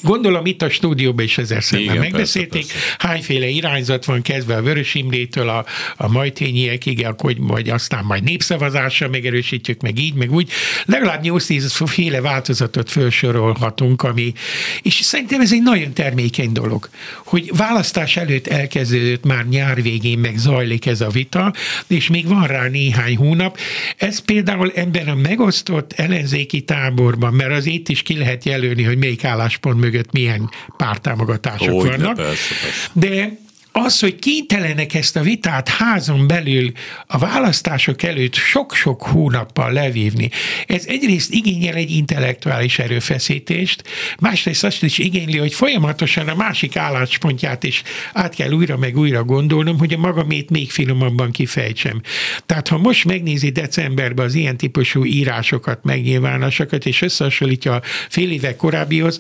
Gondolom 0.03 0.45
itt 0.45 0.61
a 0.61 0.69
stúdióban 0.69 1.25
is 1.25 1.37
ezer 1.37 1.63
szemben 1.63 1.97
megbeszélték, 1.97 2.51
persze, 2.51 2.73
persze. 2.73 2.95
hányféle 3.07 3.47
irányzat 3.47 4.05
van 4.05 4.21
kezdve 4.21 4.55
a 4.55 4.61
Vörös 4.61 4.95
Imrétől 4.95 5.49
a, 5.49 5.65
a 5.97 6.07
majtényiekig, 6.07 7.07
hogy 7.17 7.37
majd 7.37 7.67
aztán 7.67 8.03
majd 8.03 8.23
népszavazással 8.23 9.09
megerősítjük, 9.09 9.81
meg 9.81 9.99
így, 9.99 10.13
meg 10.13 10.31
úgy. 10.31 10.51
Legalább 10.85 11.21
8-10 11.23 11.83
féle 11.85 12.21
változatot 12.21 12.91
felsorolhatunk, 12.91 14.03
ami, 14.03 14.33
és 14.81 14.93
szerintem 14.93 15.41
ez 15.41 15.53
egy 15.53 15.61
nagyon 15.61 15.93
termékeny 15.93 16.51
dolog, 16.51 16.89
hogy 17.25 17.51
választás 17.57 18.17
előtt 18.17 18.47
elkezdődött 18.47 19.23
már 19.23 19.47
nyár 19.47 19.81
végén 19.81 20.19
meg 20.19 20.37
zajlik 20.37 20.85
ez 20.85 21.01
a 21.01 21.09
vita, 21.09 21.53
és 21.87 22.09
még 22.09 22.27
van 22.27 22.47
rá 22.47 22.67
néhány 22.67 23.15
hónap. 23.15 23.57
Ez 23.97 24.19
például 24.19 24.71
ebben 24.75 25.07
a 25.07 25.15
megosztott 25.15 25.93
ellenzéki 25.93 26.61
táborban, 26.61 27.33
mert 27.33 27.51
az 27.51 27.65
itt 27.65 27.89
is 27.89 28.01
ki 28.01 28.17
lehet 28.17 28.45
jelölni, 28.45 28.83
hogy 28.83 28.97
melyik 28.97 29.23
álláspont 29.23 29.79
mögött 29.81 30.11
milyen 30.11 30.49
pártámogatások 30.77 31.81
Hogy 31.81 31.89
vannak. 31.89 32.15
Persze, 32.15 32.55
persze. 32.61 32.89
De 32.93 33.39
az, 33.73 33.99
hogy 33.99 34.15
kénytelenek 34.15 34.93
ezt 34.93 35.15
a 35.15 35.21
vitát 35.21 35.69
házon 35.69 36.27
belül 36.27 36.71
a 37.07 37.17
választások 37.17 38.03
előtt 38.03 38.35
sok-sok 38.35 39.03
hónappal 39.03 39.71
levívni, 39.71 40.29
ez 40.67 40.85
egyrészt 40.87 41.33
igényel 41.33 41.75
egy 41.75 41.91
intellektuális 41.91 42.79
erőfeszítést, 42.79 43.83
másrészt 44.19 44.63
azt 44.63 44.83
is 44.83 44.97
igényli, 44.97 45.37
hogy 45.37 45.53
folyamatosan 45.53 46.27
a 46.27 46.35
másik 46.35 46.75
álláspontját 46.75 47.63
is 47.63 47.83
át 48.13 48.35
kell 48.35 48.51
újra 48.51 48.77
meg 48.77 48.97
újra 48.97 49.23
gondolnom, 49.23 49.77
hogy 49.77 49.93
a 49.93 49.97
magamét 49.97 50.49
még 50.49 50.71
finomabban 50.71 51.31
kifejtsem. 51.31 52.01
Tehát 52.45 52.67
ha 52.67 52.77
most 52.77 53.05
megnézi 53.05 53.49
decemberben 53.49 54.25
az 54.25 54.35
ilyen 54.35 54.57
típusú 54.57 55.05
írásokat, 55.05 55.83
megnyilvánásokat, 55.83 56.85
és 56.85 57.01
összehasonlítja 57.01 57.73
a 57.73 57.81
fél 58.09 58.31
évek 58.31 58.55
korábbihoz, 58.55 59.19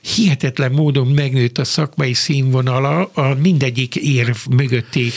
hihetetlen 0.00 0.72
módon 0.72 1.06
megnőtt 1.06 1.58
a 1.58 1.64
szakmai 1.64 2.12
színvonala 2.12 3.10
a 3.14 3.34
mindegyik 3.42 3.96
érv 3.96 4.36
mögötti. 4.50 5.10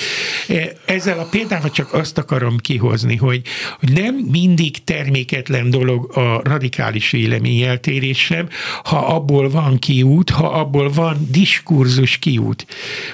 E, 0.48 0.72
ezzel 0.86 1.20
a 1.20 1.24
példával 1.24 1.72
csak 1.72 1.94
azt 1.94 2.18
akarom 2.18 2.58
kihozni, 2.58 3.16
hogy, 3.16 3.42
nem 3.80 4.16
mindig 4.16 4.84
terméketlen 4.84 5.70
dolog 5.70 6.18
a 6.18 6.42
radikális 6.44 7.10
véleményeltérés 7.10 8.18
sem, 8.18 8.50
ha 8.84 8.98
abból 8.98 9.50
van 9.50 9.80
kiút, 9.80 10.30
ha 10.30 10.48
abból 10.48 10.90
van 10.90 11.28
diskurzus 11.32 12.18
kiút. 12.18 12.66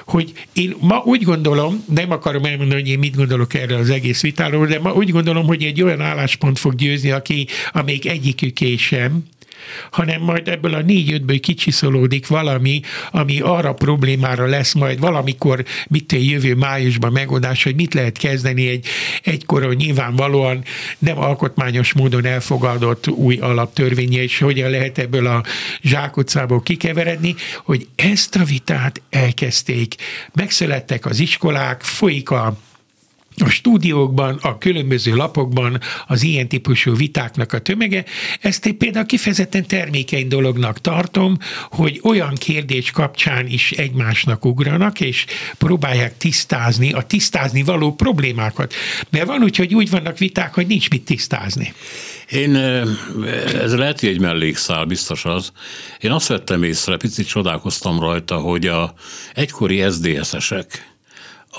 Hogy 0.06 0.34
én 0.54 0.76
ma 0.80 1.02
úgy 1.06 1.24
gondolom, 1.24 1.84
nem 1.94 2.12
akarom 2.12 2.46
elmondani, 2.46 2.82
hogy 2.82 2.90
én 2.90 3.00
mit 3.00 3.16
gondolok 3.16 3.54
erre 3.54 3.76
az 3.76 3.90
egész 3.90 4.22
vitáról, 4.22 4.66
de 4.66 4.80
ma 4.80 4.94
úgy 4.94 5.12
gondolom, 5.12 5.46
hogy 5.46 5.64
egy 5.64 5.82
olyan 5.82 6.02
álláspont 6.02 6.60
fog 6.60 6.76
győzni, 6.76 7.12
aki, 7.12 7.48
amelyik 7.72 8.08
egyikük 8.10 8.58
sem, 8.78 9.24
hanem 9.92 10.22
majd 10.22 10.48
ebből 10.48 10.74
a 10.74 10.82
négy-ötből 10.82 11.40
kicsiszolódik 11.40 12.28
valami, 12.28 12.82
ami 13.12 13.40
arra 13.40 13.74
problémára 13.74 14.46
lesz 14.46 14.74
majd 14.74 15.00
valamikor, 15.00 15.64
mit 15.88 16.12
jövő 16.12 16.56
májusban 16.56 17.12
megoldás, 17.12 17.64
hogy 17.64 17.76
mit 17.76 17.94
lehet 17.94 18.18
kezdeni 18.18 18.68
egy 18.68 18.86
egykoron 19.24 19.76
nyilvánvalóan 19.76 20.64
nem 21.00 21.20
alkotmányos 21.20 21.94
módon 21.94 22.26
elfogadott 22.26 23.08
új 23.08 23.38
alaptörvénye, 23.38 24.22
és 24.24 24.40
hogyan 24.40 24.70
lehet 24.70 24.98
ebből 24.98 25.28
a 25.28 25.44
zsákutcából 25.82 26.62
kikeveredni, 26.62 27.36
hogy 27.66 27.88
ezt 27.96 28.36
a 28.36 28.44
vitát 28.44 29.02
elkezdték. 29.10 29.96
Megszülettek 30.34 31.06
az 31.06 31.20
iskolák, 31.20 31.82
folyik 31.82 32.30
a 32.30 32.58
a 33.46 33.50
stúdiókban, 33.50 34.40
a 34.42 34.58
különböző 34.58 35.16
lapokban 35.16 35.80
az 36.08 36.24
ilyen 36.24 36.48
típusú 36.48 36.96
vitáknak 36.96 37.54
a 37.54 37.60
tömege. 37.60 38.06
Ezt 38.42 38.66
én 38.66 38.78
például 38.78 39.06
kifejezetten 39.06 39.68
termékeny 39.68 40.28
dolognak 40.28 40.82
tartom, 40.82 41.38
hogy 41.70 42.00
olyan 42.04 42.34
kérdés 42.34 42.92
kapcsán 42.92 43.48
is 43.48 43.72
egymásnak 43.72 44.46
ugranak, 44.46 45.00
és 45.00 45.26
próbálják 45.58 46.18
tisztázni 46.18 46.92
a 46.92 47.02
tisztázni 47.02 47.64
való 47.64 47.94
problémákat. 47.94 48.74
Mert 49.10 49.26
van 49.26 49.44
úgy, 49.44 49.56
hogy 49.56 49.74
úgy 49.74 49.90
vannak 49.90 50.18
viták, 50.18 50.54
hogy 50.54 50.68
nincs 50.68 50.90
mit 50.90 51.06
tisztázni. 51.06 51.74
Én, 52.30 52.56
ez 53.54 53.74
lehet, 53.76 54.00
hogy 54.00 54.10
egy 54.10 54.20
mellékszál, 54.20 54.86
biztos 54.86 55.26
az. 55.26 55.52
Én 56.00 56.12
azt 56.12 56.28
vettem 56.28 56.64
észre, 56.64 56.98
picit 56.98 57.28
csodálkoztam 57.28 58.00
rajta, 58.00 58.36
hogy 58.36 58.68
a 58.68 58.94
egykori 59.34 59.84
SZDSZ-esek, 59.90 60.97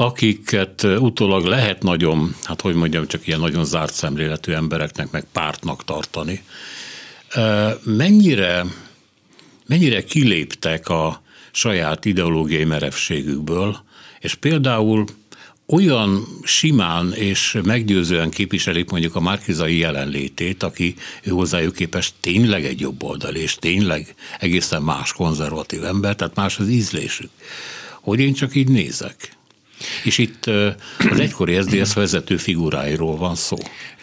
akiket 0.00 0.82
utólag 0.82 1.44
lehet 1.44 1.82
nagyon, 1.82 2.34
hát 2.42 2.60
hogy 2.60 2.74
mondjam, 2.74 3.06
csak 3.06 3.26
ilyen 3.26 3.40
nagyon 3.40 3.64
zárt 3.64 3.94
szemléletű 3.94 4.52
embereknek, 4.52 5.10
meg 5.10 5.24
pártnak 5.32 5.84
tartani. 5.84 6.42
Mennyire, 7.82 8.64
mennyire 9.66 10.04
kiléptek 10.04 10.88
a 10.88 11.22
saját 11.52 12.04
ideológiai 12.04 12.64
merevségükből, 12.64 13.84
és 14.20 14.34
például 14.34 15.04
olyan 15.66 16.26
simán 16.42 17.12
és 17.12 17.58
meggyőzően 17.64 18.30
képviselik 18.30 18.90
mondjuk 18.90 19.14
a 19.14 19.20
márkizai 19.20 19.78
jelenlétét, 19.78 20.62
aki 20.62 20.94
ő 21.22 21.30
hozzájuk 21.30 21.74
képest 21.74 22.14
tényleg 22.20 22.64
egy 22.64 22.80
jobb 22.80 23.02
oldal, 23.02 23.34
és 23.34 23.54
tényleg 23.54 24.14
egészen 24.38 24.82
más 24.82 25.12
konzervatív 25.12 25.84
ember, 25.84 26.16
tehát 26.16 26.34
más 26.34 26.58
az 26.58 26.68
ízlésük. 26.68 27.30
Hogy 28.00 28.20
én 28.20 28.32
csak 28.32 28.54
így 28.54 28.68
nézek. 28.68 29.36
És 30.04 30.18
itt 30.18 30.46
az 31.10 31.20
egykori 31.20 31.60
SZDSZ 31.60 31.92
vezető 31.92 32.36
figuráiról 32.36 33.16
van 33.16 33.34
szó. 33.34 33.56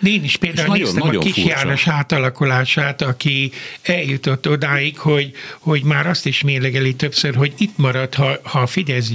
Én 0.04 0.24
is 0.24 0.38
például 0.38 0.68
nagyon, 0.68 0.84
néztem 0.84 1.06
nagyon 1.06 1.22
a 1.22 1.26
kis 1.26 1.46
János 1.46 1.88
átalakulását, 1.88 3.02
aki 3.02 3.52
eljutott 3.82 4.50
odáig, 4.50 4.98
hogy, 4.98 5.32
hogy 5.60 5.84
már 5.84 6.08
azt 6.08 6.26
is 6.26 6.42
mérlegeli 6.42 6.96
többször, 6.96 7.36
hogy 7.36 7.54
itt 7.58 7.78
marad, 7.78 8.14
ha, 8.14 8.38
ha 8.44 8.60
a 8.60 8.68
Fidesz, 8.68 9.12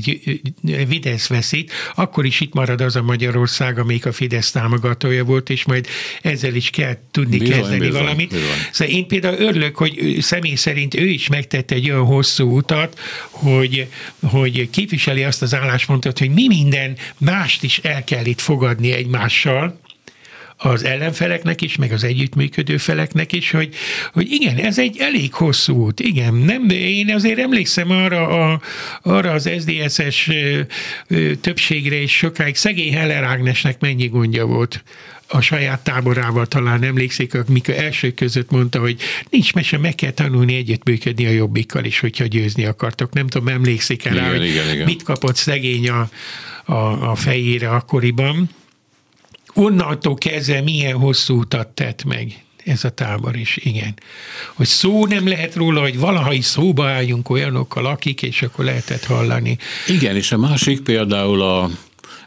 Fidesz 0.89 1.27
veszít, 1.27 1.73
akkor 1.95 2.25
is 2.25 2.41
itt 2.41 2.55
marad 2.55 2.81
az 2.81 2.97
a 2.97 3.03
Magyarország, 3.03 3.79
amelyik 3.79 4.07
a 4.07 4.13
Fidesz 4.13 4.51
támogatója 4.51 5.25
volt, 5.25 5.51
és 5.51 5.65
majd 5.65 5.87
ezzel 6.23 6.55
is 6.55 6.71
kell 6.71 6.97
tudni 7.11 7.39
bizony, 7.39 7.57
kezdeni 7.57 7.79
bizony, 7.79 8.03
valamit. 8.03 8.29
Bizony. 8.31 8.47
Szóval 8.73 8.95
én 8.95 9.07
például 9.07 9.39
örülök, 9.39 9.77
hogy 9.77 10.17
személy 10.21 10.55
szerint 10.55 10.95
ő 10.95 11.07
is 11.07 11.29
megtette 11.29 11.75
egy 11.75 11.91
olyan 11.91 12.05
hosszú 12.05 12.57
utat, 12.57 12.99
hogy, 13.31 13.87
hogy 14.23 14.71
képviseli 14.71 15.25
azt 15.25 15.43
az 15.43 15.55
álláspontot, 15.55 16.19
hogy 16.19 16.31
mi 16.31 16.47
minden 16.57 16.97
mást 17.19 17.63
is 17.63 17.79
el 17.79 18.05
kell 18.05 18.25
itt 18.25 18.41
fogadni 18.41 18.93
egymással, 18.93 19.81
az 20.63 20.85
ellenfeleknek 20.85 21.61
is, 21.61 21.77
meg 21.77 21.93
az 21.93 22.05
együttműködő 22.05 22.77
feleknek 22.77 23.33
is, 23.33 23.51
hogy, 23.51 23.75
hogy 24.13 24.33
igen, 24.33 24.57
ez 24.57 24.79
egy 24.79 24.97
elég 24.99 25.35
hosszú 25.35 25.77
út, 25.77 26.01
igen, 26.01 26.35
nem, 26.35 26.69
én 26.69 27.15
azért 27.15 27.39
emlékszem 27.39 27.91
arra, 27.91 28.29
a, 28.29 28.61
arra 29.03 29.33
az 29.33 29.51
SZDSZ-es 29.59 30.31
többségre 31.41 31.97
is 31.97 32.17
sokáig, 32.17 32.57
szegény 32.57 32.95
Heller 32.95 33.25
Ágnesnek 33.25 33.81
mennyi 33.81 34.07
gondja 34.07 34.47
volt 34.47 34.85
a 35.33 35.41
saját 35.41 35.81
táborával 35.81 36.47
talán 36.47 36.83
emlékszik, 36.83 37.35
amikor 37.35 37.75
első 37.75 38.11
között 38.13 38.51
mondta, 38.51 38.79
hogy 38.79 39.01
nincs 39.29 39.53
mese, 39.53 39.79
meg 39.79 39.95
kell 39.95 40.11
tanulni 40.11 40.57
együttműködni 40.57 41.27
a 41.27 41.31
jobbikkal 41.31 41.85
is, 41.85 42.01
hogyha 42.01 42.27
győzni 42.27 42.65
akartok. 42.65 43.13
Nem 43.13 43.27
tudom, 43.27 43.49
emlékszik 43.49 44.05
el 44.05 44.15
rá, 44.15 44.29
hogy 44.31 44.45
igen, 44.45 44.73
igen. 44.73 44.85
mit 44.85 45.03
kapott 45.03 45.37
szegény 45.37 45.89
a, 45.89 46.09
a, 46.65 47.11
a 47.11 47.15
fejére 47.15 47.71
akkoriban. 47.71 48.51
Onnantól 49.55 50.15
kezdve 50.15 50.61
milyen 50.61 50.97
hosszú 50.97 51.39
utat 51.39 51.69
tett 51.69 52.05
meg 52.05 52.45
ez 52.65 52.85
a 52.85 52.91
tábor 52.91 53.37
is, 53.37 53.57
igen. 53.57 53.95
Hogy 54.55 54.67
szó 54.67 55.07
nem 55.07 55.29
lehet 55.29 55.55
róla, 55.55 55.81
hogy 55.81 55.99
valaha 55.99 56.33
is 56.33 56.45
szóba 56.45 56.89
álljunk 56.89 57.31
olyanokkal, 57.31 57.87
akik, 57.87 58.23
és 58.23 58.43
akkor 58.43 58.65
lehetett 58.65 59.05
hallani. 59.05 59.59
Igen, 59.89 60.17
és 60.17 60.33
a 60.33 60.39
másik 60.39 60.81
például 60.81 61.43
a 61.43 61.71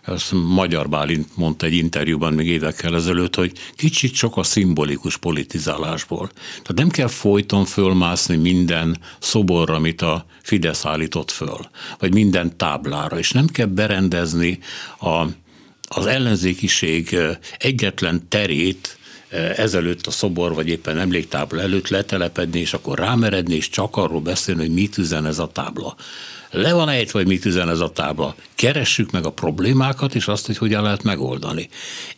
ezt 0.05 0.31
Magyar 0.31 0.89
Bálint 0.89 1.37
mondta 1.37 1.65
egy 1.65 1.73
interjúban 1.73 2.33
még 2.33 2.47
évekkel 2.47 2.95
ezelőtt, 2.95 3.35
hogy 3.35 3.51
kicsit 3.75 4.13
sok 4.13 4.37
a 4.37 4.43
szimbolikus 4.43 5.17
politizálásból. 5.17 6.29
Tehát 6.51 6.73
nem 6.73 6.89
kell 6.89 7.07
folyton 7.07 7.65
fölmászni 7.65 8.35
minden 8.35 8.97
szoborra, 9.19 9.75
amit 9.75 10.01
a 10.01 10.25
Fidesz 10.41 10.85
állított 10.85 11.31
föl, 11.31 11.69
vagy 11.99 12.13
minden 12.13 12.57
táblára, 12.57 13.17
és 13.17 13.31
nem 13.31 13.47
kell 13.47 13.65
berendezni 13.65 14.59
a, 14.99 15.25
az 15.87 16.05
ellenzékiség 16.05 17.17
egyetlen 17.57 18.27
terét, 18.29 18.97
ezelőtt 19.55 20.07
a 20.07 20.11
szobor, 20.11 20.53
vagy 20.53 20.67
éppen 20.67 20.97
emléktábla 20.97 21.61
előtt 21.61 21.87
letelepedni, 21.87 22.59
és 22.59 22.73
akkor 22.73 22.97
rámeredni, 22.97 23.55
és 23.55 23.69
csak 23.69 23.97
arról 23.97 24.21
beszélni, 24.21 24.61
hogy 24.61 24.73
mit 24.73 24.97
üzen 24.97 25.25
ez 25.25 25.39
a 25.39 25.47
tábla 25.47 25.95
le 26.53 26.73
van 26.73 26.89
ejtve, 26.89 27.19
hogy 27.19 27.27
mit 27.27 27.45
üzen 27.45 27.69
ez 27.69 27.79
a 27.79 27.89
tábla. 27.91 28.35
Keressük 28.55 29.11
meg 29.11 29.25
a 29.25 29.31
problémákat, 29.31 30.15
és 30.15 30.27
azt, 30.27 30.45
hogy 30.45 30.57
hogyan 30.57 30.83
lehet 30.83 31.03
megoldani. 31.03 31.69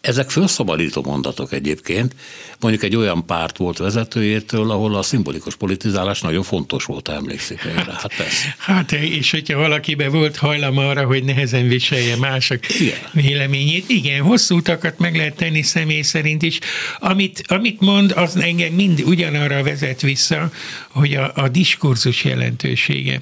Ezek 0.01 0.29
felszabadító 0.29 1.03
mondatok 1.03 1.53
egyébként. 1.53 2.15
Mondjuk 2.59 2.83
egy 2.83 2.95
olyan 2.95 3.25
párt 3.25 3.57
volt 3.57 3.77
vezetőjétől, 3.77 4.71
ahol 4.71 4.95
a 4.95 5.01
szimbolikus 5.01 5.55
politizálás 5.55 6.21
nagyon 6.21 6.43
fontos 6.43 6.83
volt, 6.83 7.07
emlékszik 7.07 7.63
erre. 7.63 7.93
Hát, 7.93 8.15
persze. 8.17 8.55
hát 8.57 8.91
és 8.91 9.31
hogyha 9.31 9.57
valakiben 9.57 10.11
volt 10.11 10.37
hajlam 10.37 10.77
arra, 10.77 11.05
hogy 11.05 11.23
nehezen 11.23 11.67
viselje 11.67 12.15
mások 12.15 12.79
igen. 12.79 12.97
véleményét, 13.11 13.89
igen, 13.89 14.21
hosszú 14.21 14.55
utakat 14.55 14.99
meg 14.99 15.15
lehet 15.15 15.35
tenni 15.35 15.61
személy 15.61 16.01
szerint 16.01 16.41
is. 16.41 16.59
Amit, 16.99 17.43
amit 17.47 17.81
mond, 17.81 18.11
az 18.11 18.35
engem 18.35 18.73
mind 18.73 19.01
ugyanarra 19.05 19.63
vezet 19.63 20.01
vissza, 20.01 20.51
hogy 20.89 21.13
a, 21.13 21.31
a 21.35 21.47
diskurzus 21.47 22.23
jelentősége. 22.23 23.21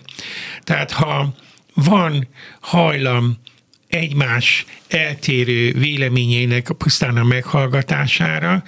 Tehát 0.63 0.91
ha 0.91 1.02
van 1.73 2.27
hajlam 2.59 3.37
egymás 3.93 4.65
eltérő 4.87 5.71
véleményének 5.71 6.71
pusztán 6.77 7.17
a 7.17 7.23
meghallgatására, 7.23 8.63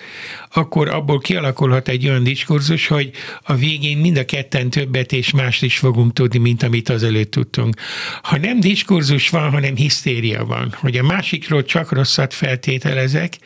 akkor 0.53 0.89
abból 0.89 1.19
kialakulhat 1.19 1.88
egy 1.88 2.07
olyan 2.07 2.23
diskurzus, 2.23 2.88
hogy 2.88 3.11
a 3.43 3.55
végén 3.55 3.97
mind 3.97 4.17
a 4.17 4.25
ketten 4.25 4.69
többet 4.69 5.11
és 5.11 5.31
mást 5.31 5.63
is 5.63 5.77
fogunk 5.77 6.13
tudni, 6.13 6.39
mint 6.39 6.63
amit 6.63 6.89
azelőtt 6.89 7.31
tudtunk. 7.31 7.75
Ha 8.21 8.38
nem 8.38 8.59
diskurzus 8.59 9.29
van, 9.29 9.51
hanem 9.51 9.75
hisztéria 9.75 10.45
van, 10.45 10.75
hogy 10.79 10.97
a 10.97 11.03
másikról 11.03 11.63
csak 11.63 11.91
rosszat 11.91 12.33
feltételezek, 12.33 13.38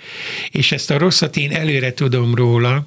és 0.51 0.71
ezt 0.71 0.91
a 0.91 0.97
rosszat 0.97 1.37
én 1.37 1.51
előre 1.51 1.93
tudom 1.93 2.35
róla, 2.35 2.85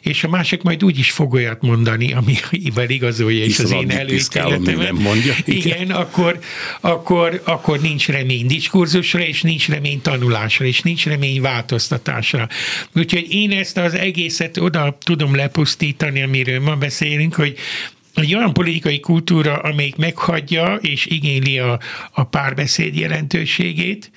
és 0.00 0.24
a 0.24 0.28
másik 0.28 0.62
majd 0.62 0.84
úgy 0.84 0.98
is 0.98 1.10
fog 1.10 1.32
olyat 1.32 1.62
mondani, 1.62 2.12
amivel 2.12 2.90
igazolja 2.90 3.44
is 3.44 3.58
az 3.58 3.70
én 3.70 3.90
előítéletemet. 3.90 4.92
mondja. 4.92 5.34
Igen, 5.44 5.60
igen 5.66 5.90
akkor, 5.90 6.38
akkor, 6.80 7.42
akkor 7.44 7.80
nincs 7.80 8.08
remény 8.08 8.46
diskurzusra, 8.46 9.20
és 9.20 9.42
nincs 9.42 9.68
remény 9.68 10.00
tanulásra, 10.00 10.64
és 10.64 10.80
nincs 10.80 11.06
remény 11.06 11.40
változtatásra. 11.40 12.48
Úgyhogy 12.94 13.26
én 13.30 13.50
ezt 13.50 13.76
az 13.76 13.94
egészet 13.94 14.56
oda 14.56 14.98
tudom 15.02 15.34
lepusztítani, 15.34 16.22
amiről 16.22 16.60
ma 16.60 16.76
beszélünk, 16.76 17.34
hogy 17.34 17.56
egy 18.14 18.34
olyan 18.34 18.52
politikai 18.52 19.00
kultúra, 19.00 19.54
amelyik 19.54 19.96
meghagyja 19.96 20.74
és 20.74 21.06
igényli 21.06 21.58
a, 21.58 21.80
a 22.12 22.24
párbeszéd 22.24 22.96
jelentőségét, 22.96 24.10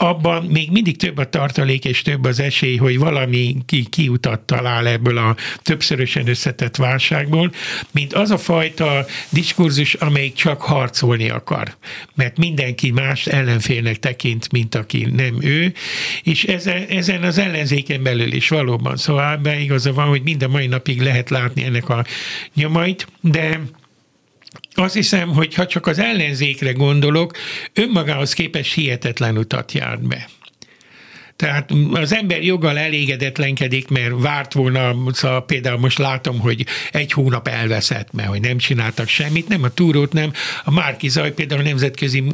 abban 0.00 0.44
még 0.44 0.70
mindig 0.70 0.96
több 0.96 1.16
a 1.16 1.28
tartalék 1.28 1.84
és 1.84 2.02
több 2.02 2.24
az 2.24 2.40
esély, 2.40 2.76
hogy 2.76 2.98
valami 2.98 3.56
ki, 3.66 3.84
kiutat 3.84 4.40
talál 4.40 4.86
ebből 4.86 5.18
a 5.18 5.36
többszörösen 5.62 6.28
összetett 6.28 6.76
válságból, 6.76 7.52
mint 7.90 8.12
az 8.12 8.30
a 8.30 8.38
fajta 8.38 9.06
diskurzus, 9.30 9.94
amelyik 9.94 10.34
csak 10.34 10.62
harcolni 10.62 11.30
akar. 11.30 11.76
Mert 12.14 12.38
mindenki 12.38 12.90
más 12.90 13.26
ellenfélnek 13.26 13.98
tekint, 13.98 14.52
mint 14.52 14.74
aki 14.74 15.06
nem 15.16 15.42
ő, 15.42 15.72
és 16.22 16.44
ezen, 16.44 16.86
ezen 16.88 17.22
az 17.22 17.38
ellenzéken 17.38 18.02
belül 18.02 18.32
is 18.32 18.48
valóban. 18.48 18.96
Szóval 18.96 19.32
ebben 19.32 19.60
igaza 19.60 19.92
van, 19.92 20.06
hogy 20.06 20.22
mind 20.22 20.42
a 20.42 20.48
mai 20.48 20.66
napig 20.66 21.00
lehet 21.00 21.30
látni 21.30 21.64
ennek 21.64 21.88
a 21.88 22.04
nyomait, 22.54 23.06
de 23.20 23.60
azt 24.74 24.94
hiszem, 24.94 25.28
hogy 25.28 25.54
ha 25.54 25.66
csak 25.66 25.86
az 25.86 25.98
ellenzékre 25.98 26.72
gondolok, 26.72 27.32
önmagához 27.74 28.32
képes 28.32 28.72
hihetetlen 28.74 29.38
utat 29.38 29.72
járt 29.72 30.06
be. 30.06 30.28
Tehát 31.38 31.72
az 31.92 32.14
ember 32.14 32.42
joggal 32.42 32.78
elégedetlenkedik, 32.78 33.88
mert 33.88 34.12
várt 34.16 34.52
volna, 34.52 34.94
szóval 35.12 35.44
például 35.44 35.78
most 35.78 35.98
látom, 35.98 36.38
hogy 36.38 36.66
egy 36.92 37.12
hónap 37.12 37.48
elveszett, 37.48 38.12
mert 38.12 38.28
hogy 38.28 38.40
nem 38.40 38.58
csináltak 38.58 39.08
semmit, 39.08 39.48
nem 39.48 39.62
a 39.62 39.68
túrót, 39.68 40.12
nem. 40.12 40.32
A 40.64 40.70
Márki 40.70 41.08
Zaj 41.08 41.32
például 41.32 41.60
a 41.60 41.64
nemzetközi 41.64 42.24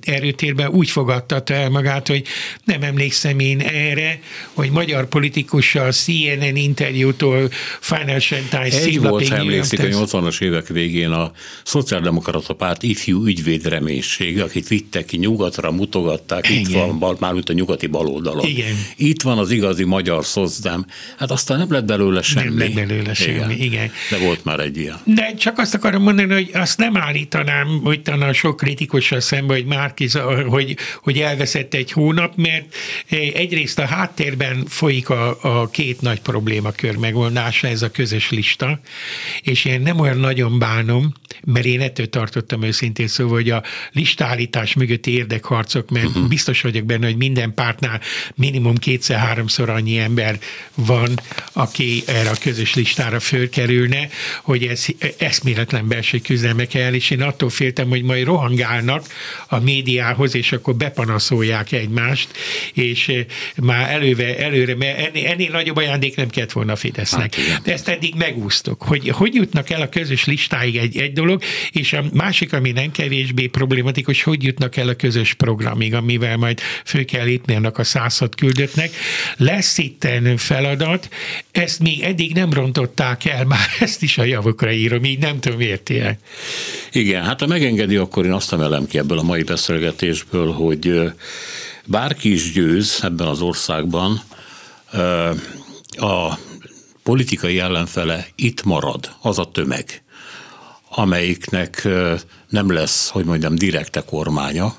erőtérben 0.00 0.68
úgy 0.68 0.90
fogadtatta 0.90 1.54
el 1.54 1.70
magát, 1.70 2.08
hogy 2.08 2.26
nem 2.64 2.82
emlékszem 2.82 3.38
én 3.38 3.60
erre, 3.60 4.20
hogy 4.52 4.70
magyar 4.70 5.06
politikussal 5.06 5.92
CNN 5.92 6.56
interjútól 6.56 7.50
Financial 7.80 8.40
Times 8.50 8.74
Egy 8.74 9.00
volt, 9.00 9.28
ha 9.28 9.36
emlékszik, 9.36 9.80
a 9.80 9.82
80-as 9.82 10.42
évek 10.42 10.66
végén 10.66 11.10
a 11.10 11.32
Szociáldemokrata 11.64 12.54
Párt 12.54 12.82
ifjú 12.82 13.24
ügyvédreménység, 13.26 14.40
akit 14.40 14.68
vittek 14.68 15.04
ki 15.04 15.16
nyugatra, 15.16 15.70
mutogatták, 15.70 16.48
Igen. 16.48 16.60
itt 16.60 16.98
van, 16.98 17.16
már 17.20 17.34
a 17.46 17.52
nyugati 17.52 17.86
baloldalon. 18.24 18.56
Igen. 18.56 18.76
Itt 18.96 19.22
van 19.22 19.38
az 19.38 19.50
igazi 19.50 19.84
magyar 19.84 20.24
szozdem. 20.24 20.86
Hát 21.18 21.30
aztán 21.30 21.58
nem 21.58 21.72
lett 21.72 21.84
belőle 21.84 22.22
semmi. 22.22 22.46
Nem 22.46 22.58
lett 22.58 22.72
belőle 22.72 23.14
semmi, 23.14 23.34
igen. 23.34 23.50
igen. 23.50 23.90
De 24.10 24.18
volt 24.18 24.44
már 24.44 24.60
egy 24.60 24.76
ilyen. 24.76 25.00
De 25.04 25.34
csak 25.34 25.58
azt 25.58 25.74
akarom 25.74 26.02
mondani, 26.02 26.32
hogy 26.32 26.50
azt 26.52 26.78
nem 26.78 26.96
állítanám, 26.96 27.80
hogy 27.82 28.02
talán 28.02 28.32
sok 28.32 28.56
kritikussal 28.56 29.20
szemben, 29.20 29.56
hogy 29.56 29.66
Márkiz, 29.66 30.18
hogy, 30.48 30.76
hogy 31.02 31.18
elveszett 31.18 31.74
egy 31.74 31.92
hónap, 31.92 32.36
mert 32.36 32.74
egyrészt 33.34 33.78
a 33.78 33.86
háttérben 33.86 34.64
folyik 34.66 35.08
a, 35.08 35.38
a 35.40 35.68
két 35.70 36.00
nagy 36.00 36.20
problémakör 36.20 36.96
megoldása, 36.96 37.66
ez 37.66 37.82
a 37.82 37.90
közös 37.90 38.30
lista, 38.30 38.80
és 39.42 39.64
én 39.64 39.80
nem 39.80 40.00
olyan 40.00 40.18
nagyon 40.18 40.58
bánom, 40.58 41.12
mert 41.44 41.66
én 41.66 41.80
ettől 41.80 42.08
tartottam 42.08 42.62
őszintén 42.62 43.06
szóval, 43.06 43.34
hogy 43.34 43.50
a 43.50 43.62
listállítás 43.92 44.74
mögötti 44.74 45.10
érdekharcok, 45.10 45.90
mert 45.90 46.06
uh-huh. 46.06 46.28
biztos 46.28 46.60
vagyok 46.60 46.84
benne, 46.84 47.06
hogy 47.06 47.16
minden 47.16 47.54
pártnál 47.54 48.00
minimum 48.34 48.76
kétszer-háromszor 48.76 49.68
annyi 49.68 49.98
ember 49.98 50.38
van, 50.74 51.20
aki 51.52 52.02
erre 52.06 52.30
a 52.30 52.36
közös 52.40 52.74
listára 52.74 53.20
fölkerülne, 53.20 54.08
hogy 54.42 54.62
ez 54.62 54.86
eszméletlen 55.18 55.88
belső 55.88 56.18
küzdelmek 56.18 56.68
kell, 56.68 56.94
és 56.94 57.10
én 57.10 57.22
attól 57.22 57.50
féltem, 57.50 57.88
hogy 57.88 58.02
majd 58.02 58.24
rohangálnak 58.24 59.06
a 59.48 59.58
médiához, 59.58 60.34
és 60.34 60.52
akkor 60.52 60.74
bepanaszolják 60.74 61.72
egymást, 61.72 62.28
és 62.72 63.08
eh, 63.08 63.24
már 63.56 63.90
előve, 63.90 64.38
előre, 64.38 64.96
ennél, 64.96 65.26
ennél 65.26 65.50
nagyobb 65.50 65.76
ajándék 65.76 66.16
nem 66.16 66.28
kellett 66.28 66.52
volna 66.52 66.72
a 66.72 66.76
Fidesznek. 66.76 67.34
Hát, 67.34 67.62
De 67.62 67.72
ezt 67.72 67.88
eddig 67.88 68.14
megúsztok, 68.14 68.82
hogy 68.82 69.08
hogy 69.08 69.34
jutnak 69.34 69.70
el 69.70 69.80
a 69.80 69.88
közös 69.88 70.24
listáig 70.24 70.76
egy, 70.76 70.96
egy 70.96 71.12
dolog, 71.12 71.42
és 71.70 71.92
a 71.92 72.04
másik, 72.12 72.52
ami 72.52 72.70
nem 72.70 72.90
kevésbé 72.90 73.46
problematikus, 73.46 74.22
hogy 74.22 74.42
jutnak 74.42 74.76
el 74.76 74.88
a 74.88 74.94
közös 74.94 75.34
programig, 75.34 75.94
amivel 75.94 76.36
majd 76.36 76.60
fő 76.84 77.04
kell 77.04 77.24
lépni 77.24 77.54
annak 77.54 77.78
a 77.78 77.84
század 78.10 78.34
küldöttnek. 78.34 78.90
Lesz 79.36 79.78
itt 79.78 80.08
feladat, 80.36 81.08
ezt 81.50 81.80
még 81.80 82.02
eddig 82.02 82.34
nem 82.34 82.52
rontották 82.52 83.24
el, 83.24 83.44
már 83.44 83.68
ezt 83.80 84.02
is 84.02 84.18
a 84.18 84.24
javukra 84.24 84.72
írom, 84.72 85.04
így 85.04 85.18
nem 85.18 85.40
tudom 85.40 85.60
érti 85.60 86.02
Igen, 86.92 87.24
hát 87.24 87.40
ha 87.40 87.46
megengedi, 87.46 87.96
akkor 87.96 88.24
én 88.24 88.32
azt 88.32 88.52
emelem 88.52 88.86
ki 88.86 88.98
ebből 88.98 89.18
a 89.18 89.22
mai 89.22 89.42
beszélgetésből, 89.42 90.52
hogy 90.52 91.12
bárki 91.86 92.32
is 92.32 92.52
győz 92.52 93.00
ebben 93.02 93.26
az 93.26 93.40
országban, 93.40 94.20
a 95.96 96.38
politikai 97.02 97.58
ellenfele 97.58 98.26
itt 98.34 98.62
marad, 98.62 99.10
az 99.20 99.38
a 99.38 99.44
tömeg, 99.44 100.02
amelyiknek 100.88 101.88
nem 102.48 102.72
lesz, 102.72 103.08
hogy 103.08 103.24
mondjam, 103.24 103.54
direkte 103.54 104.00
kormánya, 104.00 104.74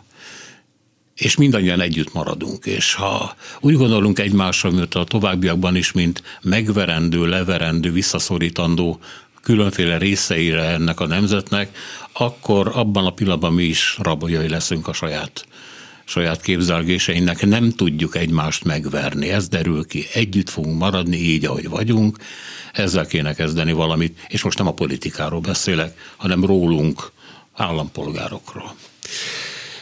és 1.16 1.36
mindannyian 1.36 1.82
együtt 1.82 2.14
maradunk. 2.14 2.66
És 2.66 2.94
ha 2.94 3.36
úgy 3.60 3.76
gondolunk 3.76 4.20
egymásra, 4.20 4.72
mint 4.72 4.96
a 4.96 5.04
továbbiakban 5.04 5.76
is, 5.76 5.92
mint 5.92 6.24
megverendő, 6.42 7.26
leverendő, 7.26 7.92
visszaszorítandó 7.92 9.00
különféle 9.42 9.98
részeire 9.98 10.64
ennek 10.64 11.00
a 11.00 11.08
nemzetnek, 11.08 11.78
akkor 12.14 12.72
abban 12.74 13.06
a 13.06 13.14
pillanatban 13.14 13.54
mi 13.54 13.64
is 13.64 13.98
raboljai 14.02 14.50
leszünk 14.50 14.88
a 14.88 14.94
saját 14.94 15.46
saját 16.08 16.42
képzelgéseinek 16.42 17.46
nem 17.46 17.72
tudjuk 17.72 18.16
egymást 18.16 18.64
megverni. 18.64 19.30
Ez 19.30 19.48
derül 19.48 19.86
ki. 19.86 20.06
Együtt 20.14 20.50
fogunk 20.50 20.80
maradni 20.80 21.18
így, 21.18 21.46
ahogy 21.46 21.70
vagyunk. 21.70 22.18
Ezzel 22.74 23.06
kéne 23.06 23.34
kezdeni 23.34 23.72
valamit. 23.72 24.20
És 24.28 24.44
most 24.44 24.58
nem 24.58 24.68
a 24.68 24.74
politikáról 24.74 25.40
beszélek, 25.40 25.98
hanem 26.18 26.46
rólunk, 26.46 27.12
állampolgárokról. 27.54 28.76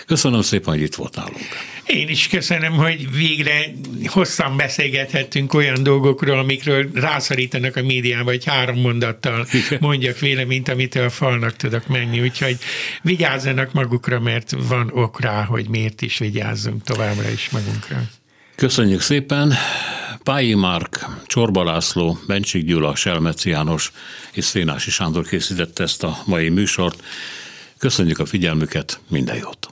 Köszönöm 0.05 0.41
szépen, 0.41 0.73
hogy 0.73 0.83
itt 0.83 0.95
volt 0.95 1.15
nálunk. 1.15 1.37
Én 1.85 2.09
is 2.09 2.27
köszönöm, 2.27 2.71
hogy 2.71 3.11
végre 3.11 3.73
hosszan 4.05 4.57
beszélgethettünk 4.57 5.53
olyan 5.53 5.83
dolgokról, 5.83 6.39
amikről 6.39 6.89
rászorítanak 6.93 7.75
a 7.75 7.83
médiába, 7.83 8.29
hogy 8.29 8.45
három 8.45 8.79
mondattal 8.79 9.47
mondjak 9.79 10.19
véleményt, 10.19 10.69
amitől 10.69 11.05
a 11.05 11.09
falnak 11.09 11.55
tudok 11.55 11.87
menni. 11.87 12.21
Úgyhogy 12.21 12.57
vigyázzanak 13.01 13.73
magukra, 13.73 14.19
mert 14.19 14.55
van 14.67 14.89
ok 14.93 15.21
rá, 15.21 15.43
hogy 15.43 15.67
miért 15.69 16.01
is 16.01 16.17
vigyázzunk 16.17 16.83
továbbra 16.83 17.29
is 17.29 17.49
magunkra. 17.49 18.01
Köszönjük 18.55 19.01
szépen! 19.01 19.53
Pályi 20.23 20.53
Márk, 20.53 21.05
Csorba 21.25 21.63
László, 21.63 22.17
Bencsik 22.27 22.65
Gyula, 22.65 22.95
Selmeci 22.95 23.49
János 23.49 23.91
és 24.31 24.45
Szénási 24.45 24.91
Sándor 24.91 25.27
készítette 25.27 25.83
ezt 25.83 26.03
a 26.03 26.17
mai 26.25 26.49
műsort. 26.49 27.03
Köszönjük 27.77 28.19
a 28.19 28.25
figyelmüket, 28.25 28.99
minden 29.09 29.35
jót! 29.35 29.67